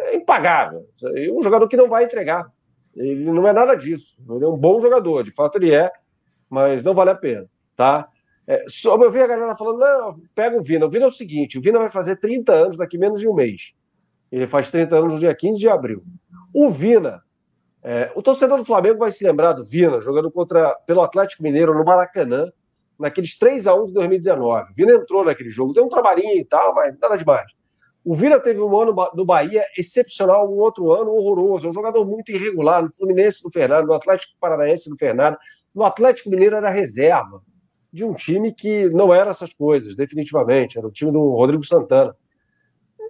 [0.00, 0.86] É impagável.
[1.02, 2.50] É um jogador que não vai entregar.
[2.94, 4.18] Ele não é nada disso.
[4.28, 5.90] Ele é um bom jogador, de fato ele é,
[6.48, 7.48] mas não vale a pena.
[7.74, 8.06] Tá?
[8.50, 10.84] É, só eu vi a galera falando, não, pega o Vina.
[10.84, 13.32] O Vina é o seguinte, o Vina vai fazer 30 anos daqui menos de um
[13.32, 13.74] mês.
[14.32, 16.02] Ele faz 30 anos no dia 15 de abril.
[16.52, 17.22] O Vina,
[17.80, 21.72] é, o torcedor do Flamengo vai se lembrar do Vina jogando contra pelo Atlético Mineiro
[21.72, 22.50] no Maracanã,
[22.98, 24.72] naqueles 3 a 1 de 2019.
[24.72, 27.46] O Vina entrou naquele jogo, deu um trabalhinho e tal, mas nada demais.
[28.04, 31.68] O Vina teve um ano no Bahia excepcional, um outro ano horroroso.
[31.68, 32.82] É um jogador muito irregular.
[32.82, 35.36] No Fluminense do Fernando, no Atlético Paranaense do Fernando,
[35.72, 37.40] no Atlético Mineiro era reserva
[37.92, 40.78] de um time que não era essas coisas, definitivamente.
[40.78, 42.14] Era o time do Rodrigo Santana.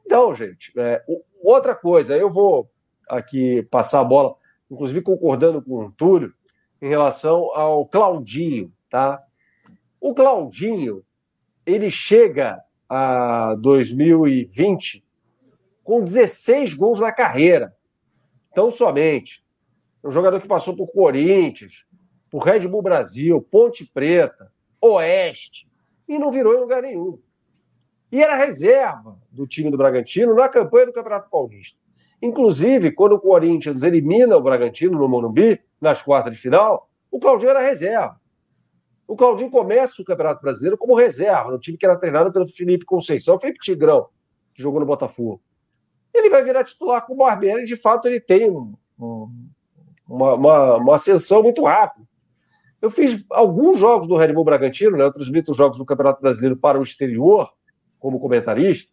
[0.05, 1.03] Então, gente, é,
[1.43, 2.71] outra coisa, eu vou
[3.09, 4.35] aqui passar a bola,
[4.71, 6.33] inclusive concordando com o Túlio,
[6.81, 9.23] em relação ao Claudinho, tá?
[10.01, 11.05] O Claudinho,
[11.67, 12.59] ele chega
[12.89, 15.05] a 2020
[15.85, 17.75] com 16 gols na carreira.
[18.51, 19.45] Então, somente.
[20.03, 21.85] Um jogador que passou por Corinthians,
[22.31, 24.51] por Red Bull Brasil, Ponte Preta,
[24.81, 25.69] Oeste,
[26.09, 27.19] e não virou em lugar nenhum.
[28.11, 31.79] E era reserva do time do Bragantino na campanha do Campeonato Paulista.
[32.21, 37.51] Inclusive, quando o Corinthians elimina o Bragantino no Morumbi, nas quartas de final, o Claudinho
[37.51, 38.21] era reserva.
[39.07, 42.85] O Claudinho começa o Campeonato Brasileiro como reserva, no time que era treinado pelo Felipe
[42.85, 44.09] Conceição, Felipe Tigrão,
[44.55, 45.41] que jogou no Botafogo.
[46.13, 48.75] Ele vai virar titular com o Barbieri, e de fato ele tem um,
[50.07, 52.07] uma, uma, uma ascensão muito rápida.
[52.81, 55.05] Eu fiz alguns jogos do Red Bull Bragantino, né?
[55.05, 57.51] eu transmito os jogos do Campeonato Brasileiro para o exterior,
[57.99, 58.91] como comentarista,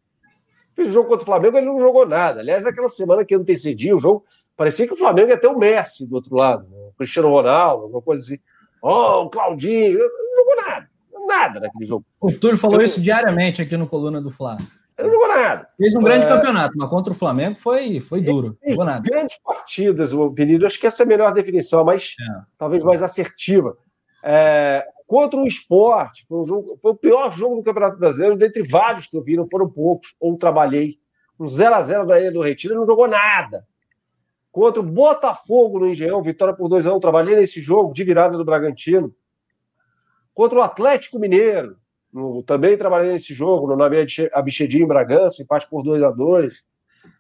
[0.76, 2.42] fez o jogo contra o Flamengo, ele não jogou nada.
[2.42, 6.08] Aliás, naquela semana que antecedia o jogo, parecia que o Flamengo ia ter o Messi
[6.08, 6.78] do outro lado, né?
[6.78, 8.40] o Cristiano Ronaldo, alguma coisa assim.
[8.82, 10.90] Oh, o Claudinho, não jogou nada,
[11.26, 12.06] nada naquele jogo.
[12.20, 12.86] O Túlio falou eu...
[12.86, 14.30] isso diariamente aqui no Coluna do
[14.98, 15.04] Flamengo.
[15.04, 15.70] Não jogou nada.
[15.78, 16.30] Fez um grande é...
[16.30, 18.58] campeonato, mas contra o Flamengo foi, foi duro.
[18.62, 20.66] Fez grandes partidas, o Penido.
[20.66, 22.42] Acho que essa é a melhor definição, mas é.
[22.58, 23.78] talvez mais assertiva.
[24.24, 26.26] É, contra o esporte.
[26.28, 29.38] Foi, um jogo, foi o pior jogo do Campeonato Brasileiro, dentre vários que eu vi,
[29.38, 31.00] não foram poucos, ou trabalhei.
[31.40, 33.66] Um 0x0 da Ilha do Retiro, ele não jogou nada.
[34.52, 39.14] Contra o Botafogo no Engenhão, vitória por 2x1, trabalhei nesse jogo de virada do Bragantino.
[40.34, 41.78] Contra o Atlético Mineiro,
[42.12, 46.54] no, também trabalhei nesse jogo, no Navia Abichedinho em Bragança, empate por 2x2.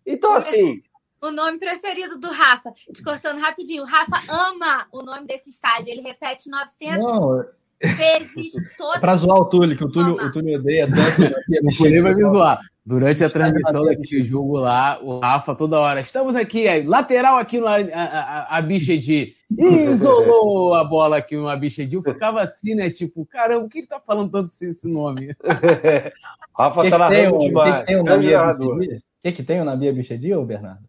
[0.06, 0.76] Então, assim,
[1.22, 3.84] O nome preferido do Rafa, te cortando rapidinho.
[3.84, 5.90] O Rafa ama o nome desse estádio.
[5.90, 7.46] Ele repete 900 Não,
[7.82, 8.94] vezes todo.
[8.98, 11.34] é pra zoar o Túlio, que o Túlio, o Túlio odeia tanto.
[11.64, 12.60] O Túlio vai me zoar.
[12.88, 16.00] Durante a transmissão daquele jogo lá, o Rafa toda hora.
[16.00, 19.36] Estamos aqui, aí, lateral aqui no Abichedi.
[19.58, 21.96] Isolou a bola aqui no Abichedi.
[21.98, 22.90] Eu ficava assim, né?
[22.90, 25.36] Tipo, caramba, o que ele tá falando tanto esse, esse nome?
[26.58, 27.74] Rafa que tá que tem narrando o- demais.
[27.74, 28.34] que que tem o Nabi.
[28.34, 28.96] Abichedi?
[28.96, 30.88] O que, que tem o Nabi Abichedi, ô Bernardo?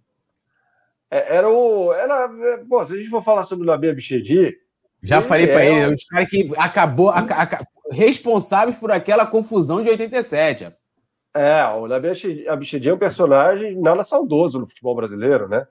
[1.11, 1.93] É, Era o.
[1.93, 4.57] Era, é, pô, se a gente for falar sobre o Nabi Abichedi,
[5.03, 8.93] Já Ele falei pra é ele, um- os caras que acabou, aca- aca- responsáveis por
[8.93, 10.73] aquela confusão de 87.
[11.39, 11.75] Ó.
[11.75, 12.09] É, o Nabi
[12.49, 15.67] Abichedi é um personagem nada saudoso no futebol brasileiro, né?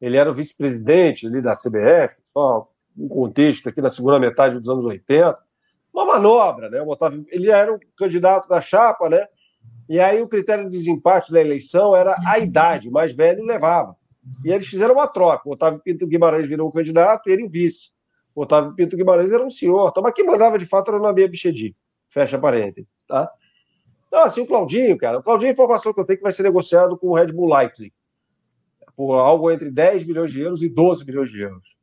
[0.00, 4.68] Ele era o vice-presidente ali da CBF, só um contexto aqui na segunda metade dos
[4.68, 5.38] anos 80.
[5.92, 6.80] Uma manobra, né?
[6.82, 9.26] Otávio- Ele era o candidato da chapa, né?
[9.88, 13.96] E aí o critério de desempate da eleição era a idade, o mais velho levava.
[14.44, 15.48] E eles fizeram uma troca.
[15.48, 17.90] O Otávio Pinto Guimarães virou o candidato, ele o vice.
[18.34, 21.02] O Otávio Pinto Guimarães era um senhor, então, mas quem mandava de fato era o
[21.02, 21.74] Nabi Abichedi.
[22.08, 23.28] Fecha parênteses, tá?
[24.10, 26.32] Então, assim, o Claudinho, cara, o Claudinho, a informação que eu tenho é que vai
[26.32, 27.92] ser negociado com o Red Bull Leipzig
[28.96, 31.76] por algo entre 10 milhões de euros e 12 milhões de euros.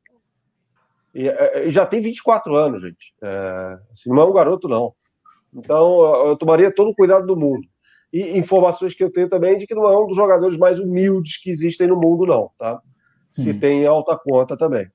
[1.16, 3.16] E, é, e já tem 24 anos, gente.
[3.24, 4.94] É, assim, não é um garoto, não.
[5.54, 7.66] Então, eu tomaria todo o cuidado do mundo.
[8.12, 11.42] E informações que eu tenho também de que não é um dos jogadores mais humildes
[11.42, 12.82] que existem no mundo, não, tá?
[13.32, 13.60] Se Hum.
[13.60, 14.92] tem alta conta também.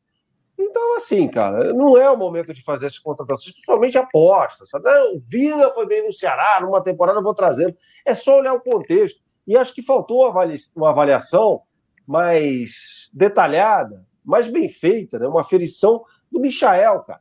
[0.73, 4.71] Então, assim, cara, não é o momento de fazer essas contratações, principalmente apostas.
[4.71, 4.89] Sabe?
[5.15, 7.77] O Vila foi bem no Ceará, numa temporada eu vou trazendo.
[8.07, 9.21] É só olhar o contexto.
[9.47, 10.33] E acho que faltou
[10.75, 11.61] uma avaliação
[12.07, 15.27] mais detalhada, mais bem feita, né?
[15.27, 17.21] uma aferição do Michael, cara.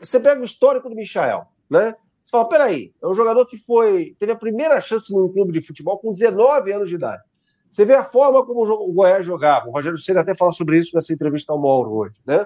[0.00, 1.94] Você pega o histórico do Michael, né?
[2.22, 5.62] Você fala, peraí, é um jogador que foi teve a primeira chance num clube de
[5.62, 7.22] futebol com 19 anos de idade.
[7.70, 9.68] Você vê a forma como o Goiás jogava.
[9.68, 12.44] O Rogério Ceni até fala sobre isso nessa entrevista ao Mauro hoje, né?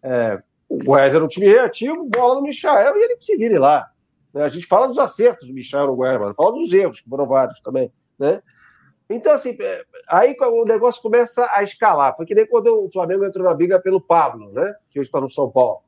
[0.00, 3.58] É, o Goiás era um time reativo, bola no Michael e ele que se vire
[3.58, 3.90] lá.
[4.32, 4.44] né?
[4.44, 7.26] A gente fala dos acertos do Michael no Goiás, mas fala dos erros, que foram
[7.26, 8.40] vários também, né?
[9.10, 12.14] Então, assim, é, aí o negócio começa a escalar.
[12.16, 14.72] Foi que nem quando o Flamengo entrou na briga pelo Pablo, né?
[14.92, 15.80] Que hoje está no São Paulo.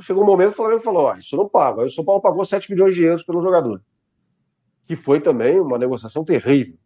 [0.00, 1.82] Chegou um momento que o Flamengo falou: ó, isso não pago.
[1.82, 3.82] Aí o São Paulo pagou 7 milhões de euros pelo jogador.
[4.86, 6.78] Que foi também uma negociação terrível.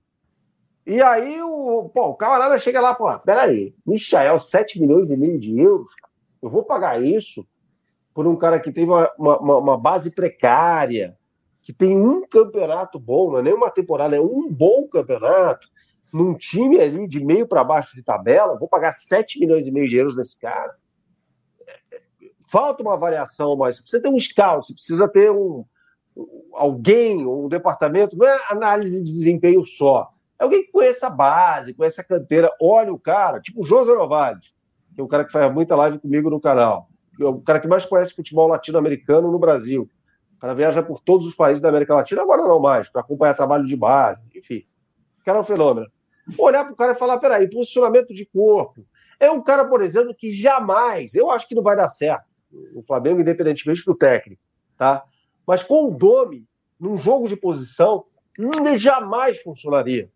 [0.88, 5.38] E aí o, pô, o camarada chega lá, pô, peraí, Michael, 7 milhões e meio
[5.38, 5.90] de euros?
[6.40, 7.46] Eu vou pagar isso
[8.14, 11.14] por um cara que teve uma, uma, uma base precária,
[11.60, 15.68] que tem um campeonato bom, não é nem uma temporada, é um bom campeonato,
[16.10, 19.90] num time ali de meio para baixo de tabela, vou pagar 7 milhões e meio
[19.90, 20.74] de euros nesse cara.
[22.46, 25.66] Falta uma variação, mas você precisa ter um scout, você precisa ter um
[26.54, 30.10] alguém, um departamento, não é análise de desempenho só.
[30.38, 34.54] Alguém que conheça a base, conhece a canteira, olha o cara, tipo o José Novales,
[34.94, 36.88] que é um cara que faz muita live comigo no canal.
[37.20, 39.90] É o cara que mais conhece futebol latino-americano no Brasil.
[40.36, 43.34] O cara viaja por todos os países da América Latina, agora não mais, para acompanhar
[43.34, 44.64] trabalho de base, enfim.
[45.20, 45.88] O cara é um fenômeno.
[46.38, 48.86] Olhar para o cara e falar: peraí, posicionamento de corpo.
[49.18, 52.24] É um cara, por exemplo, que jamais, eu acho que não vai dar certo,
[52.76, 54.40] o Flamengo, independentemente do técnico,
[54.76, 55.02] tá?
[55.44, 56.46] Mas com o Domi,
[56.78, 58.04] num jogo de posição,
[58.38, 60.08] hum, jamais funcionaria.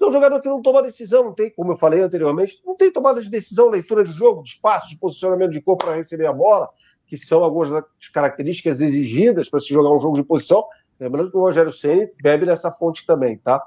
[0.00, 2.90] É um jogador que não toma decisão, não tem, como eu falei anteriormente, não tem
[2.92, 6.32] tomada de decisão, leitura de jogo, de espaço, de posicionamento de corpo para receber a
[6.32, 6.68] bola,
[7.06, 10.64] que são algumas das características exigidas para se jogar um jogo de posição.
[11.00, 13.64] Lembrando que o Rogério Ceni bebe nessa fonte também, tá?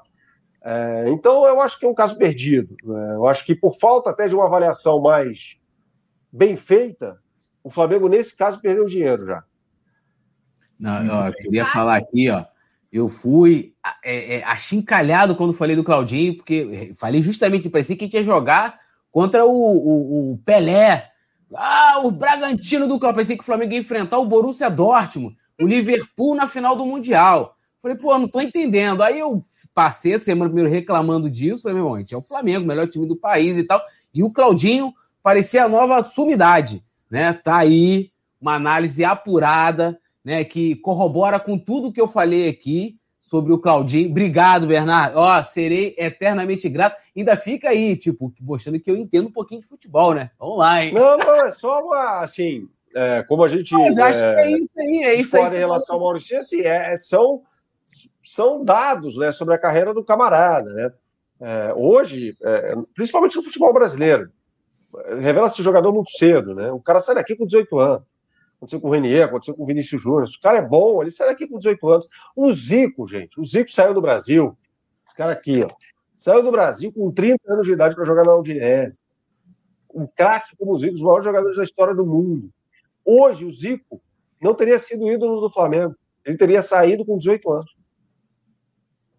[0.64, 2.76] É, então eu acho que é um caso perdido.
[2.84, 3.14] né?
[3.14, 5.58] Eu acho que por falta até de uma avaliação mais
[6.30, 7.18] bem feita,
[7.62, 9.44] o Flamengo nesse caso perdeu dinheiro já.
[10.78, 12.44] Não, eu queria falar aqui, ó.
[12.92, 13.72] Eu fui
[14.04, 18.24] é, é, achincalhado quando falei do Claudinho, porque falei justamente, parecia que a gente ia
[18.24, 18.78] jogar
[19.10, 21.10] contra o, o, o Pelé.
[21.54, 23.16] Ah, o Bragantino do Campo.
[23.16, 27.56] Pensei que o Flamengo ia enfrentar o Borussia Dortmund, o Liverpool na final do Mundial.
[27.80, 29.02] Falei, pô, não tô entendendo.
[29.02, 29.42] Aí eu
[29.74, 31.62] passei a semana primeiro reclamando disso.
[31.62, 33.82] Falei, meu irmão, é o Flamengo, o melhor time do país e tal.
[34.14, 37.32] E o Claudinho parecia a nova sumidade, né?
[37.32, 38.10] Tá aí,
[38.40, 40.44] uma análise apurada, né?
[40.44, 44.10] Que corrobora com tudo que eu falei aqui sobre o Claudinho.
[44.10, 45.16] Obrigado, Bernardo.
[45.16, 47.00] Ó, serei eternamente grato.
[47.16, 50.30] Ainda fica aí, tipo, mostrando que eu entendo um pouquinho de futebol, né?
[50.38, 50.92] Vamos lá, hein?
[50.92, 54.50] Não, não, é só uma, assim, é, como a gente Mas acho que é, é
[54.58, 55.54] isso aí, é isso aí.
[55.54, 57.42] em relação ao Maurício, assim, é, é- são,
[58.22, 60.70] são dados né, sobre a carreira do camarada.
[60.72, 60.92] Né?
[61.40, 64.30] É, hoje, é, principalmente no futebol brasileiro,
[65.06, 66.54] é, revela-se jogador muito cedo.
[66.54, 66.70] Né?
[66.70, 68.11] O cara sai daqui com 18 anos.
[68.62, 70.28] Aconteceu com o Renier, aconteceu com o Vinícius Júnior.
[70.28, 72.06] Se o cara é bom, ele sai daqui com 18 anos.
[72.36, 74.56] O Zico, gente, o Zico saiu do Brasil.
[75.04, 75.68] Esse cara aqui, ó.
[76.14, 79.00] Saiu do Brasil com 30 anos de idade para jogar na Udinese.
[79.92, 82.50] Um craque como o Zico, um dos maiores jogadores da história do mundo.
[83.04, 84.00] Hoje, o Zico
[84.40, 85.96] não teria sido ídolo do Flamengo.
[86.24, 87.76] Ele teria saído com 18 anos.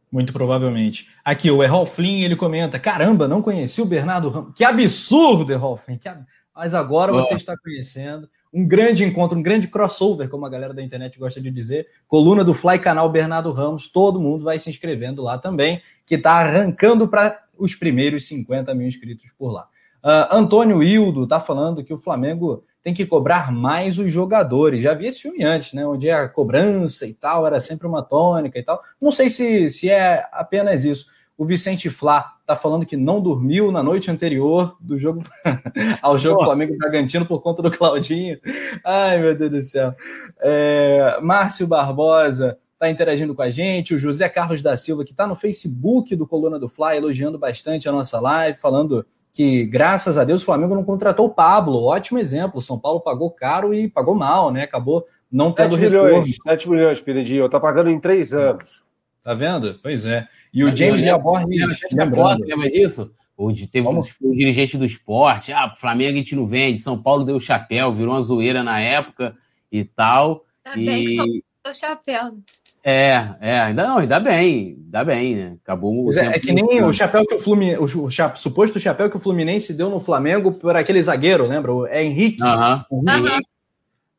[0.09, 1.09] Muito provavelmente.
[1.21, 4.53] Aqui, o Errol Flynn, ele comenta: caramba, não conheci o Bernardo Ramos.
[4.55, 5.97] Que absurdo, Errol Flynn.
[5.97, 6.25] Que ab...
[6.55, 7.17] Mas agora oh.
[7.17, 8.29] você está conhecendo.
[8.53, 11.87] Um grande encontro, um grande crossover, como a galera da internet gosta de dizer.
[12.07, 13.91] Coluna do Fly Canal Bernardo Ramos.
[13.91, 18.87] Todo mundo vai se inscrevendo lá também, que está arrancando para os primeiros 50 mil
[18.87, 19.67] inscritos por lá.
[20.03, 24.83] Uh, Antônio Hildo está falando que o Flamengo tem que cobrar mais os jogadores.
[24.83, 25.87] Já vi esse filme antes, né?
[25.87, 28.81] Onde a cobrança e tal era sempre uma tônica e tal.
[29.01, 31.07] Não sei se, se é apenas isso.
[31.37, 35.23] O Vicente Flá tá falando que não dormiu na noite anterior do jogo
[36.01, 36.45] ao jogo Pô.
[36.45, 38.39] Flamengo Bragantino por conta do Claudinho.
[38.85, 39.95] Ai, meu Deus do céu.
[40.39, 43.95] É, Márcio Barbosa tá interagindo com a gente.
[43.95, 47.89] O José Carlos da Silva, que está no Facebook do Coluna do Fly, elogiando bastante
[47.89, 51.83] a nossa live, falando que, graças a Deus, o Flamengo não contratou o Pablo.
[51.83, 52.61] Ótimo exemplo.
[52.61, 54.63] São Paulo pagou caro e pagou mal, né?
[54.63, 56.43] Acabou não 7 tendo milhões, retorno.
[56.43, 57.49] 7 milhões, Piredinho.
[57.49, 58.83] Tá pagando em três anos.
[59.23, 59.79] Tá vendo?
[59.81, 60.27] Pois é.
[60.53, 61.79] E o James Leabornes...
[61.91, 63.11] Lembra disso?
[63.37, 65.51] Onde teve um, um dirigente do esporte.
[65.51, 66.79] Ah, o Flamengo a gente não vende.
[66.79, 69.35] São Paulo deu chapéu, virou uma zoeira na época
[69.71, 70.45] e tal.
[70.63, 70.85] Tá e...
[70.85, 72.37] bem que São Paulo deu chapéu.
[72.85, 75.57] É, é, ainda não, ainda bem, ainda bem, né?
[75.63, 79.09] Acabou o é, é, que nem o chapéu que o Fluminense, o, o suposto chapéu
[79.09, 81.71] que o Fluminense deu no Flamengo por aquele zagueiro, lembra?
[81.87, 82.43] É Henrique.
[82.43, 82.85] Aham.
[82.91, 83.03] Uhum.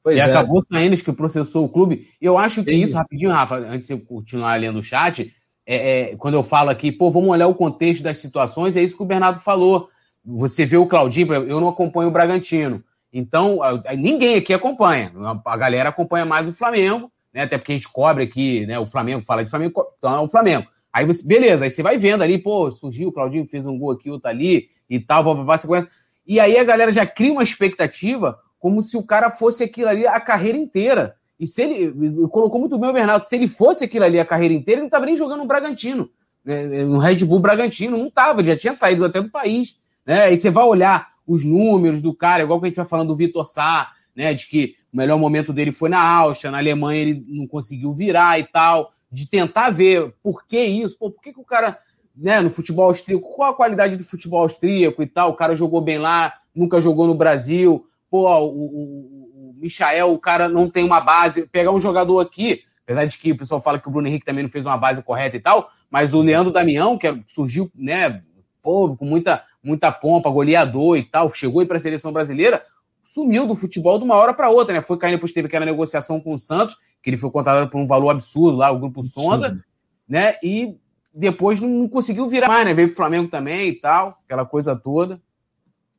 [0.02, 0.24] Pois e é.
[0.24, 2.08] acabou saindo que processou o clube.
[2.18, 2.82] Eu acho que Sim.
[2.82, 5.30] isso, rapidinho, Rafa, antes de você continuar lendo o chat,
[5.66, 8.96] é, é, quando eu falo aqui, pô, vamos olhar o contexto das situações, é isso
[8.96, 9.88] que o Bernardo falou.
[10.24, 12.82] Você vê o Claudinho, eu não acompanho o Bragantino.
[13.12, 13.60] Então,
[13.96, 15.12] ninguém aqui acompanha.
[15.44, 17.42] A galera acompanha mais o Flamengo né?
[17.42, 18.78] Até porque a gente cobre aqui, né?
[18.78, 20.68] O Flamengo fala de Flamengo, então é o Flamengo.
[20.92, 23.90] Aí você, beleza, aí você vai vendo ali, pô, surgiu, o Claudinho fez um gol
[23.90, 25.88] aqui, outro ali e tal, papapá.
[26.24, 30.06] E aí a galera já cria uma expectativa como se o cara fosse aquilo ali
[30.06, 31.16] a carreira inteira.
[31.44, 34.54] E se ele, colocou muito bem o Bernardo, se ele fosse aquilo ali a carreira
[34.54, 36.10] inteira, ele não estava nem jogando no Bragantino,
[36.44, 36.84] né?
[36.84, 39.76] no Red Bull Bragantino, não estava, já tinha saído até do país.
[40.06, 40.22] Né?
[40.22, 43.16] Aí você vai olhar os números do cara, igual que a gente vai falando do
[43.16, 44.32] Vitor Sá, né?
[44.32, 48.38] De que o melhor momento dele foi na Áustria, na Alemanha ele não conseguiu virar
[48.38, 48.92] e tal.
[49.10, 51.78] De tentar ver por que isso, pô, por que, que o cara,
[52.16, 55.30] né, no futebol austríaco, qual a qualidade do futebol austríaco e tal?
[55.30, 57.86] O cara jogou bem lá, nunca jogou no Brasil.
[58.10, 59.13] Pô, o, o
[59.60, 61.46] Michael, o cara não tem uma base.
[61.48, 64.42] Pegar um jogador aqui, apesar de que o pessoal fala que o Bruno Henrique também
[64.42, 68.22] não fez uma base correta e tal, mas o Leandro Damião, que surgiu, né,
[68.62, 72.62] pô, com muita, muita pompa, goleador e tal, chegou aí para a seleção brasileira,
[73.04, 74.80] sumiu do futebol de uma hora para outra, né?
[74.80, 77.86] Foi caindo, depois teve aquela negociação com o Santos, que ele foi contratado por um
[77.86, 79.62] valor absurdo lá, o grupo Sonda,
[80.08, 80.36] né?
[80.42, 80.76] E
[81.12, 82.74] depois não conseguiu virar mais, né?
[82.74, 85.20] Veio pro Flamengo também e tal, aquela coisa toda.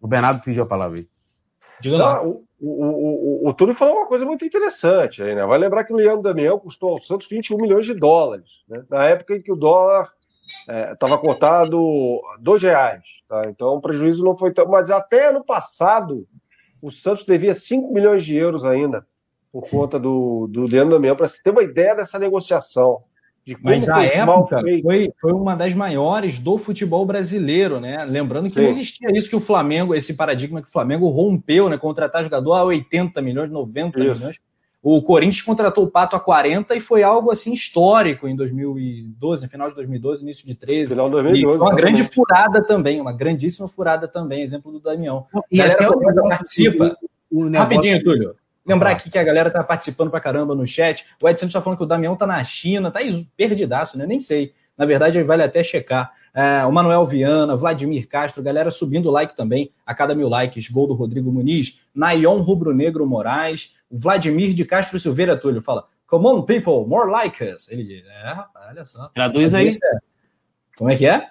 [0.02, 1.08] O Bernardo pediu a palavra aí.
[1.80, 2.22] Diga lá.
[2.60, 5.46] O, o, o, Túlio falou uma coisa muito interessante aí, né?
[5.46, 8.84] Vai lembrar que o Leandro Damião custou ao Santos 21 milhões de dólares, né?
[8.90, 10.12] Na época em que o dólar
[10.94, 13.42] estava é, cotado dois reais, tá?
[13.48, 14.68] Então o prejuízo não foi tão.
[14.68, 16.26] Mas até ano passado,
[16.82, 19.06] o Santos devia 5 milhões de euros ainda
[19.52, 23.04] por conta do, do Leandro Damião, para se ter uma ideia dessa negociação.
[23.46, 28.04] De como Mas a época foi, foi uma das maiores do futebol brasileiro, né?
[28.04, 28.64] Lembrando que Sim.
[28.64, 31.78] não existia isso que o Flamengo, esse paradigma que o Flamengo rompeu, né?
[31.78, 34.16] Contratar jogador a 80 milhões, 90 isso.
[34.16, 34.40] milhões.
[34.82, 39.70] O Corinthians contratou o Pato a 40 e foi algo assim histórico em 2012, final
[39.70, 40.92] de 2012, início de 13.
[40.92, 41.56] Final de 2012.
[41.56, 45.26] E foi uma grande furada também, uma grandíssima furada também, exemplo do Damião.
[45.52, 46.98] E galera até o participa.
[47.32, 48.36] O Rapidinho, Túlio.
[48.66, 51.06] Lembrar aqui que a galera tá participando pra caramba no chat.
[51.22, 53.00] O Edson tá falando que o Damião tá na China, tá
[53.38, 54.06] perdidaço, né?
[54.08, 54.54] Nem sei.
[54.78, 56.12] Na verdade, vale até checar.
[56.34, 60.68] É, o Manuel Viana, Vladimir Castro, galera subindo o like também, a cada mil likes,
[60.68, 66.26] gol do Rodrigo Muniz, Nayon Rubro Negro Moraes, Vladimir de Castro Silveira Túlio fala, come
[66.28, 67.70] on people, more like us.
[67.70, 69.08] Ele diz, é rapaz, olha só.
[69.16, 69.70] Traduz aí.
[69.70, 69.98] É.
[70.76, 71.30] Como é que é?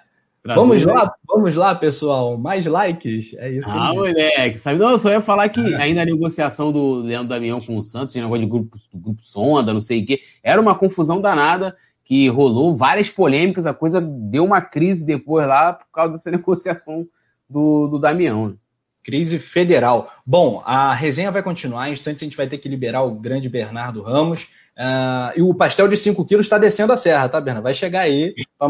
[0.53, 5.09] Vamos lá, vamos lá, pessoal, mais likes, é isso Ah, moleque, sabe, não, eu só
[5.09, 5.81] ia falar que é.
[5.81, 9.81] ainda a negociação do Leandro Damião com o Santos, negócio de grupo, grupo sonda, não
[9.81, 14.61] sei o quê, era uma confusão danada, que rolou várias polêmicas, a coisa deu uma
[14.61, 17.07] crise depois lá por causa dessa negociação
[17.49, 18.49] do, do Damião.
[18.49, 18.55] Né?
[19.03, 20.11] Crise federal.
[20.25, 21.89] Bom, a resenha vai continuar.
[21.89, 24.53] Em instantes a gente vai ter que liberar o grande Bernardo Ramos.
[24.77, 27.63] Uh, e o pastel de 5 quilos está descendo a serra, tá, Bernardo?
[27.63, 28.35] Vai chegar aí.
[28.59, 28.67] Pô,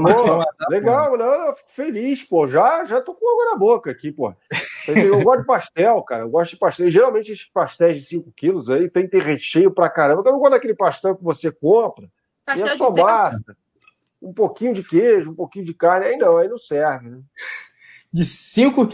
[0.69, 2.45] legal, não, não, fico feliz, pô.
[2.45, 4.33] Já, já tô com água na boca aqui, pô.
[4.87, 6.21] Eu gosto de pastel, cara.
[6.21, 6.89] Eu gosto de pastel.
[6.91, 10.21] Geralmente esses pastéis de 5 quilos aí tem, ter recheio pra caramba.
[10.23, 12.07] Eu não gosto daquele pastel que você compra
[12.45, 13.57] Pastel e é só basta.
[14.21, 17.09] um pouquinho de queijo, um pouquinho de carne, aí não, aí não serve.
[17.09, 17.19] Né?
[18.13, 18.87] De 5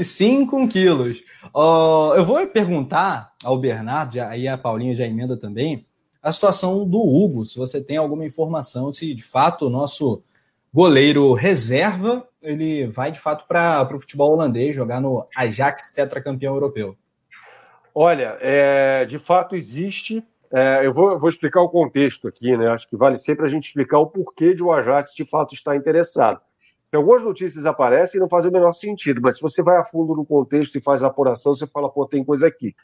[0.70, 1.20] quilos.
[1.54, 5.86] Uh, eu vou perguntar ao Bernardo, aí a Paulinha já emenda também,
[6.22, 10.23] a situação do Hugo, se você tem alguma informação, se de fato o nosso
[10.73, 16.95] goleiro reserva, ele vai de fato para o futebol holandês jogar no Ajax tetracampeão europeu.
[17.93, 20.26] Olha, é, de fato existe.
[20.53, 22.68] É, eu vou, vou, explicar o contexto aqui, né?
[22.68, 25.76] Acho que vale sempre a gente explicar o porquê de o Ajax de fato estar
[25.76, 26.39] interessado.
[26.93, 30.15] algumas notícias aparecem e não fazem o menor sentido, mas se você vai a fundo
[30.15, 32.76] no contexto e faz a apuração, você fala, pô, tem coisa aqui.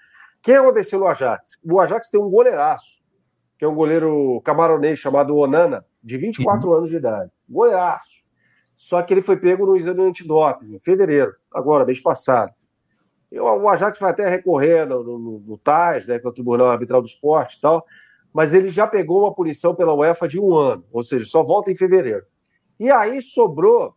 [0.47, 1.57] O aconteceu no Ajax?
[1.63, 3.03] O Ajax tem um goleiraço,
[3.57, 6.75] que é um goleiro camaronês chamado Onana, de 24 uhum.
[6.75, 7.31] anos de idade.
[7.49, 8.25] Goiaço.
[8.75, 12.53] Só que ele foi pego no exame antidoping, em fevereiro, agora, mês passado.
[13.31, 16.69] E o Ajax vai até recorrer no, no, no TAS, né, que é o Tribunal
[16.69, 17.83] Arbitral do Esporte e tal,
[18.31, 21.71] mas ele já pegou uma punição pela UEFA de um ano, ou seja, só volta
[21.71, 22.23] em fevereiro.
[22.79, 23.95] E aí sobrou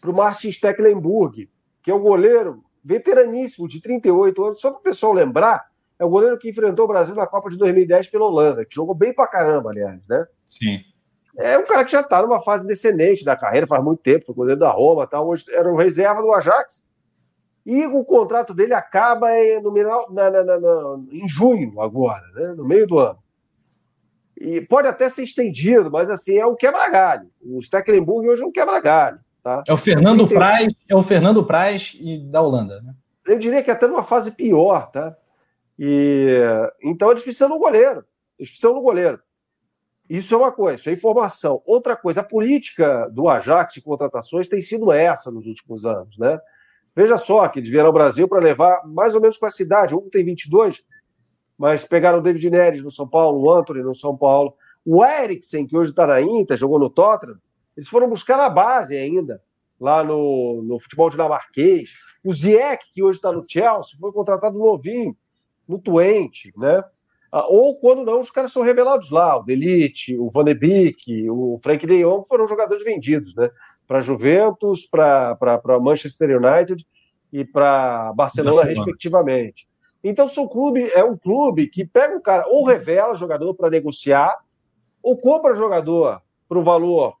[0.00, 1.50] para o Martin Stecklenburg,
[1.82, 5.66] que é um goleiro veteraníssimo, de 38 anos, só para o pessoal lembrar,
[6.02, 8.92] é o goleiro que enfrentou o Brasil na Copa de 2010 pela Holanda, que jogou
[8.92, 10.26] bem pra caramba, aliás, né?
[10.50, 10.80] Sim.
[11.38, 14.34] É um cara que já está numa fase descendente da carreira, faz muito tempo, foi
[14.34, 16.84] goleiro da Roma, tal, hoje era um reserva do Ajax.
[17.64, 19.28] E o contrato dele acaba
[19.62, 19.72] no,
[20.12, 20.58] na, na, na,
[21.12, 22.54] em junho, agora, né?
[22.56, 23.18] no meio do ano.
[24.36, 27.30] E pode até ser estendido, mas assim, é um quebra-galho.
[27.40, 29.18] O Stecklenburg hoje é um quebra-galho.
[29.40, 29.62] Tá?
[29.68, 30.26] É o Fernando.
[30.26, 32.92] Praz, é o Fernando Praz e da Holanda, né?
[33.24, 35.16] Eu diria que até numa fase pior, tá?
[35.78, 36.38] E
[36.82, 38.04] então eles precisam no goleiro.
[38.38, 39.20] Eles precisam no goleiro.
[40.08, 41.62] Isso é uma coisa, isso é informação.
[41.64, 46.38] Outra coisa, a política do Ajax de contratações tem sido essa nos últimos anos, né?
[46.94, 49.94] Veja só que eles vieram ao Brasil para levar mais ou menos com a cidade.
[49.94, 50.84] Um tem 22,
[51.56, 54.54] mas pegaram o David Neres no São Paulo, o Anthony no São Paulo.
[54.84, 57.38] O Eriksen, que hoje está na Inter, jogou no Tottenham,
[57.76, 59.40] eles foram buscar na base ainda,
[59.80, 61.94] lá no, no futebol dinamarquês.
[62.22, 65.16] O Ziyech, que hoje está no Chelsea, foi contratado novinho,
[65.72, 66.84] no Twente, né?
[67.30, 69.38] Ah, ou quando não, os caras são revelados lá.
[69.38, 73.50] O Delite, o Van de Beek, o Frank de Jong foram jogadores vendidos, né?
[73.88, 75.38] Para Juventus, para
[75.80, 76.86] Manchester United
[77.32, 79.66] e para Barcelona, Barcelona, respectivamente.
[80.04, 84.36] Então, são clube, é um clube que pega o cara, ou revela jogador para negociar,
[85.02, 87.16] ou compra jogador por um valor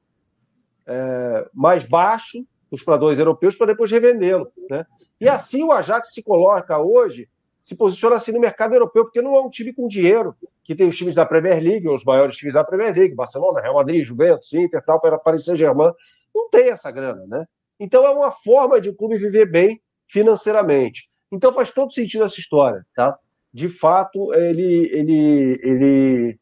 [0.86, 4.52] é, mais baixo, os dois europeus, para depois revendê-lo.
[4.68, 4.84] Né?
[5.20, 7.28] E assim o Ajax se coloca hoje
[7.62, 10.34] se posiciona assim no mercado europeu, porque não é um time com dinheiro,
[10.64, 13.74] que tem os times da Premier League, os maiores times da Premier League, Barcelona, Real
[13.74, 15.92] Madrid, Juventus, Inter, tal, para Paris Saint-Germain,
[16.34, 17.46] não tem essa grana, né?
[17.78, 21.08] Então é uma forma de o clube viver bem financeiramente.
[21.30, 23.16] Então faz todo sentido essa história, tá?
[23.54, 26.38] De fato, ele, ele, ele,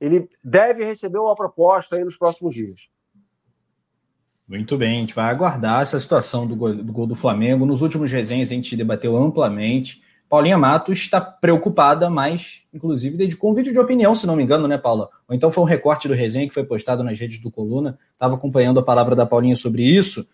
[0.00, 2.88] ele deve receber uma proposta aí nos próximos dias.
[4.46, 7.66] Muito bem, a gente vai aguardar essa situação do gol, do Flamengo.
[7.66, 10.02] Nos últimos resenhas a gente debateu amplamente
[10.32, 14.66] Paulinha Matos está preocupada, mas, inclusive, dedicou um vídeo de opinião, se não me engano,
[14.66, 15.10] né, Paula?
[15.28, 17.98] Ou então foi um recorte do resenha que foi postado nas redes do Coluna.
[18.14, 20.26] Estava acompanhando a palavra da Paulinha sobre isso.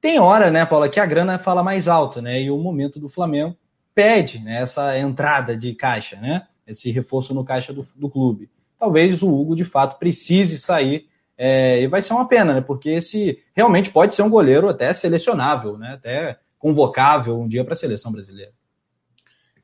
[0.00, 2.42] Tem hora, né, Paula, que a grana fala mais alto, né?
[2.42, 3.56] E o momento do Flamengo
[3.94, 6.48] pede né, essa entrada de caixa, né?
[6.66, 8.50] Esse reforço no caixa do, do clube.
[8.76, 11.06] Talvez o Hugo, de fato, precise sair.
[11.38, 12.60] É, e vai ser uma pena, né?
[12.60, 15.92] Porque esse realmente pode ser um goleiro até selecionável, né?
[15.92, 18.50] Até convocável um dia para a seleção brasileira.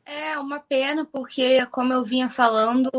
[0.06, 2.90] É uma pena, porque, como eu vinha falando,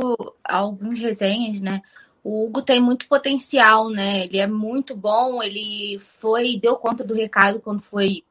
[0.43, 1.81] alguns resenhas, né?
[2.23, 4.25] O Hugo tem muito potencial, né?
[4.25, 8.23] Ele é muito bom, ele foi, deu conta do recado quando foi,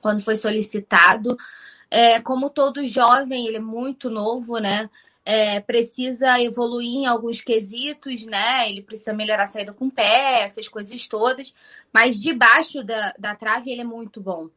[0.00, 1.36] quando foi solicitado.
[1.90, 4.88] É, como todo jovem, ele é muito novo, né?
[5.24, 8.70] É, precisa evoluir em alguns quesitos, né?
[8.70, 11.54] Ele precisa melhorar a saída com o pé, essas coisas todas.
[11.92, 14.48] Mas debaixo da, da trave ele é muito bom.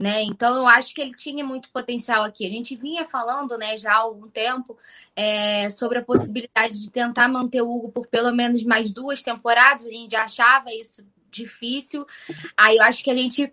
[0.00, 0.22] Né?
[0.22, 2.46] Então eu acho que ele tinha muito potencial aqui.
[2.46, 4.78] A gente vinha falando, né, já há algum tempo,
[5.14, 9.84] é, sobre a possibilidade de tentar manter o Hugo por pelo menos mais duas temporadas.
[9.84, 12.06] A gente achava isso difícil.
[12.56, 13.52] Aí eu acho que a gente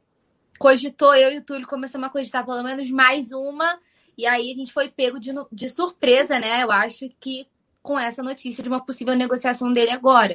[0.57, 3.77] cogitou, eu e o Túlio começamos a cogitar pelo menos mais uma.
[4.17, 6.63] E aí a gente foi pego de, de surpresa, né?
[6.63, 7.45] Eu acho que
[7.81, 10.33] com essa notícia de uma possível negociação dele agora.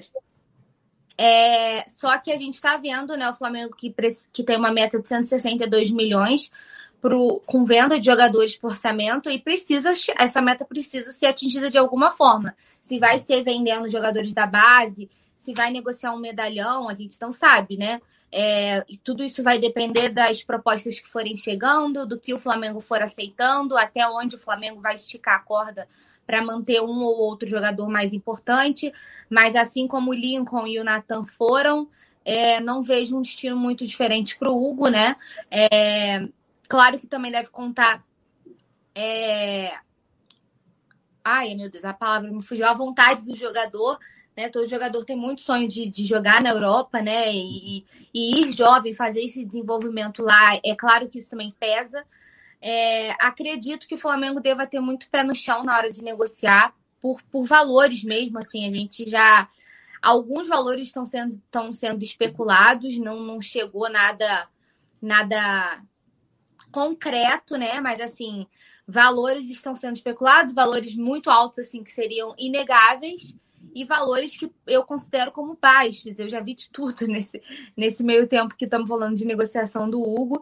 [1.16, 3.94] É, só que a gente está vendo, né, o Flamengo que,
[4.32, 6.50] que tem uma meta de 162 milhões
[7.00, 11.76] pro, com venda de jogadores por orçamento e precisa essa meta precisa ser atingida de
[11.76, 12.54] alguma forma.
[12.80, 17.32] Se vai ser vendendo jogadores da base, se vai negociar um medalhão, a gente não
[17.32, 18.00] sabe, né?
[18.34, 22.80] É, e tudo isso vai depender das propostas que forem chegando, do que o Flamengo
[22.80, 25.86] for aceitando, até onde o Flamengo vai esticar a corda
[26.26, 28.92] para manter um ou outro jogador mais importante,
[29.28, 31.88] mas assim como o Lincoln e o Nathan foram,
[32.24, 35.16] É, não vejo um destino muito diferente para o Hugo, né?
[35.50, 36.24] É,
[36.68, 38.04] claro que também deve contar.
[38.94, 39.72] É...
[41.24, 42.64] Ai, meu Deus, a palavra me fugiu.
[42.66, 43.98] A vontade do jogador,
[44.36, 44.48] né?
[44.48, 47.32] Todo jogador tem muito sonho de, de jogar na Europa, né?
[47.32, 47.84] E,
[48.14, 50.60] e, ir jovem, fazer esse desenvolvimento lá.
[50.64, 52.04] É claro que isso também pesa.
[52.64, 56.72] É, acredito que o Flamengo deva ter muito pé no chão na hora de negociar,
[57.00, 58.38] por, por valores mesmo.
[58.38, 59.48] Assim, a gente já.
[60.00, 64.48] Alguns valores estão sendo, estão sendo especulados, não, não chegou nada,
[65.00, 65.82] nada
[66.70, 67.80] concreto, né?
[67.80, 68.46] Mas assim,
[68.86, 73.36] valores estão sendo especulados, valores muito altos, assim, que seriam inegáveis,
[73.74, 76.18] e valores que eu considero como baixos.
[76.18, 77.40] Eu já vi de tudo nesse,
[77.76, 80.40] nesse meio tempo que estamos falando de negociação do Hugo.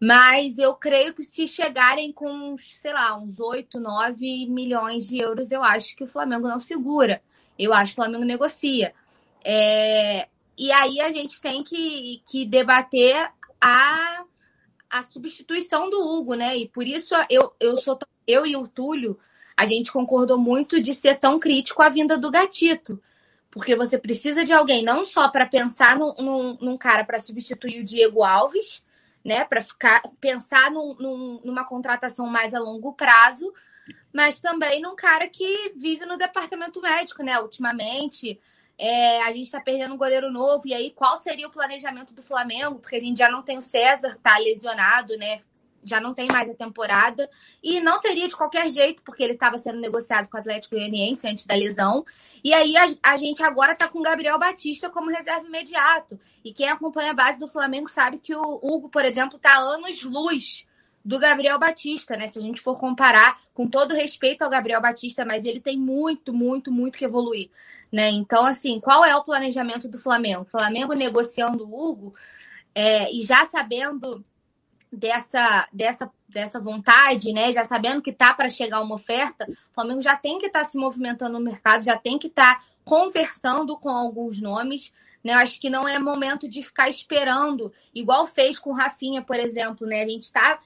[0.00, 5.50] Mas eu creio que se chegarem com, sei lá, uns 8, 9 milhões de euros,
[5.50, 7.22] eu acho que o Flamengo não segura.
[7.58, 8.94] Eu acho que o Flamengo negocia.
[9.42, 10.28] É...
[10.58, 14.24] E aí a gente tem que, que debater a,
[14.90, 16.56] a substituição do Hugo, né?
[16.56, 19.18] E por isso eu, eu sou eu e o Túlio,
[19.56, 23.00] a gente concordou muito de ser tão crítico à vinda do Gatito.
[23.50, 27.80] Porque você precisa de alguém não só para pensar num, num, num cara para substituir
[27.80, 28.82] o Diego Alves,
[29.26, 33.52] né, para ficar pensar num, num, numa contratação mais a longo prazo,
[34.12, 37.36] mas também num cara que vive no departamento médico, né?
[37.40, 38.40] Ultimamente,
[38.78, 42.22] é, a gente está perdendo um goleiro novo, e aí qual seria o planejamento do
[42.22, 42.78] Flamengo?
[42.78, 45.40] Porque a gente já não tem o César, tá lesionado, né?
[45.86, 47.30] Já não tem mais a temporada.
[47.62, 51.26] E não teria de qualquer jeito, porque ele estava sendo negociado com o Atlético Goianiense
[51.26, 52.04] antes da lesão.
[52.42, 56.18] E aí a, a gente agora está com o Gabriel Batista como reserva imediato.
[56.44, 60.66] E quem acompanha a base do Flamengo sabe que o Hugo, por exemplo, está anos-luz
[61.06, 62.26] do Gabriel Batista, né?
[62.26, 66.32] Se a gente for comparar, com todo respeito ao Gabriel Batista, mas ele tem muito,
[66.32, 67.48] muito, muito que evoluir,
[67.92, 68.10] né?
[68.10, 70.42] Então, assim, qual é o planejamento do Flamengo?
[70.42, 72.12] O Flamengo negociando o Hugo
[72.74, 74.24] é, e já sabendo
[74.92, 77.52] dessa, dessa, dessa vontade, né?
[77.52, 80.64] Já sabendo que tá para chegar uma oferta, o Flamengo já tem que estar tá
[80.64, 84.92] se movimentando no mercado, já tem que estar tá conversando com alguns nomes.
[85.22, 85.34] Né?
[85.34, 89.36] Eu acho que não é momento de ficar esperando, igual fez com o Rafinha, por
[89.36, 89.86] exemplo.
[89.86, 90.02] Né?
[90.02, 90.60] A gente tá,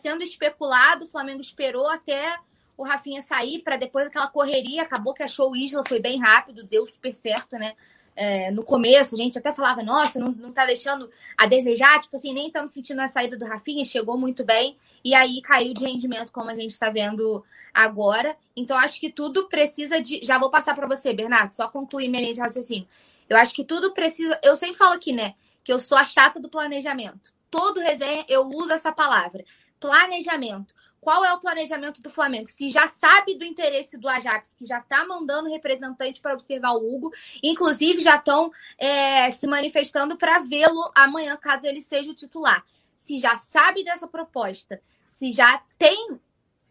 [0.00, 2.38] sendo especulado, o Flamengo esperou até
[2.76, 6.64] o Rafinha sair para depois aquela correria, acabou que achou o Isla, foi bem rápido,
[6.64, 7.74] deu super certo, né?
[8.18, 12.16] É, no começo, a gente até falava, nossa, não, não tá deixando a desejar, tipo
[12.16, 15.84] assim, nem estamos sentindo a saída do Rafinha, chegou muito bem, e aí caiu de
[15.84, 18.36] rendimento, como a gente está vendo agora.
[18.56, 20.20] Então, acho que tudo precisa de.
[20.24, 22.88] Já vou passar para você, Bernardo, só concluir minha linha de raciocínio.
[23.28, 24.36] Eu acho que tudo precisa.
[24.42, 25.34] Eu sempre falo aqui, né?
[25.62, 27.32] Que eu sou a chata do planejamento.
[27.48, 29.44] Todo resenha eu uso essa palavra.
[29.78, 30.74] Planejamento
[31.08, 32.50] qual é o planejamento do Flamengo?
[32.50, 36.94] Se já sabe do interesse do Ajax, que já está mandando representante para observar o
[36.94, 37.10] Hugo,
[37.42, 42.62] inclusive já estão é, se manifestando para vê-lo amanhã, caso ele seja o titular.
[42.94, 46.20] Se já sabe dessa proposta, se já tem.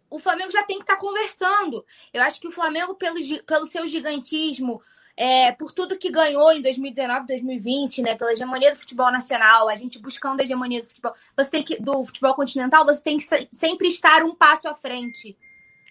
[0.07, 1.83] O Flamengo já tem que estar tá conversando.
[2.13, 4.83] Eu acho que o Flamengo, pelo, pelo seu gigantismo,
[5.17, 9.75] é, por tudo que ganhou em 2019, 2020, né, pela hegemonia do futebol nacional, a
[9.75, 13.25] gente buscando a hegemonia do futebol, você tem que do futebol continental, você tem que
[13.51, 15.35] sempre estar um passo à frente.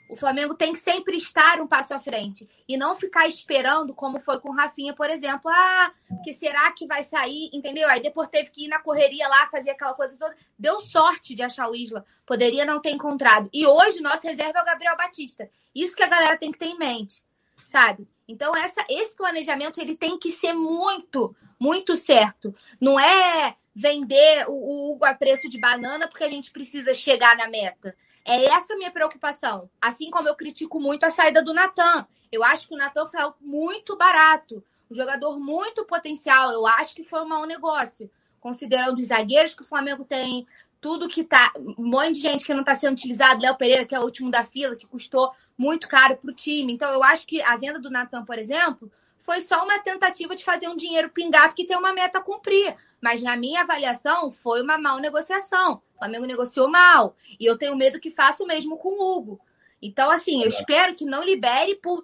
[0.09, 4.21] O Flamengo tem que sempre estar um passo à frente e não ficar esperando, como
[4.21, 5.51] foi com o Rafinha, por exemplo.
[5.53, 5.93] Ah,
[6.23, 7.51] que será que vai sair?
[7.53, 7.89] Entendeu?
[7.89, 10.37] Aí depois teve que ir na correria lá, fazer aquela coisa toda.
[10.57, 12.05] Deu sorte de achar o Isla.
[12.25, 13.51] Poderia não ter encontrado.
[13.53, 15.51] E hoje, nosso reserva é o Gabriel Batista.
[15.75, 17.25] Isso que a galera tem que ter em mente,
[17.65, 18.07] sabe?
[18.29, 22.55] Então, essa, esse planejamento ele tem que ser muito, muito certo.
[22.81, 27.49] Não é vender o, Hugo a preço de banana porque a gente precisa chegar na
[27.49, 27.97] meta.
[28.25, 29.71] É essa a minha preocupação.
[29.81, 32.07] Assim como eu critico muito a saída do Natan.
[32.33, 34.65] Eu acho que o Natan foi muito barato.
[34.91, 36.51] Um jogador muito potencial.
[36.51, 38.11] Eu acho que foi um mau negócio.
[38.41, 40.47] Considerando os zagueiros que o Flamengo tem,
[40.81, 41.53] tudo que tá.
[41.79, 44.31] Um monte de gente que não está sendo utilizado, Léo Pereira, que é o último
[44.31, 46.73] da fila, que custou muito caro para o time.
[46.73, 50.45] Então, eu acho que a venda do Natan, por exemplo, foi só uma tentativa de
[50.45, 52.75] fazer um dinheiro pingar, porque tem uma meta a cumprir.
[53.01, 55.83] Mas, na minha avaliação, foi uma mal negociação.
[55.95, 57.17] O Flamengo negociou mal.
[57.39, 59.41] E eu tenho medo que faça o mesmo com o Hugo.
[59.81, 62.03] Então, assim, eu espero que não libere por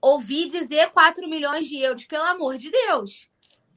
[0.00, 2.04] ouvir dizer 4 milhões de euros.
[2.06, 3.28] Pelo amor de Deus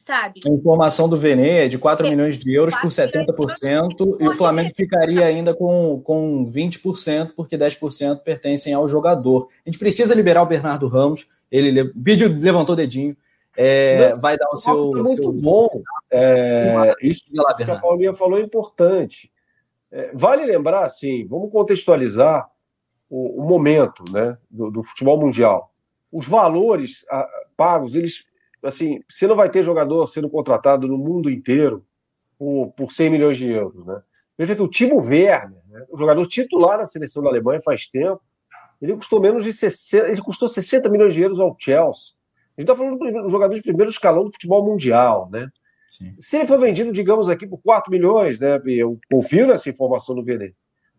[0.01, 0.41] sabe?
[0.45, 4.35] A informação do Vene é de 4 é, milhões de euros por 70% e o
[4.35, 9.47] Flamengo ficaria ainda com, com 20%, porque 10% pertencem ao jogador.
[9.65, 13.15] A gente precisa liberar o Bernardo Ramos, ele pediu, levantou o dedinho,
[13.55, 14.97] é, vai dar o seu.
[14.97, 15.31] É muito seu...
[15.33, 15.69] bom.
[16.09, 19.31] É, isso que a Paulinha falou é importante.
[19.91, 22.49] É, vale lembrar, assim, vamos contextualizar
[23.09, 25.71] o, o momento né, do, do, futebol mundial.
[26.11, 28.30] Os valores a, pagos, eles
[28.63, 31.85] assim, você não vai ter jogador sendo contratado no mundo inteiro
[32.37, 34.01] por, por 100 milhões de euros, né?
[34.37, 38.21] Veja que o Timo Werner, né, o jogador titular da seleção da Alemanha faz tempo,
[38.81, 42.15] ele custou menos de 60, ele custou 60 milhões de euros ao Chelsea.
[42.57, 45.49] A gente está falando do jogador de primeiro escalão do futebol mundial, né?
[45.91, 46.15] Sim.
[46.19, 48.59] Se ele for vendido, digamos aqui, por 4 milhões, né?
[48.65, 50.55] Eu confio nessa informação do Vene.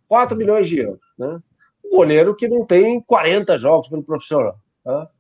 [0.07, 1.41] 4 milhões de euros, né?
[1.85, 4.57] Um goleiro que não tem 40 jogos pelo profissional.
[4.85, 5.11] Tá?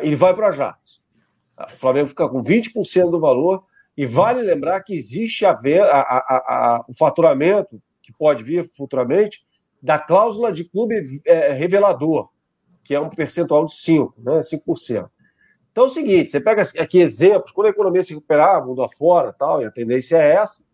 [0.00, 1.01] Ele vai para a Ajax.
[1.58, 3.64] O Flamengo fica com 20% do valor
[3.96, 9.44] e vale lembrar que existe a a, a, o faturamento que pode vir futuramente
[9.82, 12.30] da cláusula de clube é, revelador,
[12.84, 15.10] que é um percentual de 5%, né, 5%.
[15.70, 19.32] Então é o seguinte, você pega aqui exemplos, quando a economia se recuperar, mundo afora,
[19.32, 20.64] tal, e a tendência é essa,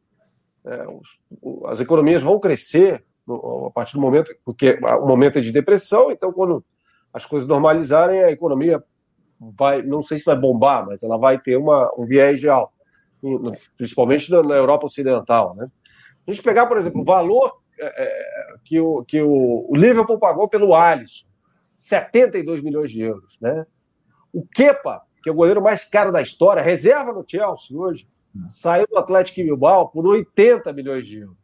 [0.65, 1.19] é, os,
[1.67, 6.11] as economias vão crescer no, a partir do momento, porque o momento é de depressão,
[6.11, 6.65] então quando
[7.13, 8.83] as coisas normalizarem, a economia
[9.41, 12.79] vai, não sei se vai bombar, mas ela vai ter uma, um viés de alta
[13.77, 15.55] principalmente na Europa Ocidental.
[15.57, 15.69] Né?
[16.27, 20.19] A gente pegar, por exemplo, o valor é, é, que, o, que o, o Liverpool
[20.19, 21.27] pagou pelo Alisson,
[21.77, 23.37] 72 milhões de euros.
[23.41, 23.67] Né?
[24.33, 28.09] O Kepa, que é o goleiro mais caro da história, reserva no Chelsea hoje,
[28.47, 31.37] saiu do Atlético Bilbao por 80 milhões de euros.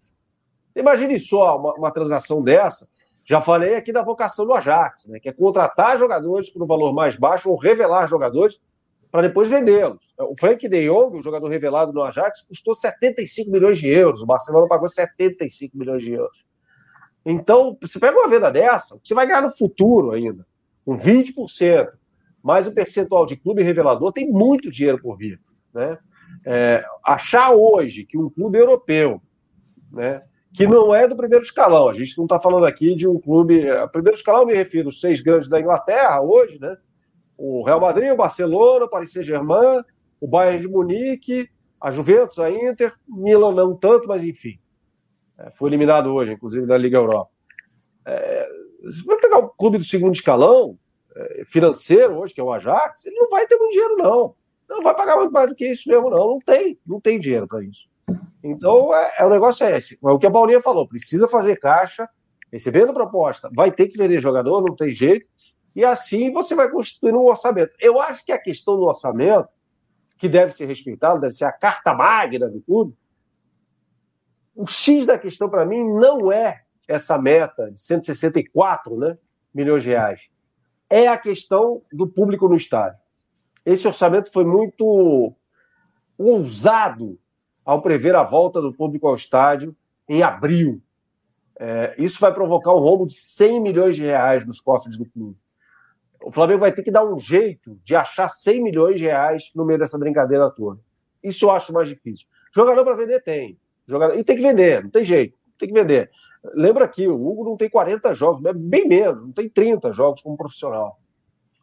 [0.77, 2.89] Imagine só uma, uma transação dessa.
[3.25, 6.93] Já falei aqui da vocação do Ajax, né, que é contratar jogadores por um valor
[6.93, 8.61] mais baixo ou revelar jogadores
[9.11, 10.13] para depois vendê-los.
[10.19, 14.21] O Frank de Jong, o jogador revelado no Ajax, custou 75 milhões de euros.
[14.21, 16.45] O Barcelona pagou 75 milhões de euros.
[17.25, 20.45] Então, você pega uma venda dessa, você vai ganhar no futuro ainda,
[20.85, 21.89] com 20%,
[22.43, 25.41] mais o percentual de clube revelador, tem muito dinheiro por vir.
[25.73, 25.97] Né?
[26.45, 29.23] É, achar hoje que um clube europeu,
[29.91, 30.23] né,
[30.55, 33.65] que não é do primeiro escalão, a gente não está falando aqui de um clube.
[33.93, 36.77] Primeiro escalão, me refiro aos seis grandes da Inglaterra hoje, né?
[37.37, 39.83] o Real Madrid, o Barcelona, o Paris Saint-Germain,
[40.21, 41.49] o Bayern de Munique,
[41.81, 44.59] a Juventus, a Inter, Milan não tanto, mas enfim.
[45.37, 47.31] É, foi eliminado hoje, inclusive, da Liga Europa.
[48.07, 48.49] É,
[48.89, 50.79] se for pegar o clube do segundo escalão,
[51.17, 54.35] é, financeiro hoje, que é o Ajax, ele não vai ter muito dinheiro, não.
[54.69, 56.29] Não vai pagar mais do que isso mesmo, não.
[56.29, 57.87] Não tem, não tem dinheiro para isso.
[58.43, 59.99] Então, é, é, o negócio é esse.
[60.03, 62.09] É o que a Paulinha falou, precisa fazer caixa,
[62.53, 65.27] recebendo proposta, vai ter que vender jogador, não tem jeito,
[65.75, 67.73] e assim você vai constituindo um orçamento.
[67.81, 69.49] Eu acho que a questão do orçamento,
[70.19, 72.97] que deve ser respeitado, deve ser a carta magna de tudo,
[74.55, 79.19] o X da questão para mim não é essa meta de 164 né,
[79.53, 80.29] milhões de reais.
[80.89, 83.03] É a questão do público no estádio.
[83.65, 85.35] Esse orçamento foi muito
[86.17, 87.19] ousado
[87.65, 89.74] ao prever a volta do público ao estádio
[90.09, 90.81] em abril.
[91.59, 95.36] É, isso vai provocar um rombo de 100 milhões de reais nos cofres do clube
[96.24, 99.65] o Flamengo vai ter que dar um jeito de achar 100 milhões de reais no
[99.65, 100.81] meio dessa brincadeira toda.
[101.23, 102.27] Isso eu acho mais difícil.
[102.53, 103.59] Jogador para vender tem.
[103.86, 104.19] Jogador...
[104.19, 105.36] E tem que vender, não tem jeito.
[105.59, 106.11] Tem que vender.
[106.55, 110.36] Lembra aqui, o Hugo não tem 40 jogos, bem menos, não tem 30 jogos como
[110.36, 110.99] profissional.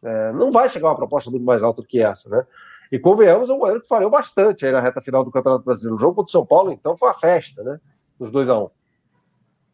[0.02, 2.46] É, não vai chegar uma proposta muito mais alta do que essa, né?
[2.92, 5.96] E convenhamos, é um goleiro que falhou bastante aí na reta final do Campeonato Brasileiro.
[5.96, 7.80] O jogo contra o São Paulo, então, foi uma festa, né?
[8.18, 8.70] Os 2 a 1 um.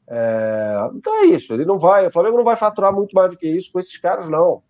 [0.06, 0.90] é...
[0.94, 3.48] Então é isso, ele não vai, o Flamengo não vai faturar muito mais do que
[3.48, 4.62] isso com esses caras, não.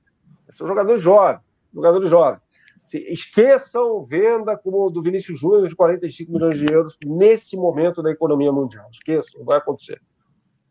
[0.51, 1.43] São jogadores jovens,
[1.75, 2.41] jogadores jovens.
[2.83, 8.11] Se esqueçam venda como do Vinícius Júnior de 45 milhões de euros nesse momento da
[8.11, 8.89] economia mundial.
[8.91, 10.01] Esqueçam, não vai acontecer.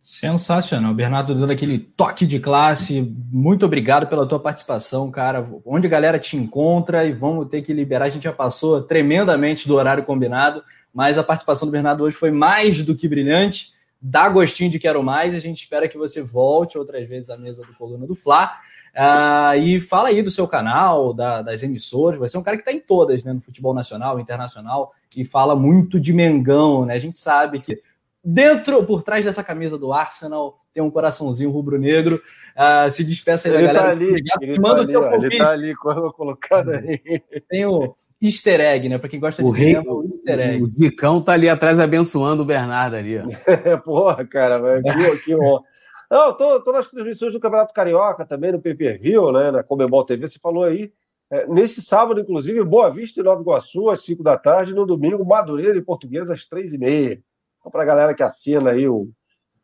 [0.08, 0.94] Sensacional.
[0.94, 3.14] Bernardo dando aquele toque de classe.
[3.30, 5.46] Muito obrigado pela tua participação, cara.
[5.66, 8.06] Onde a galera te encontra e vamos ter que liberar.
[8.06, 10.64] A gente já passou tremendamente do horário combinado,
[10.94, 13.74] mas a participação do Bernardo hoje foi mais do que brilhante.
[14.02, 15.36] Dá gostinho de quero mais.
[15.36, 18.54] A gente espera que você volte outras vezes à mesa do Coluna do Fla.
[18.96, 22.18] Uh, e fala aí do seu canal, da, das emissoras.
[22.18, 23.34] Você é um cara que está em todas, né?
[23.34, 26.94] No futebol nacional, internacional, e fala muito de Mengão, né?
[26.94, 27.82] A gente sabe que
[28.28, 32.22] dentro, por trás dessa camisa do Arsenal, tem um coraçãozinho rubro-negro.
[32.56, 33.86] Uh, se despeça aí ele da galera.
[33.86, 37.00] Tá ali, ele, manda tá ali, ó, ele tá ali colocado aí.
[37.48, 38.98] Tem o easter egg, né?
[38.98, 40.64] Para quem gosta de o cinema, rei, o easter egg.
[40.64, 43.78] O Zicão tá ali atrás abençoando o Bernardo ali, ó.
[43.86, 45.62] Porra, cara, que, que honra.
[46.10, 50.28] Não, tô, tô nas transmissões do Campeonato Carioca também, no pay-per-view, né, na Comebol TV,
[50.28, 50.92] você falou aí.
[51.30, 55.26] É, nesse sábado, inclusive, Boa Vista e Nova Iguaçu, às 5 da tarde, no domingo,
[55.26, 57.22] Madureira e Portuguesa, às 3 e meia.
[57.68, 59.10] Então, para a galera que assina aí o,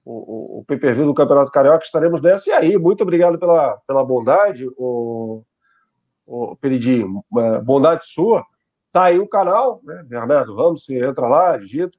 [0.03, 2.49] o, o pay-per-view do Campeonato Carioca, estaremos nessa.
[2.49, 5.43] E aí, muito obrigado pela, pela bondade, o,
[6.25, 6.57] o
[7.39, 8.45] é, bondade sua.
[8.91, 11.97] Tá aí o canal, né, Bernardo Ramos, você entra lá, digita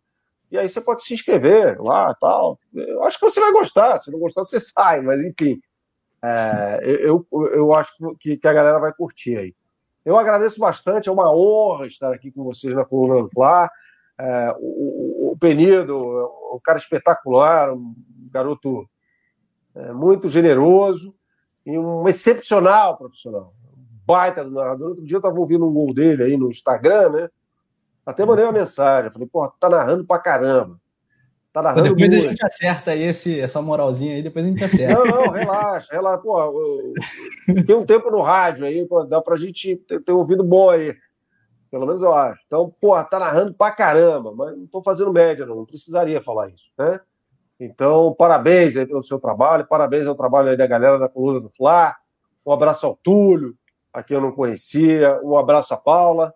[0.51, 2.59] e aí você pode se inscrever lá tal.
[2.73, 5.59] Eu acho que você vai gostar, se não gostar, você sai, mas enfim.
[6.23, 9.55] É, eu, eu acho que, que a galera vai curtir aí.
[10.05, 13.69] Eu agradeço bastante, é uma honra estar aqui com vocês na Coluna Fla.
[14.17, 14.55] É,
[15.35, 15.99] o Penido,
[16.53, 17.93] um cara espetacular, um
[18.31, 18.89] garoto
[19.75, 21.13] é, muito generoso
[21.67, 23.53] e um excepcional profissional.
[24.07, 24.91] Baita do narrador.
[24.91, 27.29] Outro dia eu estava ouvindo um gol dele aí no Instagram, né?
[28.07, 29.11] Até mandei uma mensagem.
[29.11, 30.79] Falei, pô, tá narrando pra caramba.
[31.53, 32.27] Tá narrando depois muito.
[32.27, 35.05] a gente acerta esse, essa moralzinha aí, depois a gente acerta.
[35.05, 36.23] Não, não, relaxa, relaxa.
[36.23, 36.95] Pô,
[37.67, 40.95] tem um tempo no rádio aí, pô, dá pra gente ter, ter ouvido bom aí.
[41.75, 42.41] Pelo menos eu acho.
[42.47, 45.57] Então, pô, tá narrando pra caramba, mas não tô fazendo média, não.
[45.57, 47.01] Não precisaria falar isso, né?
[47.59, 51.51] Então, parabéns aí pelo seu trabalho, parabéns ao trabalho aí da galera da coluna do
[51.51, 51.97] Fla.
[52.47, 53.57] Um abraço ao Túlio,
[53.93, 55.21] a quem eu não conhecia.
[55.25, 56.33] Um abraço à Paula,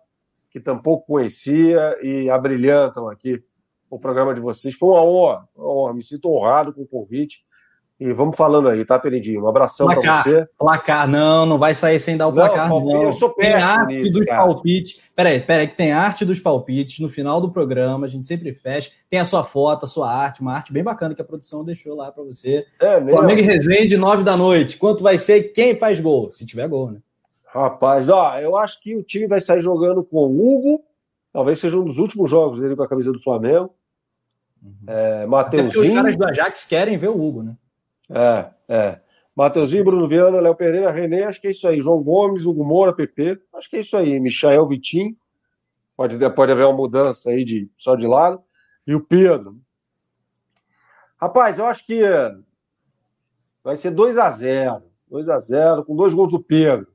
[0.49, 3.41] que tampouco conhecia, e abrilhantam aqui
[3.89, 4.75] o programa de vocês.
[4.75, 5.93] Foi uma honra, uma honra.
[5.93, 7.45] me sinto honrado com o convite.
[7.99, 9.43] E vamos falando aí, tá, Perindinho?
[9.43, 10.47] Um abração para você.
[10.57, 12.79] Placar, não, não vai sair sem dar o placar, não.
[12.79, 13.03] não.
[13.03, 14.45] Eu sou péssimo tem arte nisso, dos cara.
[14.45, 15.01] palpites.
[15.13, 18.91] Peraí, peraí, que tem arte dos palpites no final do programa, a gente sempre fecha.
[19.09, 21.93] Tem a sua foto, a sua arte, uma arte bem bacana que a produção deixou
[21.93, 22.65] lá para você.
[22.79, 23.17] É mesmo?
[23.17, 24.77] Flamengo e Resende, nove da noite.
[24.77, 25.51] Quanto vai ser?
[25.51, 26.31] Quem faz gol?
[26.31, 26.99] Se tiver gol, né?
[27.47, 30.85] Rapaz, ó, eu acho que o time vai sair jogando com o Hugo,
[31.33, 33.73] talvez seja um dos últimos jogos dele com a camisa do Flamengo.
[34.63, 34.73] Uhum.
[34.87, 35.83] É, Mateuzinho.
[35.83, 37.55] os caras do Ajax querem ver o Hugo, né?
[38.09, 39.01] É, é.
[39.35, 41.79] Mateuzinho, Bruno Viana, Léo Pereira, René, acho que é isso aí.
[41.79, 44.19] João Gomes, Hugo Moura, PP, acho que é isso aí.
[44.19, 45.15] Michael Vitinho,
[45.95, 48.41] pode, pode haver uma mudança aí de, só de lado.
[48.85, 49.57] E o Pedro.
[51.21, 52.01] Rapaz, eu acho que
[53.63, 56.87] vai ser 2 a 0 2 a 0 com dois gols do Pedro.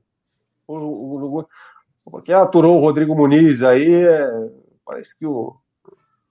[2.23, 4.51] Quem aturou o Rodrigo Muniz aí, é,
[4.85, 5.55] parece que o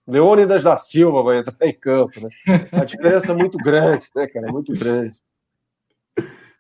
[0.07, 2.29] Leônidas da Silva vai entrar em campo, né?
[2.73, 4.53] A diferença é muito grande, né, cara?
[4.53, 5.17] Muito grande.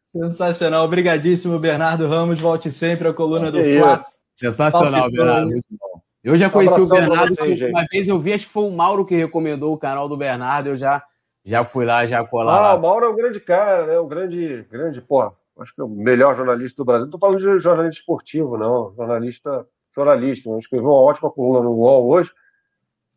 [0.07, 0.85] Sensacional.
[0.85, 2.41] Obrigadíssimo, Bernardo Ramos.
[2.41, 4.01] Volte sempre à coluna do Fla.
[4.35, 5.51] Sensacional, Bernardo.
[5.51, 6.01] Muito bom.
[6.23, 8.71] Eu já conheci um o Bernardo, você, uma vez eu vi, acho que foi o
[8.71, 11.05] Mauro que recomendou o canal do Bernardo, eu já,
[11.45, 12.57] já fui lá, já colar.
[12.57, 12.75] Ah, lá.
[12.77, 14.01] o Mauro é um grande cara, né?
[14.01, 17.05] Um grande, grande, pô, acho que é o melhor jornalista do Brasil.
[17.05, 18.95] Não tô falando de jornalista esportivo, não.
[18.97, 20.57] Jornalista, jornalista.
[20.57, 22.31] Escreveu uma ótima coluna no UOL hoje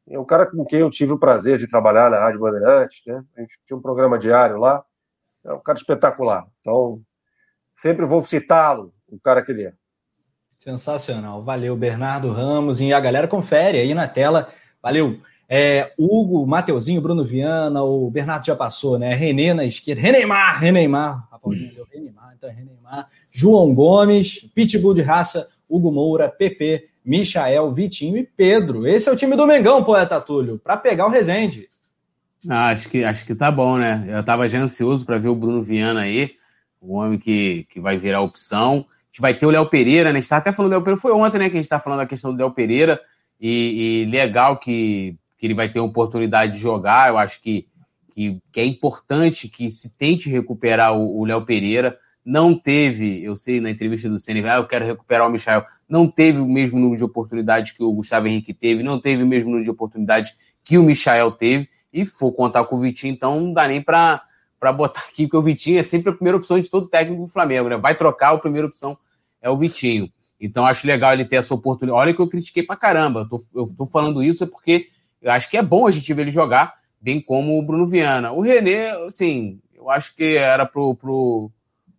[0.09, 3.23] é um cara com quem eu tive o prazer de trabalhar na Rádio Bandeirantes, né?
[3.35, 4.83] A gente tinha um programa diário lá.
[5.43, 6.47] É um cara espetacular.
[6.59, 7.01] Então,
[7.75, 9.73] sempre vou citá-lo, o cara que ele é.
[10.59, 11.43] Sensacional.
[11.43, 12.81] Valeu, Bernardo Ramos.
[12.81, 14.49] E a galera confere aí na tela.
[14.81, 15.19] Valeu.
[15.49, 19.13] É, Hugo, Mateuzinho, Bruno Viana, o Bernardo já passou, né?
[19.13, 20.01] Renê na esquerda.
[20.01, 21.27] Reneimar, Reneimar.
[21.31, 21.71] A Paulinha
[22.37, 23.05] então é.
[23.31, 28.85] João Gomes, Pitbull de raça, Hugo Moura, PP, Michael, Vitinho e Pedro.
[28.85, 31.69] Esse é o time do Mengão, poeta Túlio, para pegar o Resende.
[32.49, 34.05] Ah, acho, que, acho que tá bom, né?
[34.09, 36.31] Eu tava já ansioso para ver o Bruno Viana aí,
[36.81, 38.85] o homem que, que vai virar opção.
[38.89, 40.19] A gente vai ter o Léo Pereira, né?
[40.19, 41.79] A gente tá até falando do Léo Pereira, foi ontem, né, que a gente tá
[41.79, 42.99] falando da questão do Léo Pereira.
[43.39, 47.07] E, e, legal que, que ele vai ter oportunidade de jogar.
[47.07, 47.69] Eu acho que,
[48.11, 51.97] que, que é importante que se tente recuperar o Léo Pereira
[52.27, 56.11] não teve, eu sei na entrevista do CNV, ah, eu quero recuperar o Michel, não
[56.11, 59.45] teve o mesmo número de oportunidades que o Gustavo Henrique teve, não teve o mesmo
[59.45, 63.53] número de oportunidades que o Michael teve, e for contar com o Vitinho, então não
[63.53, 64.21] dá nem para
[64.75, 67.69] botar aqui, porque o Vitinho é sempre a primeira opção de todo técnico do Flamengo,
[67.69, 67.77] né?
[67.77, 68.97] Vai trocar, a primeira opção
[69.41, 70.09] é o Vitinho.
[70.37, 71.97] Então acho legal ele ter essa oportunidade.
[71.97, 74.87] Olha que eu critiquei pra caramba, eu tô, eu tô falando isso é porque
[75.21, 78.33] eu acho que é bom a gente ver ele jogar, bem como o Bruno Viana.
[78.33, 81.49] O René, assim, eu acho que era pro, pro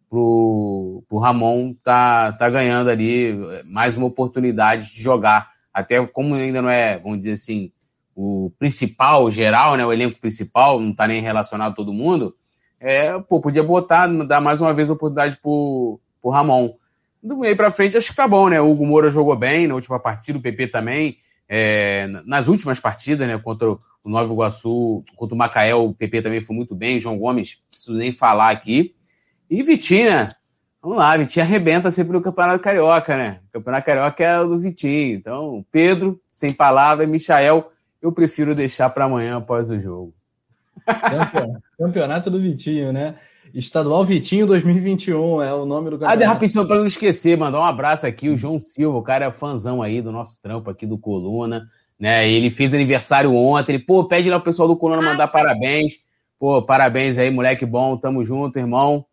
[0.09, 5.51] pro, pro Ramon tá, tá ganhando ali mais uma oportunidade de jogar.
[5.72, 7.70] Até como ainda não é, vamos dizer assim,
[8.14, 12.35] o principal, geral, né, o elenco principal, não tá nem relacionado todo mundo,
[12.80, 16.74] é, pô, podia botar, dar mais uma vez a oportunidade pro, pro Ramon.
[17.22, 18.60] Do meio para frente, acho que tá bom, né?
[18.60, 21.18] O Hugo Moura jogou bem na última partida, o PP também.
[21.48, 23.36] É, nas últimas partidas, né?
[23.39, 27.01] Contra o Nova Iguaçu, contra o Macael, o PP também foi muito bem.
[27.01, 28.94] João Gomes, preciso nem falar aqui.
[29.51, 30.31] E Vitinho, né?
[30.83, 33.41] Vamos lá, Vitinho arrebenta sempre no Campeonato Carioca, né?
[33.49, 35.16] O Campeonato Carioca é o do Vitinho.
[35.16, 40.15] Então, Pedro, sem palavra, Michael, eu prefiro deixar para amanhã após o jogo.
[41.79, 43.16] Campeonato do Vitinho, né?
[43.55, 46.23] Estadual Vitinho 2021 é o nome do ah, campeonato.
[46.23, 49.31] Ah, rapidinho, para não esquecer, mandar um abraço aqui, o João Silva, o cara é
[49.33, 51.66] fãzão aí do nosso trampo aqui do Coluna,
[51.99, 52.31] né?
[52.31, 55.95] Ele fez aniversário ontem, ele, pô, pede lá o pessoal do Coluna mandar parabéns.
[56.39, 59.07] Pô, parabéns aí, moleque bom, tamo junto, irmão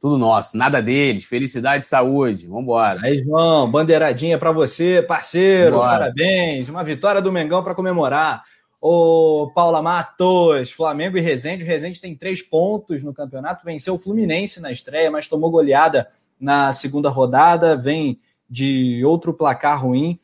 [0.00, 1.24] tudo nosso, nada deles.
[1.24, 2.46] Felicidade e saúde.
[2.46, 3.00] Vambora.
[3.02, 5.78] Aí, João, bandeiradinha para você, parceiro.
[5.78, 6.68] Parabéns.
[6.68, 8.44] Uma vitória do Mengão para comemorar.
[8.80, 11.64] Ô, Paula Matos, Flamengo e Resende.
[11.64, 13.64] O Resende tem três pontos no campeonato.
[13.64, 16.08] Venceu o Fluminense na estreia, mas tomou goleada
[16.40, 17.76] na segunda rodada.
[17.76, 20.18] Vem de outro placar ruim.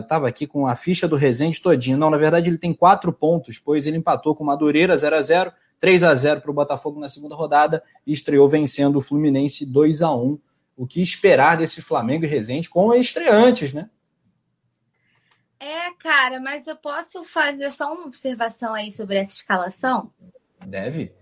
[0.00, 1.98] Estava uh, aqui com a ficha do Rezende todinho.
[1.98, 5.20] Não, na verdade ele tem quatro pontos, pois ele empatou com o Madureira 0 a
[5.20, 5.52] 0
[5.82, 10.00] 3 a 0 para o Botafogo na segunda rodada e estreou vencendo o Fluminense 2
[10.00, 10.38] a 1
[10.76, 13.90] O que esperar desse Flamengo e Rezende com estreantes, né?
[15.58, 20.08] É, cara, mas eu posso fazer só uma observação aí sobre essa escalação?
[20.64, 21.12] Deve.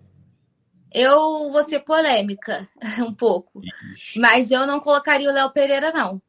[0.92, 2.68] Eu vou ser polêmica
[3.00, 3.62] um pouco,
[3.94, 4.20] Ixi.
[4.20, 6.20] mas eu não colocaria o Léo Pereira, não.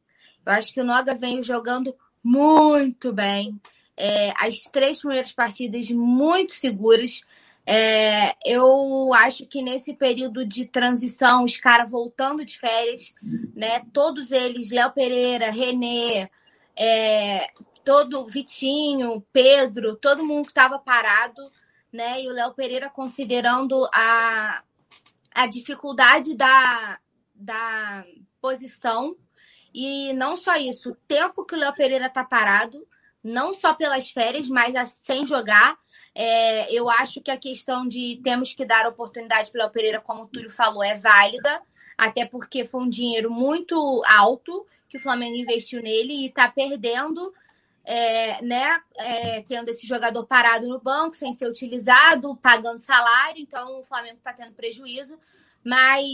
[0.46, 1.94] Eu acho que o Noga vem jogando
[2.24, 3.60] muito bem.
[3.94, 7.26] É, as três primeiras partidas muito seguras.
[7.64, 13.14] É, eu acho que nesse período de transição, os caras voltando de férias,
[13.54, 13.82] né?
[13.92, 16.28] Todos eles, Léo Pereira, Renê,
[16.76, 17.48] é,
[17.84, 21.42] todo Vitinho, Pedro, todo mundo que estava parado,
[21.92, 22.22] né?
[22.22, 24.62] E o Léo Pereira considerando a,
[25.32, 26.98] a dificuldade da,
[27.34, 28.04] da
[28.40, 29.16] posição.
[29.72, 32.86] E não só isso, o tempo que o Léo Pereira está parado,
[33.22, 35.78] não só pelas férias, mas sem jogar.
[36.14, 40.24] É, eu acho que a questão de temos que dar oportunidade para o Pereira, como
[40.24, 41.62] o Túlio falou, é válida,
[41.96, 47.32] até porque foi um dinheiro muito alto que o Flamengo investiu nele e está perdendo
[47.84, 53.80] é, né, é, tendo esse jogador parado no banco, sem ser utilizado, pagando salário, então
[53.80, 55.18] o Flamengo está tendo prejuízo,
[55.64, 56.04] mas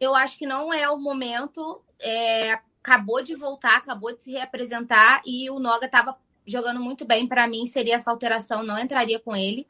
[0.00, 1.82] eu acho que não é o momento.
[2.00, 7.26] É, acabou de voltar, acabou de se reapresentar e o Noga estava jogando muito bem.
[7.26, 9.66] Para mim, seria essa alteração, não entraria com ele.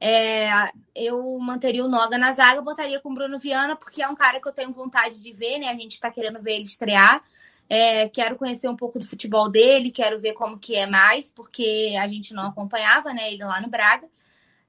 [0.00, 0.48] É,
[0.94, 4.40] eu manteria o Noga na zaga, botaria com o Bruno Viana, porque é um cara
[4.40, 5.68] que eu tenho vontade de ver, né?
[5.68, 7.22] A gente está querendo ver ele estrear.
[7.68, 11.96] É, quero conhecer um pouco do futebol dele, quero ver como que é mais, porque
[12.00, 14.08] a gente não acompanhava, né, ele lá no Braga.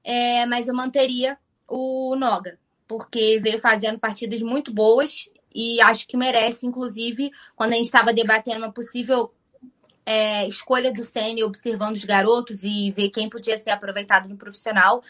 [0.02, 1.38] É, mas eu manteria
[1.68, 2.58] o Noga,
[2.88, 8.12] porque veio fazendo partidas muito boas e acho que merece, inclusive, quando a gente estava
[8.12, 9.30] debatendo uma possível
[10.08, 15.02] é, escolha do Senna, observando os garotos e ver quem podia ser aproveitado no profissional,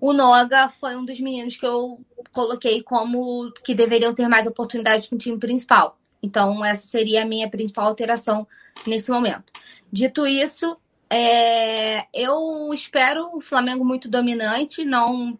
[0.00, 2.00] o Noga foi um dos meninos que eu
[2.32, 5.98] coloquei como que deveriam ter mais oportunidades no time principal.
[6.22, 8.48] Então, essa seria a minha principal alteração
[8.86, 9.52] nesse momento.
[9.92, 10.74] Dito isso,
[11.10, 15.38] é, eu espero o Flamengo muito dominante, não,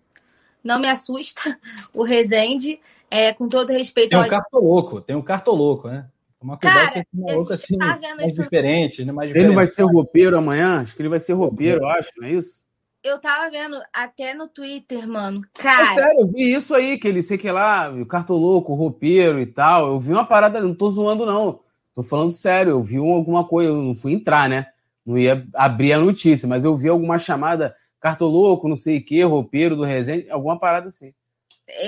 [0.63, 1.59] não me assusta
[1.95, 2.79] o Rezende,
[3.11, 4.29] é, com todo respeito tem um ao.
[4.29, 6.07] cartoloco, tem um cartoloco, né?
[6.47, 8.43] Uma cuidado Cara, com esse maluco assim, tá mais isso...
[8.43, 9.13] diferente, né?
[9.13, 10.81] Mais ele não vai ser roupeiro amanhã?
[10.81, 12.65] Acho que ele vai ser roupeiro, eu acho, não é isso?
[13.03, 15.41] eu tava vendo até no Twitter, mano.
[15.55, 15.93] Cara.
[15.93, 19.41] É sério, eu vi isso aí, que ele sei que lá, o cartoloco, o roupeiro
[19.41, 19.87] e tal.
[19.93, 21.61] Eu vi uma parada, não tô zoando, não.
[21.95, 24.67] Tô falando sério, eu vi alguma coisa, eu não fui entrar, né?
[25.05, 29.23] Não ia abrir a notícia, mas eu vi alguma chamada cartoloco, não sei o que,
[29.23, 31.15] roupeiro do Resende, alguma parada assim.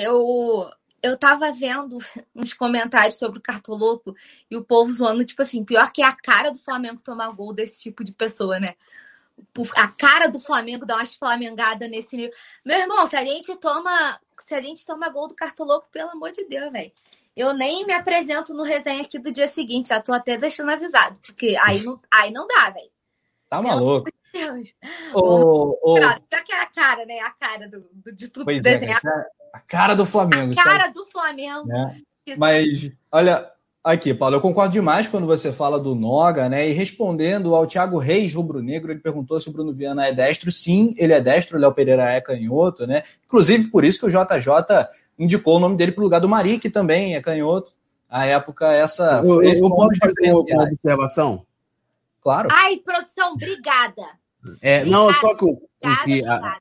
[0.03, 0.71] Eu.
[1.03, 1.99] Eu tava vendo
[2.35, 4.15] uns comentários sobre o cartoloco
[4.51, 7.53] e o povo zoando, tipo assim, pior que é a cara do Flamengo tomar gol
[7.53, 8.75] desse tipo de pessoa, né?
[9.77, 12.33] a cara do Flamengo dar umas flamengadas nesse nível.
[12.65, 16.31] Meu irmão, se a gente toma, se a gente toma gol do cartoloco, pelo amor
[16.31, 16.93] de Deus, velho.
[17.37, 21.17] Eu nem me apresento no resenha aqui do dia seguinte, já tô até deixando avisado,
[21.23, 22.91] porque aí não, aí não dá, velho.
[23.49, 24.11] Tá maluco.
[24.33, 24.69] Deus.
[25.15, 25.95] O, o...
[25.95, 27.19] que é a cara, né?
[27.21, 28.79] A cara do, do de tudo pois é,
[29.59, 30.53] a cara do Flamengo.
[30.53, 30.95] A cara sabe?
[30.95, 31.67] do Flamengo.
[31.67, 32.01] Né?
[32.37, 33.51] Mas, olha,
[33.83, 36.69] Aqui, Paulo, eu concordo demais quando você fala do Noga, né?
[36.69, 40.53] E respondendo ao Thiago Reis, rubro-negro, ele perguntou se o Bruno Viana é destro.
[40.53, 43.05] Sim, ele é destro, o Léo Pereira é canhoto, né?
[43.25, 46.59] Inclusive, por isso que o JJ indicou o nome dele para o lugar do Mari,
[46.59, 47.73] que também é canhoto.
[48.11, 49.23] À época, essa.
[49.25, 51.47] Eu, eu, eu posso fazer uma observação?
[52.21, 52.49] Claro.
[52.53, 54.03] Ai, produção, obrigada.
[54.61, 55.57] É, obrigada, não, só que o,
[56.05, 56.59] que a,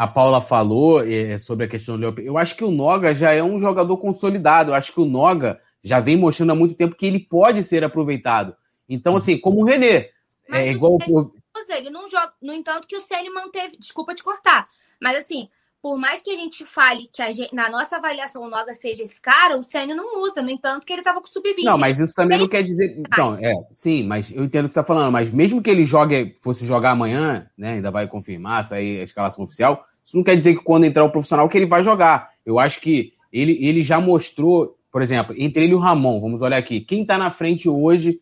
[0.00, 3.32] a, Paula falou é, sobre a questão do Léo Eu acho que o Noga já
[3.32, 4.70] é um jogador consolidado.
[4.70, 7.84] Eu acho que o Noga já vem mostrando há muito tempo que ele pode ser
[7.84, 8.56] aproveitado.
[8.88, 10.08] Então, assim, como o René.
[10.48, 10.94] Mas é igual.
[10.94, 11.32] O
[11.68, 12.32] ele não joga.
[12.40, 13.76] No entanto, que o Ceni manteve.
[13.76, 14.68] Desculpa te cortar.
[15.00, 15.48] Mas assim,
[15.82, 19.02] por mais que a gente fale que a gente, na nossa avaliação o Noga seja
[19.02, 20.42] esse cara, o Ceni não usa.
[20.42, 21.64] No entanto, que ele estava com sub-20.
[21.64, 22.96] Não, mas isso também não quer dizer.
[22.98, 25.12] Então, é, sim, mas eu entendo o que você está falando.
[25.12, 27.74] Mas mesmo que ele jogue, fosse jogar amanhã, né?
[27.74, 29.84] Ainda vai confirmar, sair a escalação oficial.
[30.04, 32.30] Isso não quer dizer que quando entrar o profissional que ele vai jogar.
[32.44, 36.42] Eu acho que ele, ele já mostrou por exemplo, entre ele e o Ramon, vamos
[36.42, 36.80] olhar aqui.
[36.80, 38.20] Quem está na frente hoje,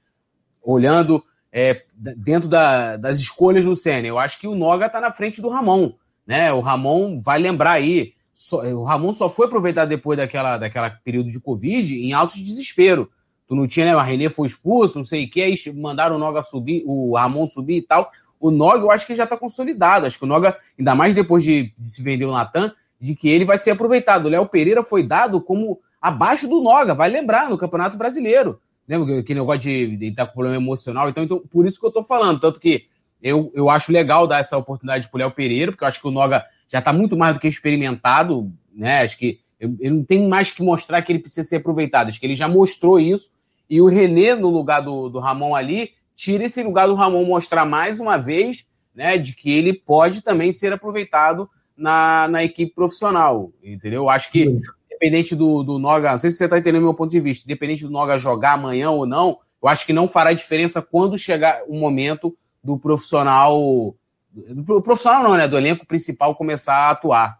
[0.62, 4.06] olhando é, dentro da, das escolhas do Senna?
[4.06, 5.92] Eu acho que o Noga está na frente do Ramon.
[6.28, 6.52] Né?
[6.52, 8.12] O Ramon vai lembrar aí.
[8.34, 13.10] Só, o Ramon só foi aproveitado depois daquela, daquela período de Covid em alto desespero.
[13.48, 13.96] Tu não tinha, né?
[13.96, 17.46] O Renê foi expulso, não sei o que, aí mandaram o Noga subir, o Ramon
[17.46, 18.10] subir e tal.
[18.38, 20.04] O Noga, eu acho que já está consolidado.
[20.04, 23.28] Acho que o Noga, ainda mais depois de, de se vender o Natan, de que
[23.28, 24.26] ele vai ser aproveitado.
[24.26, 28.60] O Léo Pereira foi dado como abaixo do Noga, vai lembrar, no Campeonato Brasileiro.
[28.86, 31.08] Lembra que negócio de, de estar tá com problema emocional?
[31.08, 32.38] Então, então, por isso que eu tô falando.
[32.38, 32.86] Tanto que
[33.22, 36.10] eu, eu acho legal dar essa oportunidade pro Léo Pereira, porque eu acho que o
[36.10, 39.02] Noga já está muito mais do que experimentado, né?
[39.02, 42.08] Acho que ele não tem mais que mostrar que ele precisa ser aproveitado.
[42.08, 43.30] Acho que ele já mostrou isso.
[43.68, 47.64] E o René, no lugar do, do Ramon ali, tira esse lugar do Ramon mostrar
[47.64, 53.52] mais uma vez né, de que ele pode também ser aproveitado na, na equipe profissional.
[53.62, 54.08] Entendeu?
[54.08, 57.10] Acho que, independente do, do Noga, não sei se você está entendendo o meu ponto
[57.10, 60.80] de vista, independente do Noga jogar amanhã ou não, eu acho que não fará diferença
[60.80, 63.94] quando chegar o momento do profissional.
[64.32, 65.48] Do profissional não, né?
[65.48, 67.38] Do elenco principal começar a atuar.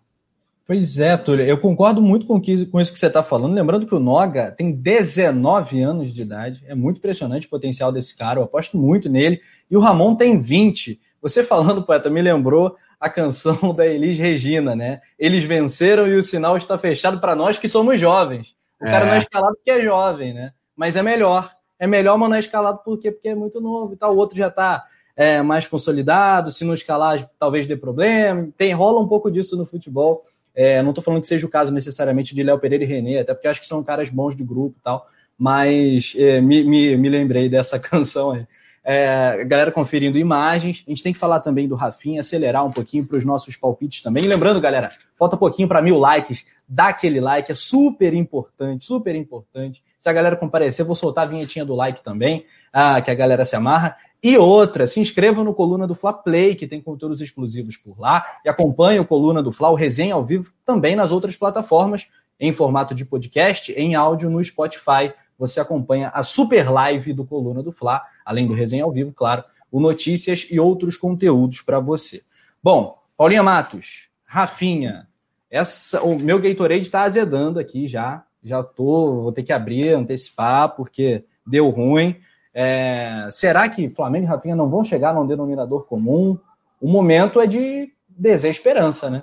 [0.69, 3.55] Pois é, Túlio, eu concordo muito com, que, com isso que você está falando.
[3.55, 8.15] Lembrando que o Noga tem 19 anos de idade, é muito impressionante o potencial desse
[8.15, 9.41] cara, eu aposto muito nele.
[9.71, 11.01] E o Ramon tem 20.
[11.23, 15.01] Você falando, poeta, me lembrou a canção da Elis Regina, né?
[15.19, 18.55] Eles venceram e o sinal está fechado para nós que somos jovens.
[18.79, 18.91] O é.
[18.91, 20.53] cara não é escalado porque é jovem, né?
[20.77, 21.51] Mas é melhor.
[21.79, 23.11] É melhor, mas não é escalado por quê?
[23.11, 24.15] Porque é muito novo e tal.
[24.15, 24.85] O outro já está
[25.19, 26.53] é, mais consolidado.
[26.53, 28.49] Se não escalar, talvez dê problema.
[28.57, 30.23] Tem, rola um pouco disso no futebol.
[30.55, 33.35] É, não estou falando que seja o caso necessariamente de Léo Pereira e Renê, até
[33.35, 37.09] porque acho que são caras bons de grupo e tal, mas é, me, me, me,
[37.09, 38.47] lembrei dessa canção aí.
[38.83, 43.05] É, galera conferindo imagens, a gente tem que falar também do Rafinha, acelerar um pouquinho
[43.05, 44.25] para os nossos palpites também.
[44.25, 49.15] E lembrando, galera, falta pouquinho para mil likes, dá aquele like, é super importante, super
[49.15, 49.83] importante.
[49.99, 53.45] Se a galera comparecer, vou soltar a vinhetinha do like também, ah, que a galera
[53.45, 53.97] se amarra.
[54.23, 58.25] E outra, se inscreva no Coluna do Fla Play, que tem conteúdos exclusivos por lá,
[58.45, 62.09] e acompanhe o Coluna do Fla, o resenha ao vivo, também nas outras plataformas,
[62.41, 65.13] em formato de podcast, em áudio no Spotify.
[65.39, 69.45] Você acompanha a super live do Coluna do Fla, além do resenha ao vivo, claro,
[69.71, 72.23] o notícias e outros conteúdos para você.
[72.63, 75.09] Bom, Paulinha Matos, Rafinha,
[75.51, 78.25] essa, o meu Gatorade está azedando aqui já.
[78.43, 82.17] Já tô, vou ter que abrir, antecipar, porque deu ruim.
[82.61, 86.37] É, será que Flamengo e Rafinha não vão chegar num denominador comum?
[86.81, 89.23] O momento é de desesperança, né?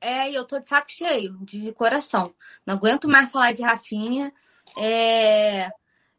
[0.00, 2.32] É, eu tô de saco cheio, de coração.
[2.64, 4.32] Não aguento mais falar de Rafinha.
[4.78, 5.68] É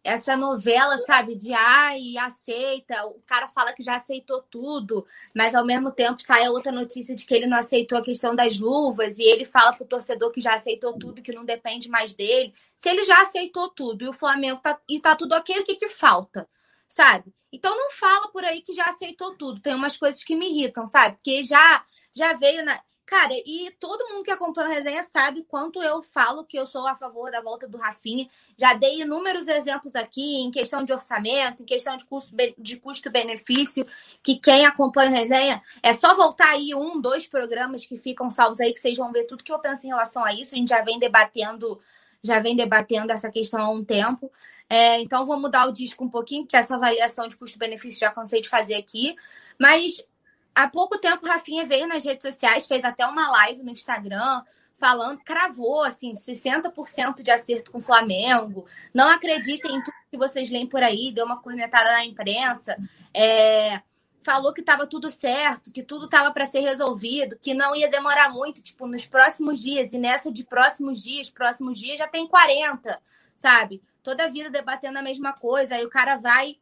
[0.04, 5.06] essa novela, sabe, de ai, aceita, o cara fala que já aceitou tudo,
[5.36, 8.58] mas ao mesmo tempo sai outra notícia de que ele não aceitou a questão das
[8.58, 12.54] luvas e ele fala pro torcedor que já aceitou tudo, que não depende mais dele.
[12.76, 15.76] Se ele já aceitou tudo e o Flamengo tá, e tá tudo ok, o que
[15.76, 16.48] que falta?
[16.88, 17.34] Sabe?
[17.52, 19.60] Então não fala por aí que já aceitou tudo.
[19.62, 21.18] Tem umas coisas que me irritam, sabe?
[21.18, 21.84] Porque já
[22.16, 26.46] já veio na Cara, e todo mundo que acompanha a resenha sabe quanto eu falo
[26.46, 28.28] que eu sou a favor da volta do Rafinha.
[28.56, 33.84] Já dei inúmeros exemplos aqui em questão de orçamento, em questão de, custo, de custo-benefício,
[34.22, 38.60] que quem acompanha a resenha é só voltar aí um, dois programas que ficam salvos
[38.60, 40.54] aí, que vocês vão ver tudo que eu penso em relação a isso.
[40.54, 41.82] A gente já vem debatendo,
[42.22, 44.32] já vem debatendo essa questão há um tempo.
[44.70, 48.40] É, então, vou mudar o disco um pouquinho, porque essa avaliação de custo-benefício já cansei
[48.40, 49.16] de fazer aqui.
[49.58, 50.08] Mas
[50.54, 54.42] há pouco tempo, Rafinha veio nas redes sociais, fez até uma live no Instagram,
[54.80, 58.66] falando, cravou, assim, 60% de acerto com o Flamengo.
[58.94, 62.78] Não acreditem em tudo que vocês leem por aí, deu uma cornetada na imprensa.
[63.14, 63.82] É,
[64.24, 68.32] falou que estava tudo certo, que tudo estava para ser resolvido, que não ia demorar
[68.32, 69.92] muito, tipo, nos próximos dias.
[69.92, 73.00] E nessa de próximos dias, próximos dias já tem 40,
[73.36, 73.82] sabe?
[74.02, 75.76] Toda a vida debatendo a mesma coisa.
[75.76, 76.58] Aí o cara vai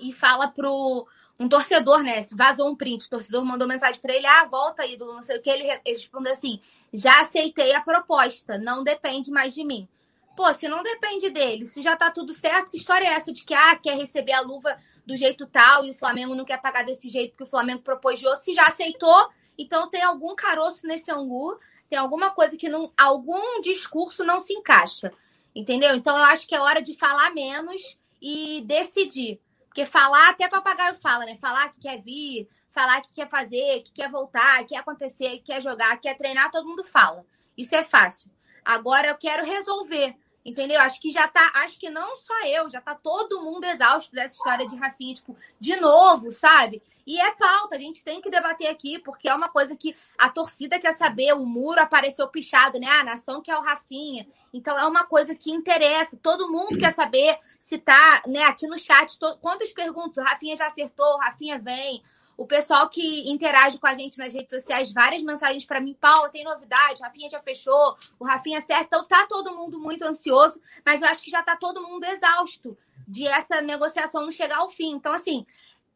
[0.00, 1.06] e fala pro
[1.42, 2.20] um torcedor, né?
[2.32, 5.42] Vazou um print, o torcedor mandou mensagem para ele: ah, volta, ídolo, não sei o
[5.42, 5.50] que.
[5.50, 6.60] Ele, ele respondeu assim:
[6.92, 9.88] já aceitei a proposta, não depende mais de mim.
[10.36, 13.44] Pô, se não depende dele, se já tá tudo certo, que história é essa de
[13.44, 16.84] que, ah, quer receber a luva do jeito tal e o Flamengo não quer pagar
[16.84, 18.44] desse jeito que o Flamengo propôs de outro?
[18.44, 19.28] Se já aceitou,
[19.58, 21.58] então tem algum caroço nesse angu,
[21.90, 22.90] tem alguma coisa que não.
[22.96, 25.12] algum discurso não se encaixa.
[25.54, 25.94] Entendeu?
[25.94, 29.38] Então eu acho que é hora de falar menos e decidir.
[29.72, 31.34] Porque falar, até papagaio fala, né?
[31.36, 35.44] Falar que quer vir, falar que quer fazer, que quer voltar, que quer acontecer, que
[35.44, 37.24] quer jogar, que quer treinar, todo mundo fala.
[37.56, 38.30] Isso é fácil.
[38.62, 40.78] Agora eu quero resolver, entendeu?
[40.78, 44.34] Acho que já tá, acho que não só eu, já tá todo mundo exausto dessa
[44.34, 46.82] história de Rafinha, tipo, de novo, sabe?
[47.06, 50.28] E é pauta, a gente tem que debater aqui, porque é uma coisa que a
[50.28, 51.32] torcida quer saber.
[51.34, 52.88] O muro apareceu pichado, né?
[52.88, 54.26] A nação quer o Rafinha.
[54.52, 56.16] Então é uma coisa que interessa.
[56.22, 59.18] Todo mundo quer saber se tá, né, aqui no chat.
[59.18, 59.36] To...
[59.40, 60.24] Quantas perguntas?
[60.24, 62.02] Rafinha já acertou, Rafinha vem.
[62.36, 66.30] O pessoal que interage com a gente nas redes sociais, várias mensagens para mim, Paula,
[66.30, 68.84] tem novidade, Rafinha já fechou, o Rafinha acerta.
[68.84, 72.76] Então tá todo mundo muito ansioso, mas eu acho que já tá todo mundo exausto
[73.06, 74.92] de essa negociação não chegar ao fim.
[74.92, 75.46] Então, assim,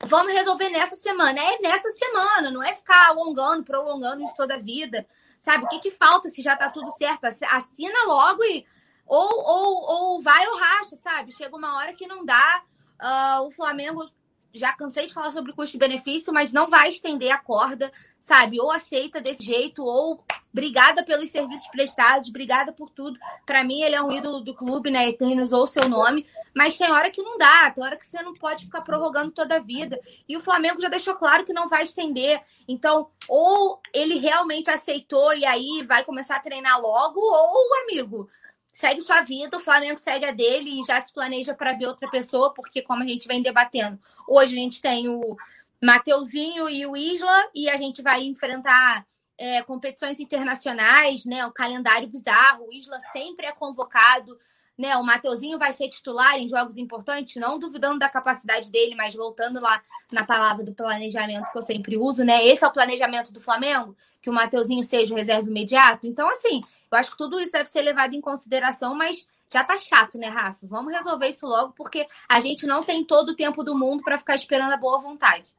[0.04, 1.40] vamos resolver nessa semana.
[1.40, 5.06] É nessa semana, não é ficar alongando, prolongando isso toda a vida.
[5.38, 5.64] Sabe?
[5.64, 7.24] O que, que falta se já tá tudo certo?
[7.24, 8.66] Assina logo e
[9.06, 11.32] ou, ou, ou vai ou racha, sabe?
[11.32, 12.62] Chega uma hora que não dá.
[13.00, 14.04] Uh, o Flamengo
[14.52, 18.60] já cansei de falar sobre custo-benefício, mas não vai estender a corda, sabe?
[18.60, 23.18] Ou aceita desse jeito, ou obrigada pelos serviços prestados, obrigada por tudo.
[23.44, 25.08] Para mim, ele é um ídolo do clube, né?
[25.08, 28.32] Eternizou o seu nome, mas tem hora que não dá, tem hora que você não
[28.32, 30.00] pode ficar prorrogando toda a vida.
[30.28, 32.42] E o Flamengo já deixou claro que não vai estender.
[32.66, 38.28] Então, ou ele realmente aceitou e aí vai começar a treinar logo, ou, amigo,
[38.76, 42.10] segue sua vida, o Flamengo segue a dele e já se planeja para ver outra
[42.10, 43.98] pessoa, porque como a gente vem debatendo,
[44.28, 45.34] hoje a gente tem o
[45.82, 49.06] Mateuzinho e o Isla e a gente vai enfrentar
[49.38, 51.46] é, competições internacionais, né?
[51.46, 54.38] O calendário bizarro, o Isla sempre é convocado,
[54.76, 54.94] né?
[54.98, 59.58] O Mateuzinho vai ser titular em jogos importantes, não duvidando da capacidade dele, mas voltando
[59.58, 59.82] lá
[60.12, 62.46] na palavra do planejamento que eu sempre uso, né?
[62.46, 66.06] Esse é o planejamento do Flamengo, que o Mateuzinho seja o reserva imediato.
[66.06, 66.60] Então, assim,
[66.90, 70.28] eu acho que tudo isso deve ser levado em consideração, mas já tá chato, né,
[70.28, 70.66] Rafa?
[70.66, 74.18] Vamos resolver isso logo, porque a gente não tem todo o tempo do mundo para
[74.18, 75.50] ficar esperando a boa vontade.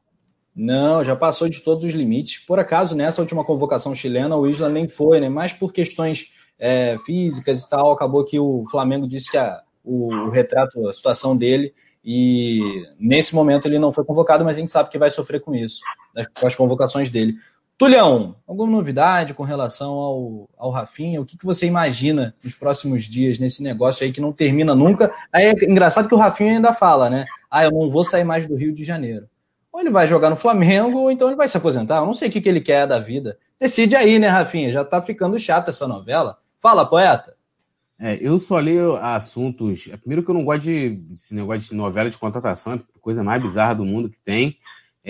[0.54, 2.38] Não, já passou de todos os limites.
[2.44, 5.28] Por acaso, nessa última convocação chilena, o Isla nem foi, né?
[5.28, 10.12] Mas por questões é, físicas e tal, acabou que o Flamengo disse que a, o,
[10.12, 11.72] o retrato, a situação dele,
[12.04, 15.54] e nesse momento ele não foi convocado, mas a gente sabe que vai sofrer com
[15.54, 15.80] isso,
[16.40, 17.36] com as convocações dele.
[17.78, 21.20] Tulhão, alguma novidade com relação ao, ao Rafinha?
[21.20, 25.14] O que, que você imagina nos próximos dias nesse negócio aí que não termina nunca?
[25.32, 27.24] Aí é engraçado que o Rafinha ainda fala, né?
[27.48, 29.28] Ah, eu não vou sair mais do Rio de Janeiro.
[29.72, 31.98] Ou ele vai jogar no Flamengo, ou então ele vai se aposentar.
[31.98, 33.38] Eu não sei o que, que ele quer da vida.
[33.60, 34.72] Decide aí, né, Rafinha?
[34.72, 36.36] Já tá ficando chata essa novela.
[36.60, 37.36] Fala, poeta.
[37.96, 39.88] É, eu só leio assuntos.
[39.88, 43.00] É, primeiro que eu não gosto de esse negócio de novela de contratação, é a
[43.00, 44.57] coisa mais bizarra do mundo que tem.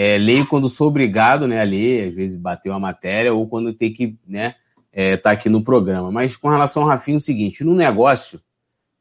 [0.01, 3.75] É, leio quando sou obrigado né, a ler, às vezes bater uma matéria, ou quando
[3.75, 4.55] tem que né,
[4.93, 6.13] é, tá aqui no programa.
[6.13, 8.41] Mas com relação ao Rafinha, é o seguinte: no negócio,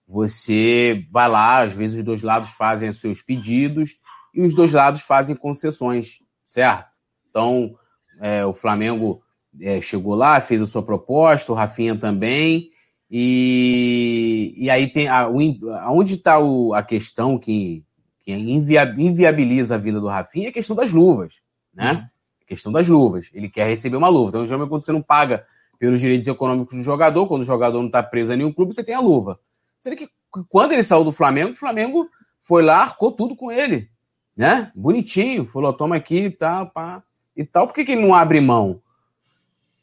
[0.07, 3.99] você vai lá, às vezes os dois lados fazem os seus pedidos
[4.34, 6.90] e os dois lados fazem concessões, certo?
[7.30, 7.76] Então,
[8.19, 9.22] é, o Flamengo
[9.61, 12.72] é, chegou lá, fez a sua proposta, o Rafinha também.
[13.07, 16.40] E, e aí tem a, onde está
[16.74, 17.86] a questão que
[18.28, 21.40] que inviabiliza a vida do Rafinha é a questão das luvas,
[21.74, 21.94] né?
[21.94, 21.99] Uhum.
[22.41, 23.30] A questão das luvas.
[23.34, 24.32] Ele quer receber uma luva.
[24.32, 25.48] Então, geralmente, quando você não paga
[25.80, 28.84] pelos direitos econômicos do jogador, quando o jogador não está preso a nenhum clube, você
[28.84, 29.40] tem a luva.
[29.80, 30.10] Sendo que
[30.49, 32.10] quando ele saiu do Flamengo, o Flamengo
[32.41, 33.90] foi lá, arcou tudo com ele,
[34.36, 34.74] né?
[34.76, 37.02] Bonitinho, falou, toma aqui, tá, pá,
[37.34, 37.66] e tal.
[37.66, 38.82] Por que, que ele não abre mão?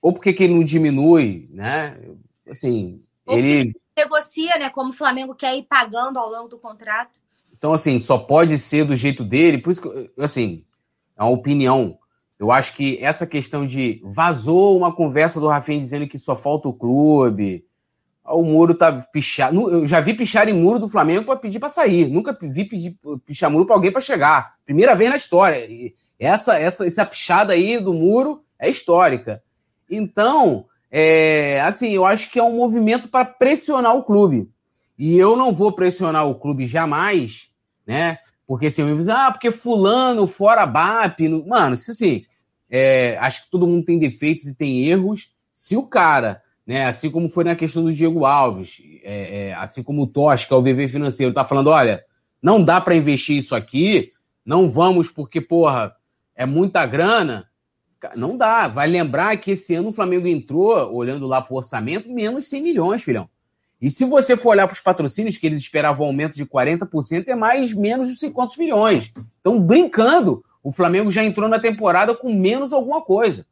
[0.03, 1.99] Ou por que, que ele não diminui, né?
[2.47, 3.75] Assim, Ou ele...
[3.97, 4.69] negocia, né?
[4.69, 7.24] Como o Flamengo quer ir pagando ao longo do contrato.
[7.57, 9.59] Então, assim, só pode ser do jeito dele.
[9.59, 10.65] Por isso que, assim,
[11.17, 11.99] é uma opinião.
[12.39, 16.69] Eu acho que essa questão de vazou uma conversa do Rafinha dizendo que só falta
[16.69, 17.65] o clube.
[18.25, 19.71] O muro tá pichado.
[19.71, 22.09] Eu já vi pichar em muro do Flamengo para pedir para sair.
[22.09, 24.55] Nunca vi pedir, pichar muro para alguém para chegar.
[24.65, 25.65] Primeira vez na história.
[25.65, 29.43] E essa, essa, essa pichada aí do muro é histórica.
[29.89, 34.49] Então, é, assim, eu acho que é um movimento para pressionar o clube.
[34.99, 37.51] E eu não vou pressionar o clube jamais
[37.87, 38.19] né?
[38.47, 41.21] Porque assim, eu ah, porque fulano, fora BAP.
[41.47, 42.25] Mano, se assim,
[42.69, 45.33] é, acho que todo mundo tem defeitos e tem erros.
[45.53, 49.83] Se o cara, né, assim como foi na questão do Diego Alves, é, é, assim
[49.83, 52.05] como o é o VV financeiro, tá falando, olha,
[52.43, 54.13] não dá para investir isso aqui,
[54.45, 55.95] não vamos porque, porra,
[56.35, 57.49] é muita grana.
[58.17, 58.69] Não dá.
[58.69, 63.03] Vai lembrar que esse ano o Flamengo entrou, olhando lá pro orçamento, menos 100 milhões,
[63.03, 63.31] filhão.
[63.85, 67.29] E se você for olhar para os patrocínios, que eles esperavam um aumento de 40%,
[67.29, 69.13] é mais menos de 50 milhões.
[69.43, 73.47] Então, brincando, o Flamengo já entrou na temporada com menos alguma coisa.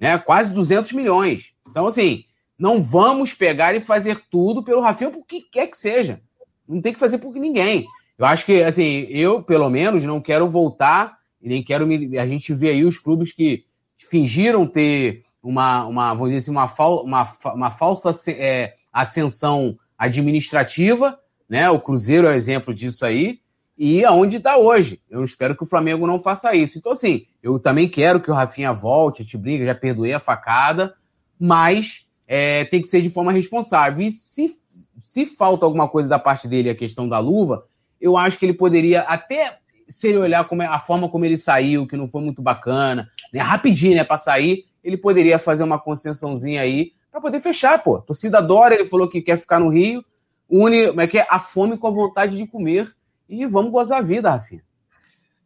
[0.00, 0.18] Né?
[0.18, 1.52] Quase 200 milhões.
[1.70, 2.24] Então, assim,
[2.58, 6.20] não vamos pegar e fazer tudo pelo Rafinha, por que quer que seja.
[6.66, 7.86] Não tem que fazer por ninguém.
[8.18, 12.18] Eu acho que, assim, eu, pelo menos, não quero voltar, e nem quero me.
[12.18, 13.64] A gente vê aí os clubes que
[13.96, 16.64] fingiram ter uma, uma vamos dizer assim, uma,
[17.04, 18.10] uma, uma falsa.
[18.32, 21.18] É, ascensão administrativa,
[21.48, 21.68] né?
[21.68, 23.40] O Cruzeiro é exemplo disso aí,
[23.76, 25.00] e aonde está hoje.
[25.10, 26.78] Eu espero que o Flamengo não faça isso.
[26.78, 30.94] Então, assim, eu também quero que o Rafinha volte, te briga, já perdoei a facada,
[31.38, 34.06] mas é, tem que ser de forma responsável.
[34.06, 34.56] E se,
[35.02, 37.66] se falta alguma coisa da parte dele, a questão da luva,
[38.00, 39.58] eu acho que ele poderia até
[39.88, 43.08] se ele olhar como é, a forma como ele saiu, que não foi muito bacana,
[43.32, 47.98] né, rapidinho, né, para sair, ele poderia fazer uma concessãozinha aí para poder fechar, pô.
[47.98, 50.04] A torcida adora, ele falou que quer ficar no Rio,
[50.50, 52.92] une, é que é a fome com a vontade de comer
[53.28, 54.62] e vamos gozar a vida, Rafinha.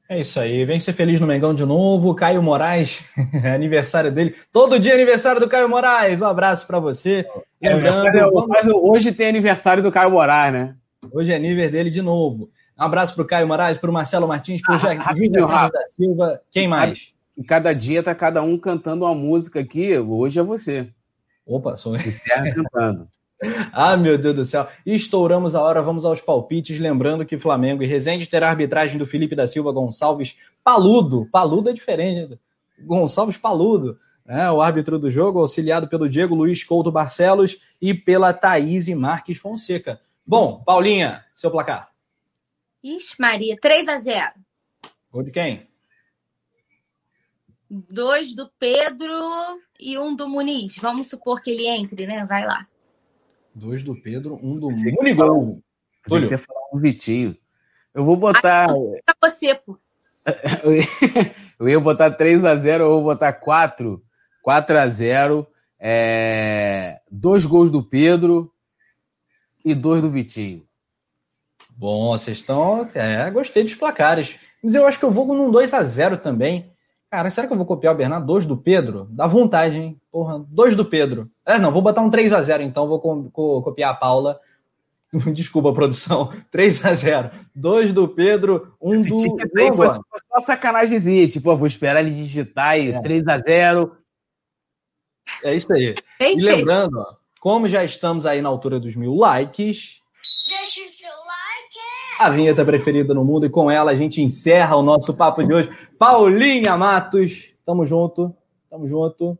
[0.08, 2.14] É isso aí, vem ser feliz no Mengão de novo.
[2.14, 3.06] Caio Moraes,
[3.54, 4.34] aniversário dele.
[4.50, 6.22] Todo dia é aniversário do Caio Moraes.
[6.22, 7.26] Um abraço para você.
[7.60, 10.74] É, Lembrando, mas hoje tem aniversário do Caio Moraes, né?
[11.12, 12.48] Hoje é aniversário dele de novo.
[12.80, 16.40] Um abraço para o Caio Moraes, para o Marcelo Martins, para o ah, da Silva.
[16.50, 17.12] Quem mais?
[17.36, 19.98] E cada dia tá cada um cantando uma música aqui.
[19.98, 20.90] Hoje é você.
[21.48, 22.54] Opa, sou eu.
[22.54, 23.08] cantando.
[23.72, 24.68] Ah, meu Deus do céu.
[24.84, 26.76] Estouramos a hora, vamos aos palpites.
[26.80, 31.28] Lembrando que Flamengo e Resende terá a arbitragem do Felipe da Silva Gonçalves Paludo.
[31.30, 32.36] Paludo é diferente.
[32.80, 33.96] Gonçalves Paludo.
[34.26, 34.50] Né?
[34.50, 40.00] O árbitro do jogo, auxiliado pelo Diego Luiz Couto Barcelos e pela Thaís Marques Fonseca.
[40.26, 41.92] Bom, Paulinha, seu placar.
[42.82, 44.32] Ixi, Maria, 3 a 0
[45.12, 45.62] Gol de quem?
[47.70, 49.14] Dois do Pedro
[49.78, 50.76] e um do Muniz.
[50.78, 52.24] Vamos supor que ele entre, né?
[52.24, 52.66] Vai lá.
[53.54, 55.60] Dois do Pedro, um do Munigol.
[56.06, 57.36] Você falar um Vitinho.
[57.94, 58.70] Eu vou botar.
[58.70, 59.78] Ah, pra você, pô.
[61.58, 64.02] eu ia botar 3 a 0 eu vou botar 4.
[64.42, 65.46] 4 a 0
[65.80, 67.00] é...
[67.10, 68.52] Dois gols do Pedro
[69.64, 70.64] e dois do Vitinho.
[71.70, 72.88] Bom, vocês estão.
[72.94, 74.36] É, gostei dos placares.
[74.62, 76.72] Mas eu acho que eu vou num 2 a 0 também.
[77.10, 78.26] Cara, será que eu vou copiar o Bernardo?
[78.26, 79.06] Dois do Pedro?
[79.10, 80.00] Dá vontade, hein?
[80.12, 81.30] Porra, dois do Pedro.
[81.44, 84.38] É, não, vou botar um 3 a 0 então, vou co co copiar a Paula.
[85.32, 86.30] Desculpa, produção.
[86.50, 89.36] 3 a 0 Dois do Pedro, um Esse do.
[89.56, 91.26] Aí foi só sacanagemzinha.
[91.28, 93.00] Tipo, vou esperar ele digitar e é.
[93.00, 93.96] 3 a 0
[95.42, 95.94] É isso aí.
[96.20, 99.97] É e lembrando, ó, como já estamos aí na altura dos mil likes,
[102.18, 105.52] a vinheta preferida no mundo, e com ela a gente encerra o nosso papo de
[105.52, 105.70] hoje.
[105.98, 108.34] Paulinha Matos, tamo junto,
[108.68, 109.38] tamo junto.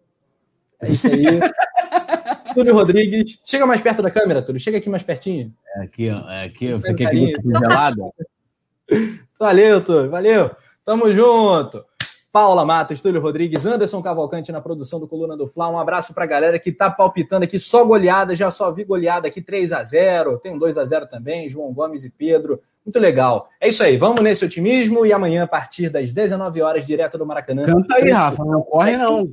[0.80, 1.24] É isso aí.
[2.54, 5.52] Túlio Rodrigues, chega mais perto da câmera, Túlio, chega aqui mais pertinho.
[5.76, 8.10] É aqui, é aqui, você quer que gelada?
[9.38, 10.50] Valeu, Túlio, valeu.
[10.84, 11.84] Tamo junto.
[12.30, 15.68] Paula Matos, Túlio Rodrigues, Anderson Cavalcante na produção do Coluna do Fla.
[15.68, 19.40] Um abraço pra galera que tá palpitando aqui, só goleada, já só vi goleada aqui
[19.40, 22.60] 3 a 0 tem um 2 a 0 também, João Gomes e Pedro.
[22.84, 23.48] Muito legal.
[23.60, 27.26] É isso aí, vamos nesse otimismo e amanhã, a partir das 19 horas, direto do
[27.26, 27.62] Maracanã.
[27.62, 29.30] Canta aí, Rafa, não corre não.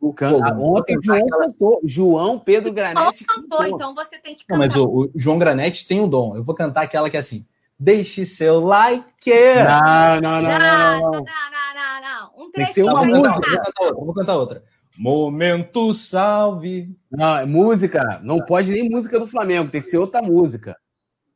[0.00, 0.14] O.
[0.60, 3.24] Ontem João cantou, João Pedro Granete.
[3.24, 4.58] Cantou, então você tem que cantar.
[4.58, 6.36] Não, mas o, o João Granete tem um dom.
[6.36, 7.44] Eu vou cantar aquela que é assim.
[7.78, 9.30] Deixe seu like.
[9.30, 11.00] Não, não, não, não.
[11.00, 12.00] Não, não, não, não.
[12.00, 12.44] não.
[12.44, 12.84] Um trecho.
[12.84, 13.30] uma música.
[13.30, 13.94] Vou cantar outra.
[13.94, 14.64] Vou cantar outra.
[14.98, 16.90] Momento salve.
[17.08, 18.20] Não, é música.
[18.24, 19.70] Não pode nem música do Flamengo.
[19.70, 20.76] Tem que ser outra música.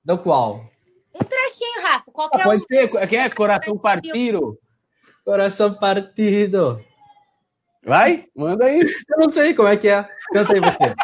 [0.04, 0.68] Do qual?
[1.14, 2.10] Um trechinho, Rafa.
[2.10, 2.66] Qualquer ah, pode um.
[2.66, 3.06] ser.
[3.06, 3.30] Quem é?
[3.30, 4.58] Coração partido.
[5.24, 6.80] Coração partido.
[7.84, 8.24] Vai?
[8.34, 8.80] Manda aí.
[8.80, 10.08] Eu não sei como é que é.
[10.32, 10.94] Canta aí você.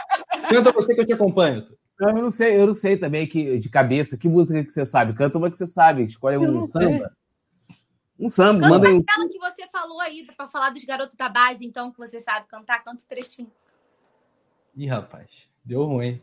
[0.50, 1.64] Canta você que eu te acompanho.
[1.98, 4.16] Não, eu não sei, eu não sei também que, de cabeça.
[4.16, 5.14] Que música que você sabe?
[5.14, 6.04] Canta uma que você sabe.
[6.04, 7.12] Escolhe um samba.
[8.18, 8.98] Um samba, canta manda aí.
[8.98, 12.46] aquela que você falou aí para falar dos garotos da base, então, que você sabe
[12.48, 13.50] cantar, canta o trechinho.
[14.76, 16.20] Ih, rapaz, deu ruim.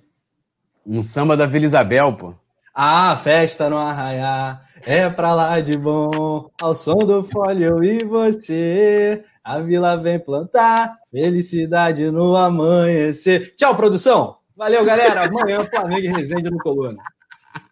[0.85, 2.35] Um samba da Vila Isabel, pô.
[2.73, 9.23] Ah, festa no arraiar, é pra lá de bom, ao som do folho e você.
[9.41, 13.55] A vila vem plantar, felicidade no amanhecer.
[13.55, 14.37] Tchau, produção!
[14.55, 15.25] Valeu, galera.
[15.25, 17.01] Amanhã, Flamengo e Resende no Coluna.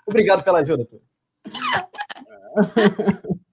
[0.06, 1.02] Obrigado pela ajuda, tu.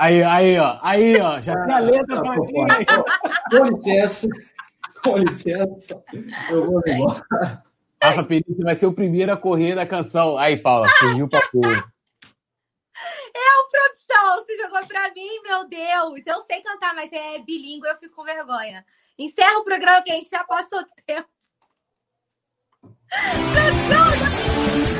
[0.00, 0.78] Aí, aí, ó.
[0.80, 1.42] Aí, ó.
[1.42, 2.52] Já tem a letra pra mim.
[3.50, 4.28] Com licença.
[5.04, 6.02] Com licença.
[6.48, 7.62] Eu vou embora.
[8.02, 10.38] Rafa Pelícia vai ser o primeiro a correr da canção.
[10.38, 11.92] Aí, Paula, fugiu pra porra.
[13.34, 16.26] Eu, produção, você jogou pra mim, meu Deus.
[16.26, 18.86] Eu sei cantar, mas é bilíngue, eu fico com vergonha.
[19.18, 21.28] Encerra o programa que a gente já passou o tempo.
[23.12, 24.99] Let's!